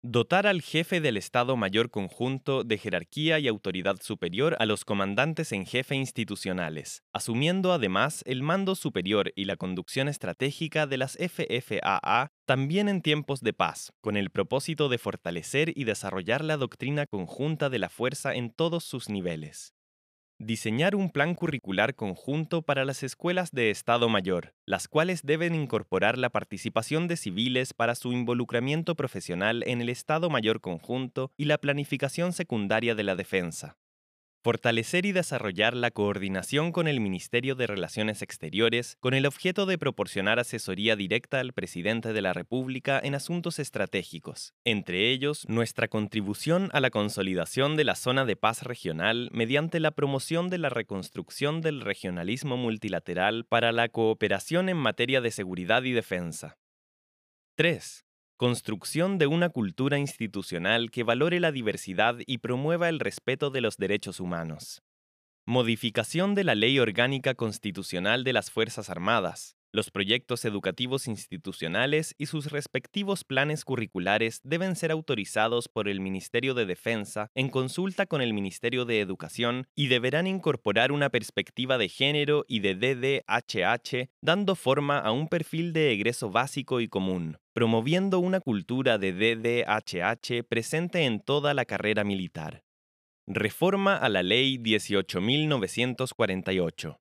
Dotar 0.01 0.47
al 0.47 0.61
jefe 0.61 1.01
del 1.01 1.17
Estado 1.17 1.57
Mayor 1.57 1.89
Conjunto 1.89 2.63
de 2.63 2.77
jerarquía 2.77 3.37
y 3.39 3.49
autoridad 3.49 3.97
superior 4.01 4.55
a 4.59 4.65
los 4.65 4.85
comandantes 4.85 5.51
en 5.51 5.65
jefe 5.65 5.93
institucionales, 5.93 7.03
asumiendo 7.11 7.73
además 7.73 8.23
el 8.25 8.41
mando 8.41 8.75
superior 8.75 9.33
y 9.35 9.43
la 9.43 9.57
conducción 9.57 10.07
estratégica 10.07 10.87
de 10.87 10.95
las 10.95 11.17
FFAA 11.17 12.31
también 12.45 12.87
en 12.87 13.01
tiempos 13.01 13.41
de 13.41 13.51
paz, 13.51 13.91
con 13.99 14.15
el 14.15 14.29
propósito 14.29 14.87
de 14.87 14.99
fortalecer 14.99 15.73
y 15.75 15.83
desarrollar 15.83 16.45
la 16.45 16.55
doctrina 16.55 17.05
conjunta 17.05 17.69
de 17.69 17.79
la 17.79 17.89
fuerza 17.89 18.33
en 18.33 18.51
todos 18.51 18.85
sus 18.85 19.09
niveles. 19.09 19.73
Diseñar 20.41 20.95
un 20.95 21.09
plan 21.09 21.35
curricular 21.35 21.95
conjunto 21.95 22.61
para 22.61 22.85
las 22.85 23.03
escuelas 23.03 23.51
de 23.51 23.71
Estado 23.71 24.07
Mayor, 24.07 24.53
las 24.65 24.87
cuales 24.87 25.23
deben 25.23 25.53
incorporar 25.53 26.17
la 26.17 26.29
participación 26.29 27.09
de 27.09 27.17
civiles 27.17 27.73
para 27.73 27.93
su 27.93 28.13
involucramiento 28.13 28.95
profesional 28.95 29.63
en 29.67 29.81
el 29.81 29.89
Estado 29.89 30.29
Mayor 30.29 30.61
conjunto 30.61 31.33
y 31.35 31.43
la 31.43 31.57
planificación 31.57 32.31
secundaria 32.31 32.95
de 32.95 33.03
la 33.03 33.17
defensa. 33.17 33.75
Fortalecer 34.41 35.05
y 35.05 35.11
desarrollar 35.11 35.75
la 35.75 35.91
coordinación 35.91 36.71
con 36.71 36.87
el 36.87 37.01
Ministerio 37.01 37.55
de 37.55 37.67
Relaciones 37.67 38.21
Exteriores 38.21 38.95
con 39.01 39.13
el 39.13 39.25
objeto 39.25 39.65
de 39.65 39.77
proporcionar 39.77 40.39
asesoría 40.39 40.95
directa 40.95 41.41
al 41.41 41.51
presidente 41.51 42.13
de 42.13 42.21
la 42.21 42.31
República 42.31 43.01
en 43.03 43.15
asuntos 43.15 43.59
estratégicos, 43.59 44.53
entre 44.63 45.11
ellos 45.11 45.45
nuestra 45.49 45.89
contribución 45.89 46.69
a 46.71 46.79
la 46.79 46.89
consolidación 46.89 47.75
de 47.75 47.83
la 47.83 47.95
zona 47.95 48.23
de 48.23 48.37
paz 48.37 48.63
regional 48.63 49.29
mediante 49.33 49.81
la 49.81 49.91
promoción 49.91 50.49
de 50.49 50.59
la 50.59 50.69
reconstrucción 50.69 51.59
del 51.59 51.81
regionalismo 51.81 52.55
multilateral 52.55 53.43
para 53.43 53.73
la 53.73 53.89
cooperación 53.89 54.69
en 54.69 54.77
materia 54.77 55.19
de 55.19 55.31
seguridad 55.31 55.83
y 55.83 55.91
defensa. 55.91 56.57
3. 57.55 58.05
Construcción 58.39 59.17
de 59.17 59.27
una 59.27 59.49
cultura 59.49 59.99
institucional 59.99 60.91
que 60.91 61.03
valore 61.03 61.41
la 61.41 61.51
diversidad 61.51 62.19
y 62.25 62.37
promueva 62.37 62.87
el 62.87 63.01
respeto 63.01 63.49
de 63.49 63.59
los 63.59 63.75
derechos 63.75 64.21
humanos. 64.21 64.81
Modificación 65.45 66.35
de 66.35 66.45
la 66.45 66.55
Ley 66.55 66.79
Orgánica 66.79 67.35
Constitucional 67.35 68.23
de 68.23 68.31
las 68.31 68.49
Fuerzas 68.49 68.89
Armadas, 68.89 69.57
Los 69.71 69.91
proyectos 69.91 70.45
educativos 70.45 71.07
institucionales 71.07 72.15
y 72.17 72.25
sus 72.25 72.51
respectivos 72.51 73.23
planes 73.23 73.63
curriculares 73.63 74.41
deben 74.43 74.75
ser 74.75 74.91
autorizados 74.91 75.67
por 75.67 75.87
el 75.87 75.99
Ministerio 75.99 76.55
de 76.55 76.65
Defensa 76.65 77.29
en 77.35 77.49
consulta 77.49 78.07
con 78.07 78.21
el 78.21 78.33
Ministerio 78.33 78.85
de 78.85 78.99
Educación 78.99 79.67
y 79.75 79.85
deberán 79.87 80.25
incorporar 80.25 80.91
una 80.91 81.11
perspectiva 81.11 81.77
de 81.77 81.87
género 81.87 82.45
y 82.47 82.61
de 82.61 82.73
DDHH, 82.73 84.09
dando 84.21 84.55
forma 84.55 84.97
a 84.97 85.11
un 85.11 85.27
perfil 85.27 85.71
de 85.71 85.91
egreso 85.91 86.31
básico 86.31 86.81
y 86.81 86.87
común, 86.87 87.37
promoviendo 87.53 88.17
una 88.17 88.39
cultura 88.39 88.97
de 88.97 89.13
DDHH 89.13 90.45
presente 90.49 91.05
en 91.05 91.19
toda 91.19 91.53
la 91.53 91.65
carrera 91.65 92.03
militar. 92.03 92.63
Reforma 93.27 93.97
a 93.97 94.09
la 94.09 94.23
Ley 94.23 94.57
18.948. 94.57 96.97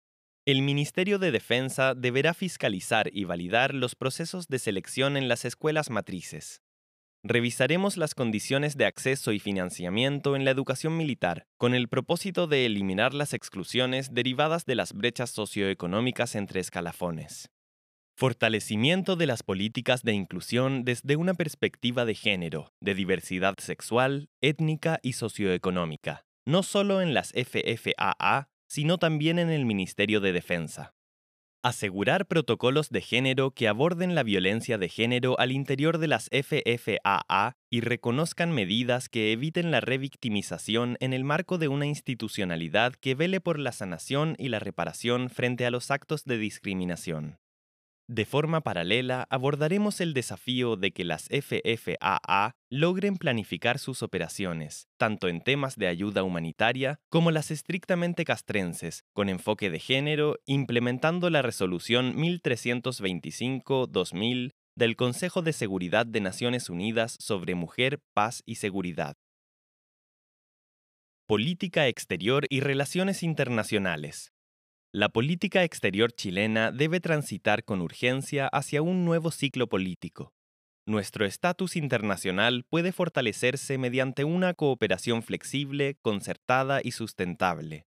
El 0.48 0.62
Ministerio 0.62 1.18
de 1.18 1.30
Defensa 1.30 1.94
deberá 1.94 2.32
fiscalizar 2.32 3.10
y 3.12 3.24
validar 3.24 3.74
los 3.74 3.94
procesos 3.94 4.48
de 4.48 4.58
selección 4.58 5.18
en 5.18 5.28
las 5.28 5.44
escuelas 5.44 5.90
matrices. 5.90 6.62
Revisaremos 7.22 7.98
las 7.98 8.14
condiciones 8.14 8.78
de 8.78 8.86
acceso 8.86 9.32
y 9.32 9.40
financiamiento 9.40 10.36
en 10.36 10.46
la 10.46 10.50
educación 10.50 10.96
militar, 10.96 11.44
con 11.58 11.74
el 11.74 11.88
propósito 11.88 12.46
de 12.46 12.64
eliminar 12.64 13.12
las 13.12 13.34
exclusiones 13.34 14.14
derivadas 14.14 14.64
de 14.64 14.74
las 14.74 14.94
brechas 14.94 15.28
socioeconómicas 15.32 16.34
entre 16.34 16.60
escalafones. 16.60 17.50
Fortalecimiento 18.16 19.16
de 19.16 19.26
las 19.26 19.42
políticas 19.42 20.02
de 20.02 20.14
inclusión 20.14 20.82
desde 20.82 21.16
una 21.16 21.34
perspectiva 21.34 22.06
de 22.06 22.14
género, 22.14 22.72
de 22.80 22.94
diversidad 22.94 23.56
sexual, 23.58 24.30
étnica 24.40 24.98
y 25.02 25.12
socioeconómica, 25.12 26.24
no 26.46 26.62
solo 26.62 27.02
en 27.02 27.12
las 27.12 27.34
FFAA, 27.34 28.48
sino 28.68 28.98
también 28.98 29.38
en 29.38 29.50
el 29.50 29.64
Ministerio 29.64 30.20
de 30.20 30.32
Defensa. 30.32 30.94
Asegurar 31.60 32.26
protocolos 32.26 32.88
de 32.90 33.00
género 33.00 33.50
que 33.50 33.66
aborden 33.66 34.14
la 34.14 34.22
violencia 34.22 34.78
de 34.78 34.88
género 34.88 35.36
al 35.40 35.50
interior 35.50 35.98
de 35.98 36.06
las 36.06 36.28
FFAA 36.30 37.56
y 37.68 37.80
reconozcan 37.80 38.52
medidas 38.52 39.08
que 39.08 39.32
eviten 39.32 39.72
la 39.72 39.80
revictimización 39.80 40.96
en 41.00 41.12
el 41.12 41.24
marco 41.24 41.58
de 41.58 41.66
una 41.66 41.86
institucionalidad 41.86 42.92
que 42.94 43.16
vele 43.16 43.40
por 43.40 43.58
la 43.58 43.72
sanación 43.72 44.36
y 44.38 44.50
la 44.50 44.60
reparación 44.60 45.30
frente 45.30 45.66
a 45.66 45.72
los 45.72 45.90
actos 45.90 46.24
de 46.24 46.38
discriminación. 46.38 47.38
De 48.10 48.24
forma 48.24 48.62
paralela, 48.62 49.26
abordaremos 49.28 50.00
el 50.00 50.14
desafío 50.14 50.76
de 50.76 50.92
que 50.92 51.04
las 51.04 51.28
FFAA 51.28 52.56
logren 52.70 53.18
planificar 53.18 53.78
sus 53.78 54.02
operaciones, 54.02 54.88
tanto 54.96 55.28
en 55.28 55.42
temas 55.42 55.76
de 55.76 55.88
ayuda 55.88 56.22
humanitaria 56.22 57.00
como 57.10 57.30
las 57.30 57.50
estrictamente 57.50 58.24
castrenses, 58.24 59.04
con 59.12 59.28
enfoque 59.28 59.68
de 59.68 59.78
género, 59.78 60.38
implementando 60.46 61.28
la 61.28 61.42
resolución 61.42 62.16
1325-2000 62.16 64.52
del 64.74 64.96
Consejo 64.96 65.42
de 65.42 65.52
Seguridad 65.52 66.06
de 66.06 66.22
Naciones 66.22 66.70
Unidas 66.70 67.14
sobre 67.20 67.54
Mujer, 67.54 68.00
Paz 68.14 68.42
y 68.46 68.54
Seguridad. 68.54 69.18
Política 71.26 71.88
exterior 71.88 72.46
y 72.48 72.60
relaciones 72.60 73.22
internacionales. 73.22 74.32
La 74.98 75.10
política 75.10 75.62
exterior 75.62 76.10
chilena 76.10 76.72
debe 76.72 76.98
transitar 76.98 77.62
con 77.62 77.82
urgencia 77.82 78.48
hacia 78.48 78.82
un 78.82 79.04
nuevo 79.04 79.30
ciclo 79.30 79.68
político. 79.68 80.32
Nuestro 80.86 81.24
estatus 81.24 81.76
internacional 81.76 82.64
puede 82.68 82.90
fortalecerse 82.90 83.78
mediante 83.78 84.24
una 84.24 84.54
cooperación 84.54 85.22
flexible, 85.22 85.98
concertada 86.02 86.80
y 86.82 86.90
sustentable. 86.90 87.86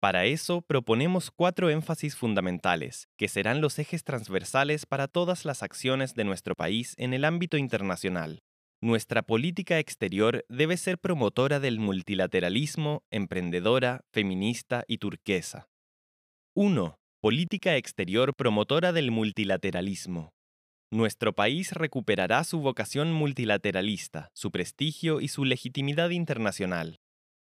Para 0.00 0.24
eso 0.24 0.60
proponemos 0.62 1.30
cuatro 1.30 1.70
énfasis 1.70 2.16
fundamentales, 2.16 3.06
que 3.16 3.28
serán 3.28 3.60
los 3.60 3.78
ejes 3.78 4.02
transversales 4.02 4.84
para 4.84 5.06
todas 5.06 5.44
las 5.44 5.62
acciones 5.62 6.14
de 6.14 6.24
nuestro 6.24 6.56
país 6.56 6.94
en 6.96 7.14
el 7.14 7.24
ámbito 7.24 7.56
internacional. 7.56 8.40
Nuestra 8.82 9.22
política 9.22 9.78
exterior 9.78 10.44
debe 10.48 10.76
ser 10.76 10.98
promotora 10.98 11.60
del 11.60 11.78
multilateralismo, 11.78 13.04
emprendedora, 13.12 14.00
feminista 14.10 14.82
y 14.88 14.98
turquesa. 14.98 15.68
1. 16.60 16.96
Política 17.20 17.76
exterior 17.76 18.34
promotora 18.34 18.90
del 18.90 19.12
multilateralismo. 19.12 20.32
Nuestro 20.90 21.32
país 21.32 21.70
recuperará 21.70 22.42
su 22.42 22.58
vocación 22.58 23.12
multilateralista, 23.12 24.30
su 24.34 24.50
prestigio 24.50 25.20
y 25.20 25.28
su 25.28 25.44
legitimidad 25.44 26.10
internacional. 26.10 26.96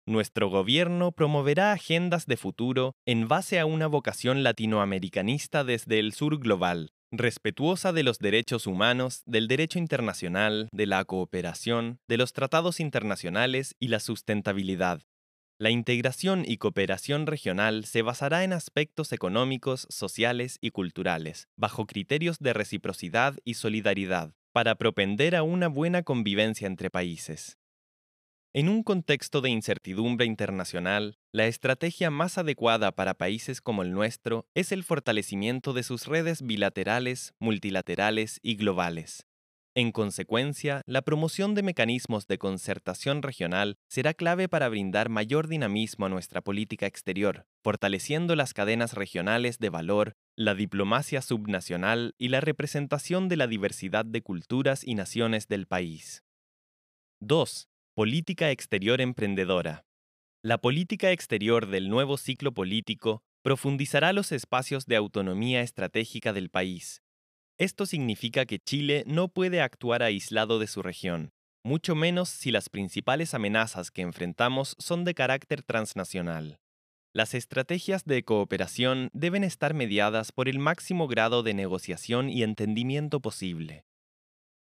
Nuestro 0.06 0.50
gobierno 0.50 1.12
promoverá 1.12 1.72
agendas 1.72 2.26
de 2.26 2.36
futuro 2.36 2.92
en 3.06 3.28
base 3.28 3.59
a 3.59 3.64
una 3.64 3.86
vocación 3.86 4.42
latinoamericanista 4.42 5.64
desde 5.64 6.00
el 6.00 6.12
sur 6.12 6.38
global, 6.38 6.90
respetuosa 7.11 7.94
de 7.94 8.02
los 8.02 8.18
derechos 8.18 8.66
humanos, 8.66 9.22
del 9.24 9.48
derecho 9.48 9.78
internacional, 9.78 10.68
de 10.70 10.84
la 10.84 11.02
cooperación, 11.06 11.96
de 12.11 12.18
los 12.18 12.34
tratados 12.34 12.78
internacionales 12.78 13.74
y 13.80 13.88
la 13.88 14.00
sustentabilidad. 14.00 15.00
La 15.61 15.70
integración 15.70 16.44
y 16.46 16.59
cooperación 16.59 17.26
regional 17.26 17.84
se 17.84 18.02
basará 18.02 18.44
en 18.44 18.52
aspectos 18.52 19.11
económicos, 19.11 19.88
sociales 19.90 20.59
y 20.61 20.70
culturales, 20.70 21.48
bajo 21.56 21.84
criterios 21.84 22.38
de 22.38 22.52
reciprocidad 22.52 23.36
y 23.44 23.54
solidaridad, 23.54 24.34
para 24.52 24.76
propender 24.76 25.34
a 25.34 25.42
una 25.42 25.66
buena 25.66 26.04
convivencia 26.04 26.68
entre 26.68 26.90
países. 26.90 27.59
En 28.54 28.68
un 28.68 28.84
contexto 28.84 29.40
de 29.40 29.50
incertidumbre 29.50 30.26
internacional, 30.26 31.18
la 31.32 31.48
estrategia 31.48 32.12
más 32.12 32.38
adecuada 32.38 32.92
para 32.92 33.14
países 33.14 33.61
como 33.61 33.82
el 33.82 33.90
nuestro 33.90 34.46
es 34.54 34.70
el 34.70 34.84
fortalecimiento 34.84 35.72
de 35.72 35.82
sus 35.82 36.06
redes 36.06 36.40
bilaterales, 36.40 37.34
multilaterales 37.40 38.38
y 38.44 38.54
globales. 38.54 39.28
En 39.79 39.93
consecuencia, 39.93 40.83
la 40.87 41.03
promoción 41.03 41.55
de 41.55 41.62
mecanismos 41.62 42.26
de 42.26 42.37
concertación 42.37 43.22
regional 43.22 43.76
será 43.87 44.12
clave 44.12 44.49
para 44.49 44.68
brindar 44.68 45.09
mayor 45.09 45.47
dinamismo 45.47 46.07
a 46.07 46.09
nuestra 46.09 46.41
política 46.41 46.87
exterior, 46.87 47.47
fortaleciendo 47.62 48.35
las 48.35 48.55
cadenas 48.55 48.95
regionales 48.95 49.61
de 49.61 49.68
valor, 49.68 50.16
la 50.35 50.57
diplomacia 50.57 51.22
subnacional 51.22 52.16
y 52.18 52.31
la 52.31 52.41
representación 52.41 53.29
de 53.29 53.37
la 53.37 53.47
diversidad 53.47 54.05
de 54.05 54.20
culturas 54.20 54.83
y 54.83 54.97
naciones 54.97 55.47
del 55.47 55.68
país. 55.68 56.24
2. 57.20 57.68
Política 57.95 58.51
exterior 58.51 59.01
emprendedora. 59.01 59.85
La 60.43 60.59
política 60.59 61.12
exterior 61.12 61.68
del 61.68 61.89
nuevo 61.89 62.16
ciclo 62.16 62.53
político 62.53 63.22
profundizará 63.43 64.12
los 64.12 64.33
espacios 64.33 64.87
de 64.87 64.97
autonomía 64.97 65.61
estratégica 65.61 66.33
del 66.33 66.51
país, 66.51 67.01
esto 67.59 67.86
significa 67.86 68.46
que 68.46 68.61
Chile 68.61 69.02
no 69.06 69.28
puede 69.28 69.61
actuar 69.61 70.02
aislado 70.02 70.61
de 70.61 70.68
su 70.68 70.80
región, 70.80 71.32
mucho 71.64 71.96
menos 71.96 72.28
si 72.28 72.52
las 72.52 72.68
principales 72.68 73.34
amenazas 73.34 73.90
que 73.90 74.02
enfrentamos 74.02 74.76
son 74.78 75.04
de 75.04 75.14
carácter 75.14 75.62
transnacional. 75.62 76.61
Las 77.12 77.34
estrategias 77.34 78.04
de 78.04 78.22
cooperación 78.22 79.09
deben 79.12 79.42
estar 79.42 79.74
mediadas 79.74 80.30
por 80.30 80.48
el 80.48 80.61
máximo 80.61 81.09
grado 81.09 81.42
de 81.42 81.54
negociación 81.54 82.30
y 82.30 82.44
entendimiento 82.44 83.20
posible. 83.20 83.84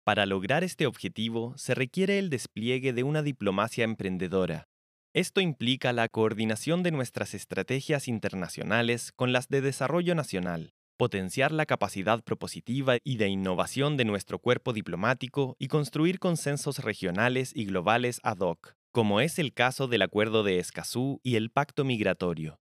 Para 0.06 0.26
lograr 0.26 0.64
este 0.64 0.88
objetivo 0.88 1.54
se 1.58 1.76
requiere 1.76 2.18
el 2.18 2.30
despliegue 2.30 2.94
de 2.94 3.04
una 3.04 3.24
diplomacia 3.24 3.84
emprendedora. 3.84 4.70
Esto 5.14 5.42
implica 5.42 5.92
la 5.92 6.08
coordinación 6.08 6.82
de 6.82 6.92
nuestras 6.92 7.34
estrategias 7.34 8.08
internacionales 8.08 9.12
con 9.12 9.34
las 9.34 9.50
de 9.50 9.62
desarrollo 9.62 10.16
nacional, 10.16 10.72
potenciar 11.00 11.54
la 11.54 11.66
capacidad 11.66 12.22
propositiva 12.26 12.98
y 13.06 13.16
de 13.16 13.30
innovación 13.30 13.96
de 13.96 14.04
nuestro 14.04 14.38
cuerpo 14.38 14.74
diplomático 14.74 15.56
y 15.58 15.70
construir 15.70 16.20
consensos 16.20 16.80
regionales 16.80 17.54
y 17.56 17.64
globales 17.64 18.20
ad 18.22 18.40
hoc, 18.40 18.76
como 18.92 19.22
es 19.22 19.40
el 19.40 19.54
caso 19.54 19.88
del 19.88 20.02
Acuerdo 20.02 20.44
de 20.44 20.60
Escazú 20.60 21.22
y 21.24 21.38
el 21.38 21.52
Pacto 21.52 21.86
Migratorio. 21.86 22.60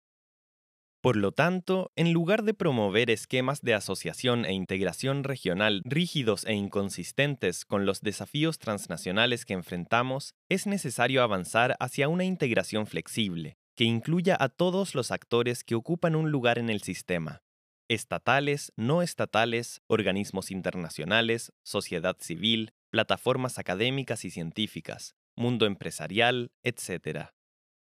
Por 1.00 1.16
lo 1.16 1.32
tanto, 1.32 1.90
en 1.96 2.12
lugar 2.12 2.44
de 2.44 2.54
promover 2.54 3.10
esquemas 3.10 3.60
de 3.60 3.74
asociación 3.74 4.44
e 4.44 4.52
integración 4.52 5.24
regional 5.24 5.82
rígidos 5.84 6.44
e 6.44 6.54
inconsistentes 6.54 7.64
con 7.64 7.86
los 7.86 8.02
desafíos 8.02 8.60
transnacionales 8.60 9.46
que 9.46 9.54
enfrentamos, 9.54 10.34
es 10.48 10.68
necesario 10.68 11.24
avanzar 11.24 11.74
hacia 11.80 12.08
una 12.08 12.22
integración 12.22 12.86
flexible, 12.86 13.56
que 13.74 13.82
incluya 13.82 14.36
a 14.38 14.48
todos 14.48 14.94
los 14.94 15.10
actores 15.10 15.64
que 15.64 15.74
ocupan 15.74 16.14
un 16.14 16.30
lugar 16.30 16.60
en 16.60 16.70
el 16.70 16.82
sistema, 16.82 17.42
estatales, 17.88 18.72
no 18.76 19.02
estatales, 19.02 19.80
organismos 19.86 20.50
internacionales, 20.50 21.52
sociedad 21.62 22.16
civil, 22.20 22.72
plataformas 22.90 23.58
académicas 23.58 24.24
y 24.24 24.30
científicas, 24.30 25.16
mundo 25.36 25.66
empresarial, 25.66 26.52
etc. 26.62 27.30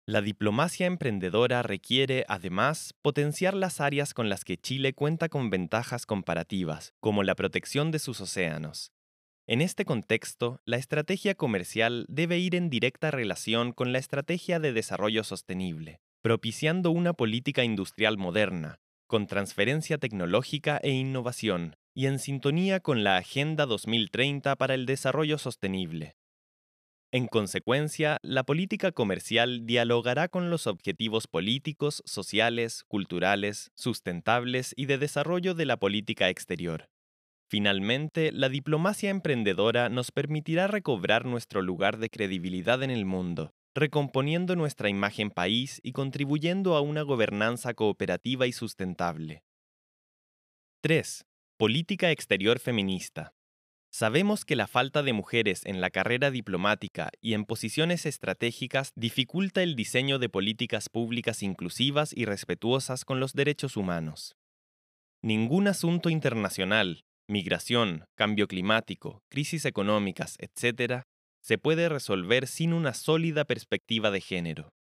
La 0.08 0.22
diplomacia 0.22 0.86
emprendedora 0.86 1.64
requiere, 1.64 2.26
además, 2.28 2.94
potenciar 3.02 3.56
las 3.56 3.82
áreas 3.82 4.14
con 4.14 4.30
las 4.30 4.44
que 4.44 4.58
Chile 4.58 4.94
cuenta 4.94 5.30
con 5.30 5.50
ventajas 5.50 6.06
comparativas, 6.06 6.94
como 7.00 7.24
la 7.24 7.34
protección 7.34 7.90
de 7.90 7.98
sus 7.98 8.22
océanos. 8.22 8.92
En 9.48 9.62
este 9.62 9.86
contexto, 9.86 10.62
la 10.66 10.78
estrategia 10.78 11.34
comercial 11.34 12.06
debe 12.08 12.38
ir 12.38 12.56
en 12.56 12.70
directa 12.70 13.10
relación 13.10 13.74
con 13.74 13.94
la 13.94 14.00
estrategia 14.00 14.60
de 14.60 14.74
desarrollo 14.74 15.24
sostenible, 15.24 16.00
propiciando 16.22 16.92
una 16.92 17.14
política 17.14 17.64
industrial 17.64 18.18
moderna, 18.18 18.80
con 19.08 19.28
transferencia 19.28 19.98
tecnológica 19.98 20.78
e 20.84 20.92
innovación, 20.92 21.76
y 21.94 22.08
en 22.08 22.20
sintonía 22.20 22.80
con 22.80 23.04
la 23.04 23.18
Agenda 23.18 23.66
2030 23.66 24.56
para 24.56 24.74
el 24.74 24.86
Desarrollo 24.86 25.38
Sostenible. 25.38 26.16
En 27.12 27.28
consecuencia, 27.28 28.18
la 28.24 28.44
política 28.44 28.92
comercial 28.92 29.66
dialogará 29.66 30.28
con 30.28 30.50
los 30.50 30.68
objetivos 30.68 31.28
políticos, 31.28 32.04
sociales, 32.06 32.84
culturales, 32.90 33.72
sustentables 33.74 34.74
y 34.76 34.88
de 34.88 34.98
desarrollo 34.98 35.54
de 35.54 35.66
la 35.66 35.78
política 35.78 36.28
exterior. 36.30 36.90
Finalmente, 37.48 38.32
la 38.34 38.50
diplomacia 38.50 39.12
emprendedora 39.12 39.88
nos 39.88 40.12
permitirá 40.12 40.68
recobrar 40.68 41.26
nuestro 41.26 41.62
lugar 41.62 42.00
de 42.00 42.10
credibilidad 42.10 42.84
en 42.84 42.92
el 42.92 43.06
mundo, 43.06 43.54
recomponiendo 43.76 44.56
nuestra 44.56 44.90
imagen 44.90 45.30
país 45.30 45.82
y 45.84 45.92
contribuyendo 45.92 46.76
a 46.76 46.82
una 46.82 47.02
gobernanza 47.02 47.74
cooperativa 47.74 48.48
y 48.48 48.54
sustentable. 48.54 49.44
3. 50.82 51.26
Política 51.58 52.10
exterior 52.12 52.60
feminista. 52.60 53.34
Sabemos 53.92 54.46
que 54.46 54.56
la 54.56 54.68
falta 54.68 55.04
de 55.04 55.14
mujeres 55.14 55.66
en 55.66 55.82
la 55.82 55.90
carrera 55.90 56.32
diplomática 56.32 57.12
y 57.22 57.34
en 57.34 57.46
posiciones 57.46 58.06
estratégicas 58.06 58.92
dificulta 58.96 59.62
el 59.62 59.76
diseño 59.76 60.20
de 60.20 60.30
políticas 60.30 60.90
públicas 60.90 61.44
inclusivas 61.44 62.12
y 62.16 62.26
respetuosas 62.26 63.04
con 63.04 63.20
los 63.20 63.34
derechos 63.34 63.78
humanos. 63.78 64.36
Ningún 65.22 65.68
asunto 65.68 66.10
internacional, 66.10 67.04
migración, 67.28 68.06
cambio 68.16 68.48
climático, 68.48 69.22
crisis 69.30 69.66
económicas, 69.66 70.38
etc., 70.40 71.04
se 71.46 71.60
puede 71.60 71.90
resolver 71.90 72.48
sin 72.48 72.74
una 72.74 72.96
sólida 72.96 73.46
perspectiva 73.46 74.10
de 74.10 74.20
género. 74.20 74.74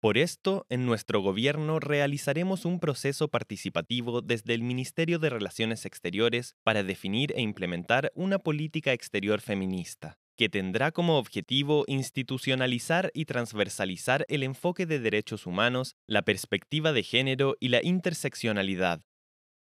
Por 0.00 0.18
esto, 0.18 0.66
en 0.68 0.84
nuestro 0.84 1.20
gobierno 1.20 1.78
realizaremos 1.78 2.64
un 2.64 2.80
proceso 2.80 3.28
participativo 3.28 4.20
desde 4.20 4.54
el 4.54 4.64
Ministerio 4.64 5.20
de 5.20 5.30
Relaciones 5.30 5.86
Exteriores 5.86 6.56
para 6.64 6.82
definir 6.82 7.32
e 7.36 7.40
implementar 7.40 8.10
una 8.16 8.40
política 8.40 8.92
exterior 8.92 9.40
feminista, 9.40 10.18
que 10.36 10.48
tendrá 10.48 10.90
como 10.90 11.18
objetivo 11.18 11.84
institucionalizar 11.86 13.12
y 13.14 13.26
transversalizar 13.26 14.26
el 14.28 14.42
enfoque 14.42 14.86
de 14.86 14.98
derechos 14.98 15.46
humanos, 15.46 15.94
la 16.08 16.22
perspectiva 16.22 16.92
de 16.92 17.04
género 17.04 17.54
y 17.60 17.68
la 17.68 17.80
interseccionalidad, 17.80 19.02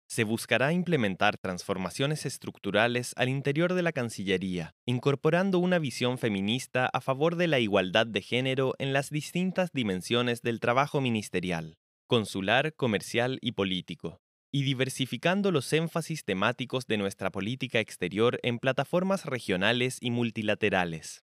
se 0.06 0.24
buscará 0.24 0.72
implementar 0.72 1.38
transformaciones 1.38 2.26
estructurales 2.26 3.12
al 3.16 3.28
interior 3.28 3.74
de 3.74 3.82
la 3.82 3.92
Cancillería, 3.92 4.74
incorporando 4.86 5.58
una 5.58 5.78
visión 5.78 6.18
feminista 6.18 6.88
a 6.92 7.00
favor 7.00 7.36
de 7.36 7.48
la 7.48 7.58
igualdad 7.58 8.06
de 8.06 8.22
género 8.22 8.74
en 8.78 8.92
las 8.92 9.10
distintas 9.10 9.72
dimensiones 9.72 10.42
del 10.42 10.60
trabajo 10.60 11.00
ministerial, 11.00 11.76
consular, 12.06 12.74
comercial 12.74 13.38
y 13.40 13.52
político, 13.52 14.20
y 14.52 14.62
diversificando 14.62 15.50
los 15.50 15.72
énfasis 15.72 16.24
temáticos 16.24 16.86
de 16.86 16.96
nuestra 16.96 17.30
política 17.30 17.80
exterior 17.80 18.38
en 18.42 18.58
plataformas 18.58 19.26
regionales 19.26 19.98
y 20.00 20.10
multilaterales. 20.10 21.24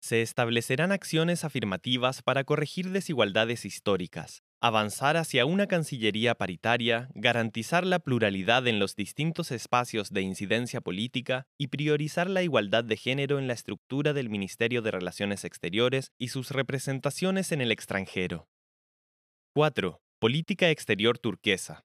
Se 0.00 0.22
establecerán 0.22 0.92
acciones 0.92 1.42
afirmativas 1.42 2.22
para 2.22 2.44
corregir 2.44 2.90
desigualdades 2.90 3.64
históricas, 3.64 4.44
avanzar 4.60 5.16
hacia 5.16 5.46
una 5.46 5.66
Cancillería 5.66 6.34
paritaria, 6.34 7.08
garantizar 7.14 7.86
la 7.86 8.00
pluralidad 8.00 8.66
en 8.66 8.78
los 8.78 8.96
distintos 8.96 9.52
espacios 9.52 10.10
de 10.10 10.22
incidencia 10.22 10.80
política 10.80 11.46
y 11.56 11.68
priorizar 11.68 12.28
la 12.28 12.42
igualdad 12.42 12.84
de 12.84 12.96
género 12.96 13.38
en 13.38 13.46
la 13.46 13.52
estructura 13.52 14.12
del 14.12 14.30
Ministerio 14.30 14.82
de 14.82 14.90
Relaciones 14.90 15.44
Exteriores 15.44 16.12
y 16.18 16.28
sus 16.28 16.50
representaciones 16.50 17.52
en 17.52 17.60
el 17.60 17.70
extranjero. 17.70 18.48
4. 19.54 20.00
Política 20.18 20.70
exterior 20.70 21.18
turquesa. 21.18 21.84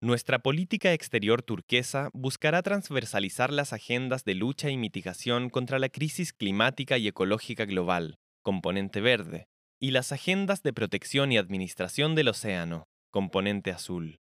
Nuestra 0.00 0.38
política 0.38 0.92
exterior 0.92 1.42
turquesa 1.42 2.10
buscará 2.12 2.62
transversalizar 2.62 3.52
las 3.52 3.72
agendas 3.72 4.24
de 4.24 4.34
lucha 4.34 4.70
y 4.70 4.76
mitigación 4.76 5.50
contra 5.50 5.78
la 5.78 5.88
crisis 5.88 6.32
climática 6.32 6.98
y 6.98 7.08
ecológica 7.08 7.64
global, 7.64 8.18
componente 8.42 9.00
verde, 9.00 9.48
y 9.80 9.90
las 9.90 10.12
agendas 10.12 10.62
de 10.62 10.72
protección 10.72 11.32
y 11.32 11.38
administración 11.38 12.14
del 12.14 12.28
océano, 12.28 12.84
componente 13.10 13.70
azul. 13.70 14.18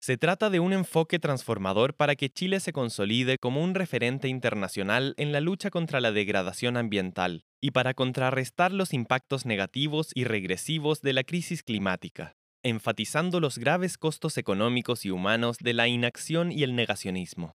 Se 0.00 0.18
trata 0.18 0.50
de 0.50 0.60
un 0.60 0.74
enfoque 0.74 1.18
transformador 1.18 1.94
para 1.94 2.14
que 2.14 2.28
Chile 2.28 2.60
se 2.60 2.74
consolide 2.74 3.38
como 3.38 3.64
un 3.64 3.74
referente 3.74 4.28
internacional 4.28 5.14
en 5.16 5.32
la 5.32 5.40
lucha 5.40 5.70
contra 5.70 5.98
la 6.00 6.12
degradación 6.12 6.76
ambiental 6.76 7.44
y 7.62 7.70
para 7.70 7.94
contrarrestar 7.94 8.70
los 8.70 8.92
impactos 8.92 9.46
negativos 9.46 10.10
y 10.14 10.24
regresivos 10.24 11.00
de 11.00 11.14
la 11.14 11.24
crisis 11.24 11.62
climática, 11.62 12.34
enfatizando 12.62 13.40
los 13.40 13.56
graves 13.56 13.96
costos 13.96 14.36
económicos 14.36 15.06
y 15.06 15.10
humanos 15.10 15.56
de 15.58 15.72
la 15.72 15.88
inacción 15.88 16.52
y 16.52 16.64
el 16.64 16.76
negacionismo. 16.76 17.54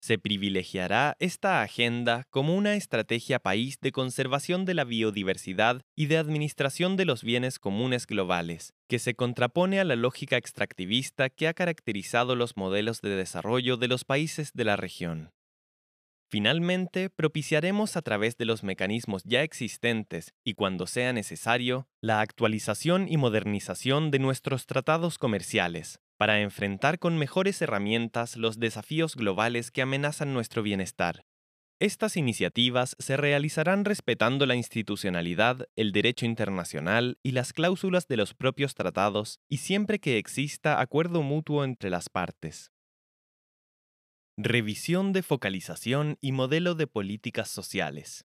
Se 0.00 0.18
privilegiará 0.18 1.16
esta 1.18 1.62
agenda 1.62 2.24
como 2.30 2.54
una 2.54 2.74
estrategia 2.74 3.38
país 3.38 3.78
de 3.80 3.92
conservación 3.92 4.64
de 4.64 4.74
la 4.74 4.84
biodiversidad 4.84 5.82
y 5.96 6.06
de 6.06 6.18
administración 6.18 6.96
de 6.96 7.06
los 7.06 7.22
bienes 7.22 7.58
comunes 7.58 8.06
globales, 8.06 8.74
que 8.88 8.98
se 8.98 9.14
contrapone 9.14 9.80
a 9.80 9.84
la 9.84 9.96
lógica 9.96 10.36
extractivista 10.36 11.30
que 11.30 11.48
ha 11.48 11.54
caracterizado 11.54 12.36
los 12.36 12.56
modelos 12.56 13.00
de 13.00 13.16
desarrollo 13.16 13.76
de 13.76 13.88
los 13.88 14.04
países 14.04 14.52
de 14.52 14.64
la 14.64 14.76
región. 14.76 15.32
Finalmente, 16.28 17.08
propiciaremos 17.08 17.96
a 17.96 18.02
través 18.02 18.36
de 18.36 18.46
los 18.46 18.64
mecanismos 18.64 19.22
ya 19.24 19.42
existentes 19.42 20.34
y 20.44 20.54
cuando 20.54 20.86
sea 20.88 21.12
necesario, 21.12 21.88
la 22.00 22.20
actualización 22.20 23.06
y 23.08 23.16
modernización 23.16 24.10
de 24.10 24.18
nuestros 24.18 24.66
tratados 24.66 25.18
comerciales, 25.18 26.00
para 26.16 26.40
enfrentar 26.40 26.98
con 26.98 27.18
mejores 27.18 27.60
herramientas 27.62 28.36
los 28.36 28.58
desafíos 28.58 29.16
globales 29.16 29.70
que 29.70 29.82
amenazan 29.82 30.32
nuestro 30.32 30.62
bienestar. 30.62 31.24
Estas 31.78 32.16
iniciativas 32.16 32.96
se 32.98 33.18
realizarán 33.18 33.84
respetando 33.84 34.46
la 34.46 34.54
institucionalidad, 34.54 35.68
el 35.76 35.92
derecho 35.92 36.24
internacional 36.24 37.18
y 37.22 37.32
las 37.32 37.52
cláusulas 37.52 38.08
de 38.08 38.16
los 38.16 38.32
propios 38.32 38.74
tratados 38.74 39.40
y 39.46 39.58
siempre 39.58 39.98
que 39.98 40.16
exista 40.16 40.80
acuerdo 40.80 41.22
mutuo 41.22 41.64
entre 41.64 41.90
las 41.90 42.08
partes. 42.08 42.72
Revisión 44.38 45.12
de 45.12 45.22
focalización 45.22 46.16
y 46.22 46.32
modelo 46.32 46.74
de 46.74 46.86
políticas 46.86 47.50
sociales. 47.50 48.24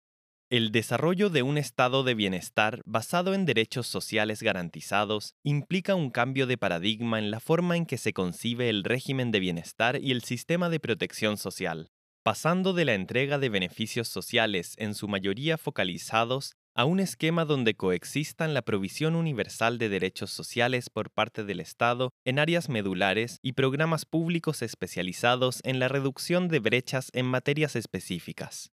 El 0.56 0.72
desarrollo 0.72 1.30
de 1.30 1.44
un 1.44 1.58
estado 1.58 2.06
de 2.06 2.16
bienestar 2.16 2.80
basado 2.86 3.34
en 3.34 3.44
derechos 3.46 3.88
sociales 3.88 4.42
garantizados 4.42 5.34
implica 5.44 5.96
un 5.96 6.12
cambio 6.12 6.48
de 6.48 6.58
paradigma 6.58 7.20
en 7.20 7.30
la 7.30 7.42
forma 7.42 7.76
en 7.76 7.86
que 7.86 7.98
se 7.98 8.14
concibe 8.14 8.70
el 8.70 8.86
régimen 8.86 9.32
de 9.32 9.42
bienestar 9.42 10.00
y 10.02 10.12
el 10.12 10.24
sistema 10.24 10.70
de 10.70 10.80
protección 10.80 11.36
social, 11.36 11.90
pasando 12.24 12.72
de 12.72 12.86
la 12.86 12.94
entrega 12.94 13.38
de 13.38 13.50
beneficios 13.50 14.08
sociales 14.08 14.76
en 14.78 14.96
su 14.96 15.10
mayoría 15.10 15.58
focalizados 15.58 16.54
a 16.74 16.86
un 16.86 17.02
esquema 17.02 17.44
donde 17.44 17.74
coexistan 17.74 18.54
la 18.54 18.62
provisión 18.62 19.18
universal 19.18 19.78
de 19.78 19.90
derechos 19.90 20.32
sociales 20.32 20.90
por 20.90 21.12
parte 21.12 21.44
del 21.44 21.60
Estado 21.60 22.12
en 22.24 22.40
áreas 22.40 22.70
medulares 22.70 23.40
y 23.42 23.52
programas 23.52 24.06
públicos 24.06 24.62
especializados 24.62 25.60
en 25.66 25.80
la 25.80 25.90
reducción 25.90 26.48
de 26.48 26.60
brechas 26.60 27.10
en 27.12 27.26
materias 27.26 27.76
específicas. 27.76 28.72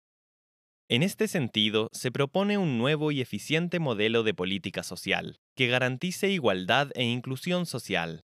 En 0.92 1.04
este 1.04 1.30
sentido, 1.30 1.88
se 1.94 2.12
propone 2.12 2.58
un 2.58 2.78
nuevo 2.78 3.14
y 3.14 3.22
eficiente 3.22 3.80
modelo 3.80 4.24
de 4.24 4.34
política 4.34 4.84
social, 4.84 5.39
que 5.56 5.68
garantice 5.68 6.30
igualdad 6.30 6.89
e 6.96 7.06
inclusión 7.06 7.66
social. 7.66 8.26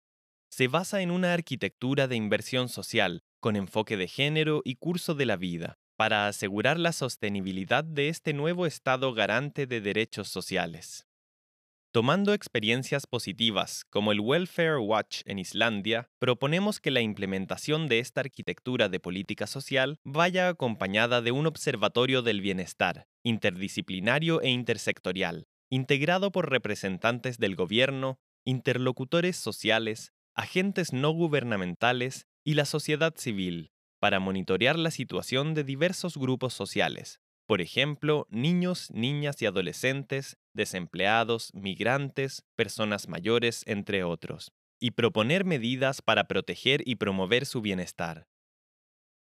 Se 0.51 0.67
basa 0.67 1.03
en 1.03 1.11
una 1.11 1.35
arquitectura 1.35 2.09
de 2.09 2.17
inversión 2.17 2.71
social, 2.71 3.21
con 3.39 3.57
enfoque 3.57 3.99
de 3.99 4.09
género 4.09 4.63
y 4.65 4.77
curso 4.77 5.15
de 5.15 5.27
la 5.27 5.37
vida, 5.37 5.75
para 5.99 6.27
asegurar 6.27 6.79
la 6.79 6.93
sostenibilidad 6.93 7.85
de 7.85 8.09
este 8.09 8.33
nuevo 8.33 8.65
Estado 8.65 9.13
garante 9.13 9.67
de 9.67 9.83
derechos 9.83 10.29
sociales. 10.29 11.05
Tomando 11.95 12.35
experiencias 12.35 13.07
positivas 13.07 13.85
como 13.89 14.11
el 14.11 14.19
Welfare 14.19 14.79
Watch 14.79 15.21
en 15.27 15.39
Islandia, 15.39 16.11
proponemos 16.19 16.81
que 16.81 16.91
la 16.91 17.01
implementación 17.01 17.87
de 17.87 18.01
esta 18.01 18.21
arquitectura 18.23 18.89
de 18.89 18.99
política 18.99 19.47
social 19.47 20.01
vaya 20.03 20.49
acompañada 20.49 21.23
de 21.23 21.31
un 21.31 21.47
observatorio 21.47 22.23
del 22.23 22.41
bienestar, 22.41 23.07
interdisciplinario 23.23 24.43
e 24.43 24.51
intersectorial, 24.51 25.47
integrado 25.71 26.33
por 26.33 26.51
representantes 26.51 27.39
del 27.39 27.55
gobierno, 27.55 28.19
interlocutores 28.45 29.37
sociales, 29.37 30.13
agentes 30.35 30.93
no 30.93 31.13
gubernamentales 31.13 32.27
y 32.43 32.55
la 32.55 32.65
sociedad 32.65 33.15
civil, 33.17 33.71
para 34.01 34.19
monitorear 34.19 34.77
la 34.81 34.91
situación 34.91 35.55
de 35.55 35.63
diversos 35.63 36.17
grupos 36.17 36.55
sociales, 36.55 37.21
por 37.47 37.61
ejemplo, 37.61 38.27
niños, 38.31 38.91
niñas 38.91 39.41
y 39.43 39.47
adolescentes, 39.47 40.39
desempleados, 40.55 41.51
migrantes, 41.53 42.43
personas 42.57 43.09
mayores, 43.09 43.63
entre 43.67 44.05
otros, 44.05 44.53
y 44.81 44.93
proponer 44.93 45.45
medidas 45.45 46.03
para 46.03 46.29
proteger 46.29 46.83
y 46.87 46.97
promover 46.97 47.47
su 47.47 47.61
bienestar. 47.61 48.27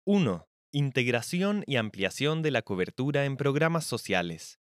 1. 0.05 0.47
Integración 0.73 1.65
y 1.67 1.77
ampliación 1.77 2.43
de 2.43 2.51
la 2.51 2.63
cobertura 2.63 3.25
en 3.25 3.37
programas 3.37 3.85
sociales. 3.85 4.59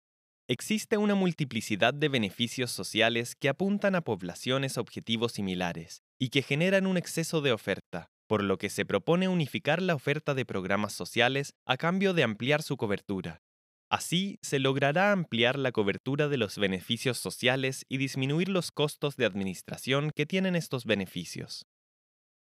Existe 0.50 0.98
una 0.98 1.14
multiplicidad 1.14 1.94
de 1.94 2.08
beneficios 2.08 2.72
sociales 2.72 3.36
que 3.36 3.50
apuntan 3.50 3.96
a 3.96 4.02
poblaciones 4.02 4.78
objetivos 4.78 5.34
similares 5.34 6.04
y 6.18 6.30
que 6.30 6.42
generan 6.42 6.88
un 6.88 6.96
exceso 6.96 7.42
de 7.42 7.52
oferta, 7.52 8.10
por 8.28 8.44
lo 8.44 8.58
que 8.58 8.70
se 8.70 8.86
propone 8.86 9.28
unificar 9.28 9.82
la 9.82 9.96
oferta 9.96 10.34
de 10.34 10.46
programas 10.46 10.94
sociales 10.94 11.54
a 11.66 11.76
cambio 11.76 12.14
de 12.14 12.24
ampliar 12.24 12.64
su 12.64 12.78
cobertura. 12.78 13.42
Así, 13.90 14.38
se 14.42 14.60
logrará 14.60 15.12
ampliar 15.12 15.58
la 15.58 15.72
cobertura 15.72 16.28
de 16.28 16.38
los 16.38 16.58
beneficios 16.58 17.18
sociales 17.18 17.86
y 17.88 17.98
disminuir 17.98 18.50
los 18.50 18.72
costos 18.72 19.16
de 19.16 19.26
administración 19.26 20.12
que 20.14 20.26
tienen 20.26 20.56
estos 20.56 20.86
beneficios. 20.86 21.66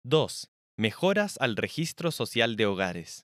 2. 0.03 0.49
Mejoras 0.77 1.37
al 1.39 1.55
registro 1.55 2.11
social 2.11 2.55
de 2.55 2.65
hogares. 2.65 3.25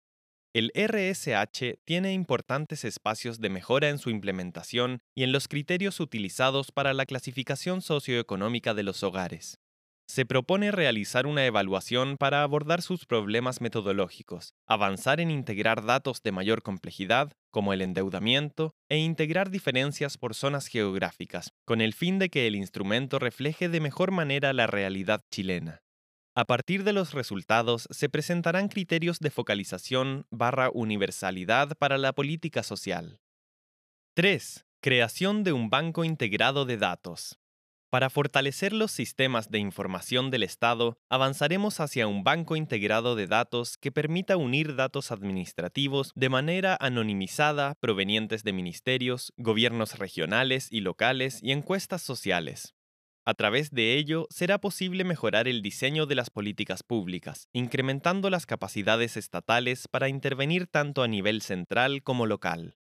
El 0.52 0.72
RSH 0.74 1.78
tiene 1.84 2.12
importantes 2.12 2.84
espacios 2.84 3.40
de 3.40 3.50
mejora 3.50 3.88
en 3.90 3.98
su 3.98 4.10
implementación 4.10 5.00
y 5.14 5.22
en 5.22 5.30
los 5.30 5.46
criterios 5.46 6.00
utilizados 6.00 6.72
para 6.72 6.94
la 6.94 7.06
clasificación 7.06 7.82
socioeconómica 7.82 8.74
de 8.74 8.82
los 8.82 9.02
hogares 9.04 9.60
se 10.08 10.24
propone 10.24 10.70
realizar 10.72 11.26
una 11.26 11.44
evaluación 11.44 12.16
para 12.16 12.42
abordar 12.42 12.80
sus 12.80 13.04
problemas 13.04 13.60
metodológicos, 13.60 14.54
avanzar 14.66 15.20
en 15.20 15.30
integrar 15.30 15.84
datos 15.84 16.22
de 16.22 16.32
mayor 16.32 16.62
complejidad, 16.62 17.32
como 17.50 17.74
el 17.74 17.82
endeudamiento, 17.82 18.72
e 18.88 18.96
integrar 18.96 19.50
diferencias 19.50 20.16
por 20.16 20.34
zonas 20.34 20.66
geográficas, 20.66 21.52
con 21.66 21.82
el 21.82 21.92
fin 21.92 22.18
de 22.18 22.30
que 22.30 22.46
el 22.46 22.56
instrumento 22.56 23.18
refleje 23.18 23.68
de 23.68 23.80
mejor 23.80 24.10
manera 24.10 24.54
la 24.54 24.66
realidad 24.66 25.20
chilena. 25.30 25.82
A 26.34 26.46
partir 26.46 26.84
de 26.84 26.92
los 26.92 27.12
resultados 27.12 27.86
se 27.90 28.08
presentarán 28.08 28.68
criterios 28.68 29.18
de 29.18 29.30
focalización 29.30 30.24
barra 30.30 30.70
universalidad 30.72 31.76
para 31.76 31.98
la 31.98 32.12
política 32.12 32.62
social. 32.62 33.20
3. 34.14 34.64
Creación 34.80 35.44
de 35.44 35.52
un 35.52 35.68
banco 35.68 36.04
integrado 36.04 36.64
de 36.64 36.76
datos. 36.76 37.38
Para 37.90 38.10
fortalecer 38.10 38.74
los 38.74 38.92
sistemas 38.92 39.50
de 39.50 39.60
información 39.60 40.30
del 40.30 40.42
Estado, 40.42 40.98
avanzaremos 41.08 41.80
hacia 41.80 42.06
un 42.06 42.22
banco 42.22 42.54
integrado 42.54 43.16
de 43.16 43.26
datos 43.26 43.78
que 43.78 43.90
permita 43.90 44.36
unir 44.36 44.76
datos 44.76 45.10
administrativos 45.10 46.12
de 46.14 46.28
manera 46.28 46.76
anonimizada 46.80 47.76
provenientes 47.80 48.44
de 48.44 48.52
ministerios, 48.52 49.32
gobiernos 49.38 49.98
regionales 49.98 50.68
y 50.70 50.82
locales 50.82 51.40
y 51.42 51.52
encuestas 51.52 52.02
sociales. 52.02 52.74
A 53.24 53.32
través 53.32 53.70
de 53.70 53.94
ello, 53.94 54.26
será 54.28 54.58
posible 54.58 55.04
mejorar 55.04 55.48
el 55.48 55.62
diseño 55.62 56.04
de 56.04 56.14
las 56.14 56.28
políticas 56.28 56.82
públicas, 56.82 57.48
incrementando 57.54 58.28
las 58.28 58.44
capacidades 58.44 59.16
estatales 59.16 59.88
para 59.88 60.10
intervenir 60.10 60.66
tanto 60.66 61.02
a 61.02 61.08
nivel 61.08 61.40
central 61.40 62.02
como 62.02 62.26
local. 62.26 62.76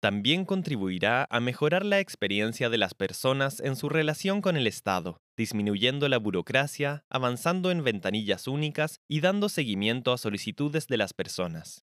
También 0.00 0.46
contribuirá 0.46 1.26
a 1.28 1.40
mejorar 1.40 1.84
la 1.84 2.00
experiencia 2.00 2.70
de 2.70 2.78
las 2.78 2.94
personas 2.94 3.60
en 3.60 3.76
su 3.76 3.90
relación 3.90 4.40
con 4.40 4.56
el 4.56 4.66
Estado, 4.66 5.20
disminuyendo 5.36 6.08
la 6.08 6.16
burocracia, 6.16 7.04
avanzando 7.10 7.70
en 7.70 7.84
ventanillas 7.84 8.48
únicas 8.48 9.00
y 9.08 9.20
dando 9.20 9.50
seguimiento 9.50 10.14
a 10.14 10.18
solicitudes 10.18 10.86
de 10.86 10.96
las 10.96 11.12
personas. 11.12 11.84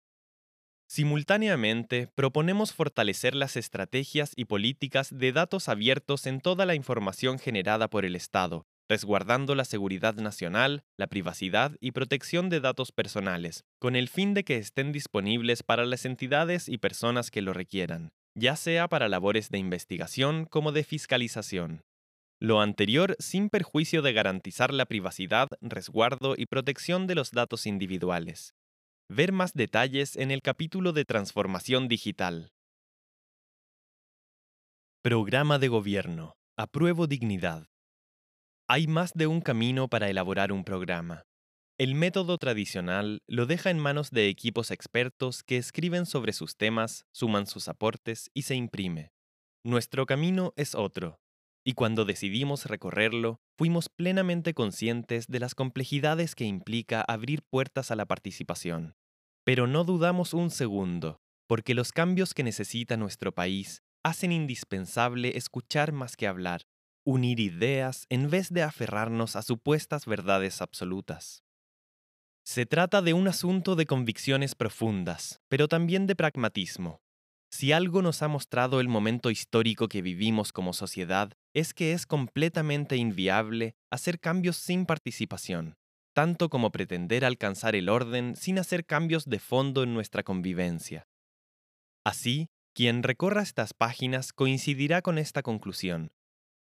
Simultáneamente, 0.86 2.08
proponemos 2.14 2.72
fortalecer 2.72 3.34
las 3.34 3.56
estrategias 3.56 4.32
y 4.36 4.44
políticas 4.44 5.08
de 5.10 5.32
datos 5.32 5.68
abiertos 5.68 6.26
en 6.26 6.40
toda 6.40 6.66
la 6.66 6.76
información 6.76 7.40
generada 7.40 7.88
por 7.88 8.04
el 8.04 8.14
Estado, 8.14 8.64
resguardando 8.88 9.54
la 9.54 9.64
seguridad 9.64 10.14
nacional, 10.14 10.84
la 10.98 11.06
privacidad 11.06 11.76
y 11.80 11.92
protección 11.92 12.50
de 12.50 12.60
datos 12.60 12.92
personales, 12.92 13.64
con 13.78 13.96
el 13.96 14.08
fin 14.08 14.34
de 14.34 14.44
que 14.44 14.56
estén 14.56 14.92
disponibles 14.92 15.62
para 15.62 15.86
las 15.86 16.04
entidades 16.04 16.68
y 16.68 16.78
personas 16.78 17.30
que 17.30 17.42
lo 17.42 17.52
requieran, 17.52 18.12
ya 18.34 18.56
sea 18.56 18.88
para 18.88 19.08
labores 19.08 19.50
de 19.50 19.58
investigación 19.58 20.46
como 20.46 20.72
de 20.72 20.84
fiscalización. 20.84 21.82
Lo 22.40 22.60
anterior 22.60 23.16
sin 23.18 23.48
perjuicio 23.48 24.02
de 24.02 24.12
garantizar 24.12 24.74
la 24.74 24.86
privacidad, 24.86 25.48
resguardo 25.60 26.34
y 26.36 26.46
protección 26.46 27.06
de 27.06 27.14
los 27.14 27.30
datos 27.30 27.66
individuales. 27.66 28.54
Ver 29.08 29.32
más 29.32 29.54
detalles 29.54 30.16
en 30.16 30.30
el 30.30 30.42
capítulo 30.42 30.92
de 30.92 31.04
Transformación 31.04 31.88
Digital. 31.88 32.52
Programa 35.02 35.58
de 35.58 35.68
Gobierno. 35.68 36.34
Apruebo 36.56 37.06
dignidad. 37.06 37.66
Hay 38.66 38.86
más 38.86 39.12
de 39.12 39.26
un 39.26 39.42
camino 39.42 39.88
para 39.88 40.08
elaborar 40.08 40.50
un 40.50 40.64
programa. 40.64 41.26
El 41.78 41.94
método 41.94 42.38
tradicional 42.38 43.20
lo 43.26 43.44
deja 43.44 43.68
en 43.68 43.78
manos 43.78 44.10
de 44.10 44.28
equipos 44.28 44.70
expertos 44.70 45.42
que 45.42 45.58
escriben 45.58 46.06
sobre 46.06 46.32
sus 46.32 46.56
temas, 46.56 47.04
suman 47.12 47.46
sus 47.46 47.68
aportes 47.68 48.30
y 48.32 48.42
se 48.42 48.54
imprime. 48.54 49.12
Nuestro 49.66 50.06
camino 50.06 50.54
es 50.56 50.74
otro, 50.74 51.18
y 51.62 51.74
cuando 51.74 52.06
decidimos 52.06 52.64
recorrerlo, 52.64 53.36
fuimos 53.58 53.90
plenamente 53.90 54.54
conscientes 54.54 55.26
de 55.26 55.40
las 55.40 55.54
complejidades 55.54 56.34
que 56.34 56.44
implica 56.44 57.02
abrir 57.02 57.42
puertas 57.42 57.90
a 57.90 57.96
la 57.96 58.06
participación. 58.06 58.94
Pero 59.44 59.66
no 59.66 59.84
dudamos 59.84 60.32
un 60.32 60.50
segundo, 60.50 61.18
porque 61.46 61.74
los 61.74 61.92
cambios 61.92 62.32
que 62.32 62.44
necesita 62.44 62.96
nuestro 62.96 63.34
país 63.34 63.82
hacen 64.02 64.32
indispensable 64.32 65.36
escuchar 65.36 65.92
más 65.92 66.16
que 66.16 66.26
hablar, 66.26 66.62
unir 67.04 67.40
ideas 67.40 68.06
en 68.08 68.30
vez 68.30 68.50
de 68.52 68.62
aferrarnos 68.62 69.36
a 69.36 69.42
supuestas 69.42 70.06
verdades 70.06 70.62
absolutas. 70.62 71.44
Se 72.44 72.66
trata 72.66 73.00
de 73.00 73.14
un 73.14 73.28
asunto 73.28 73.76
de 73.76 73.86
convicciones 73.86 74.54
profundas, 74.54 75.40
pero 75.48 75.68
también 75.68 76.06
de 76.06 76.16
pragmatismo. 76.16 77.00
Si 77.50 77.72
algo 77.72 78.02
nos 78.02 78.20
ha 78.22 78.28
mostrado 78.28 78.80
el 78.80 78.88
momento 78.88 79.30
histórico 79.30 79.88
que 79.88 80.02
vivimos 80.02 80.52
como 80.52 80.72
sociedad, 80.72 81.32
es 81.54 81.72
que 81.72 81.92
es 81.92 82.04
completamente 82.04 82.96
inviable 82.96 83.76
hacer 83.90 84.18
cambios 84.18 84.56
sin 84.56 84.86
participación, 84.86 85.76
tanto 86.14 86.48
como 86.48 86.72
pretender 86.72 87.24
alcanzar 87.24 87.76
el 87.76 87.88
orden 87.88 88.34
sin 88.34 88.58
hacer 88.58 88.84
cambios 88.84 89.24
de 89.26 89.38
fondo 89.38 89.82
en 89.84 89.94
nuestra 89.94 90.22
convivencia. 90.22 91.06
Así, 92.04 92.48
quien 92.74 93.02
recorra 93.04 93.42
estas 93.42 93.72
páginas 93.72 94.32
coincidirá 94.32 95.00
con 95.00 95.16
esta 95.16 95.42
conclusión. 95.42 96.10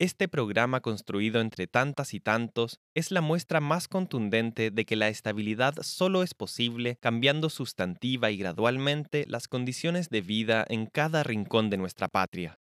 Este 0.03 0.27
programa 0.27 0.81
construido 0.81 1.41
entre 1.41 1.69
tantas 1.69 2.13
y 2.13 2.19
tantos 2.19 2.81
es 2.93 3.13
la 3.13 3.21
muestra 3.21 3.61
más 3.61 3.87
contundente 3.87 4.73
de 4.73 4.85
que 4.85 4.97
la 4.97 5.09
estabilidad 5.09 5.77
solo 5.83 6.25
es 6.25 6.35
posible 6.35 6.97
cambiando 7.01 7.49
sustantiva 7.49 8.33
y 8.33 8.37
gradualmente 8.37 9.27
las 9.29 9.47
condiciones 9.47 10.11
de 10.11 10.21
vida 10.21 10.67
en 10.69 10.87
cada 10.87 11.23
rincón 11.23 11.71
de 11.71 11.77
nuestra 11.77 12.09
patria. 12.09 12.59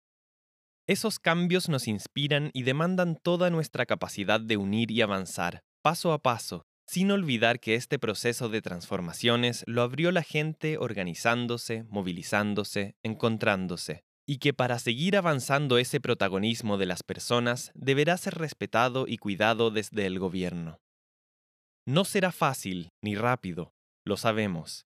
Esos 0.87 1.19
cambios 1.19 1.67
nos 1.67 1.89
inspiran 1.89 2.51
y 2.53 2.63
demandan 2.63 3.17
toda 3.21 3.49
nuestra 3.49 3.85
capacidad 3.85 4.39
de 4.39 4.55
unir 4.55 4.89
y 4.89 5.01
avanzar, 5.01 5.59
paso 5.81 6.13
a 6.13 6.19
paso, 6.19 6.63
sin 6.87 7.11
olvidar 7.11 7.59
que 7.59 7.75
este 7.75 7.99
proceso 7.99 8.47
de 8.47 8.61
transformaciones 8.61 9.65
lo 9.67 9.81
abrió 9.81 10.13
la 10.13 10.23
gente 10.23 10.77
organizándose, 10.77 11.83
movilizándose, 11.89 12.95
encontrándose 13.03 14.05
y 14.27 14.37
que 14.37 14.53
para 14.53 14.79
seguir 14.79 15.17
avanzando 15.17 15.77
ese 15.77 15.99
protagonismo 15.99 16.77
de 16.77 16.85
las 16.85 17.03
personas 17.03 17.71
deberá 17.75 18.17
ser 18.17 18.35
respetado 18.35 19.05
y 19.07 19.17
cuidado 19.17 19.71
desde 19.71 20.05
el 20.05 20.19
gobierno. 20.19 20.79
No 21.87 22.05
será 22.05 22.31
fácil 22.31 22.89
ni 23.03 23.15
rápido, 23.15 23.73
lo 24.03 24.17
sabemos. 24.17 24.85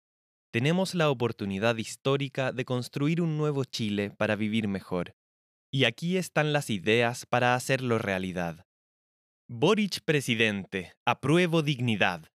Tenemos 0.52 0.96
la 0.96 1.10
oportunidad 1.10 1.78
histórica 1.78 2.52
de 2.52 2.66
construir 2.66 3.22
un 3.22 3.38
nuevo 3.38 3.64
Chile 3.64 4.12
para 4.12 4.36
vivir 4.36 4.68
mejor. 4.68 5.14
Y 5.72 5.86
aquí 5.86 6.18
están 6.18 6.52
las 6.52 6.70
ideas 6.70 7.26
para 7.26 7.54
hacerlo 7.54 8.00
realidad. 8.00 8.66
Boric 9.48 10.02
presidente, 10.04 10.94
apruebo 11.06 11.62
dignidad. 11.62 12.30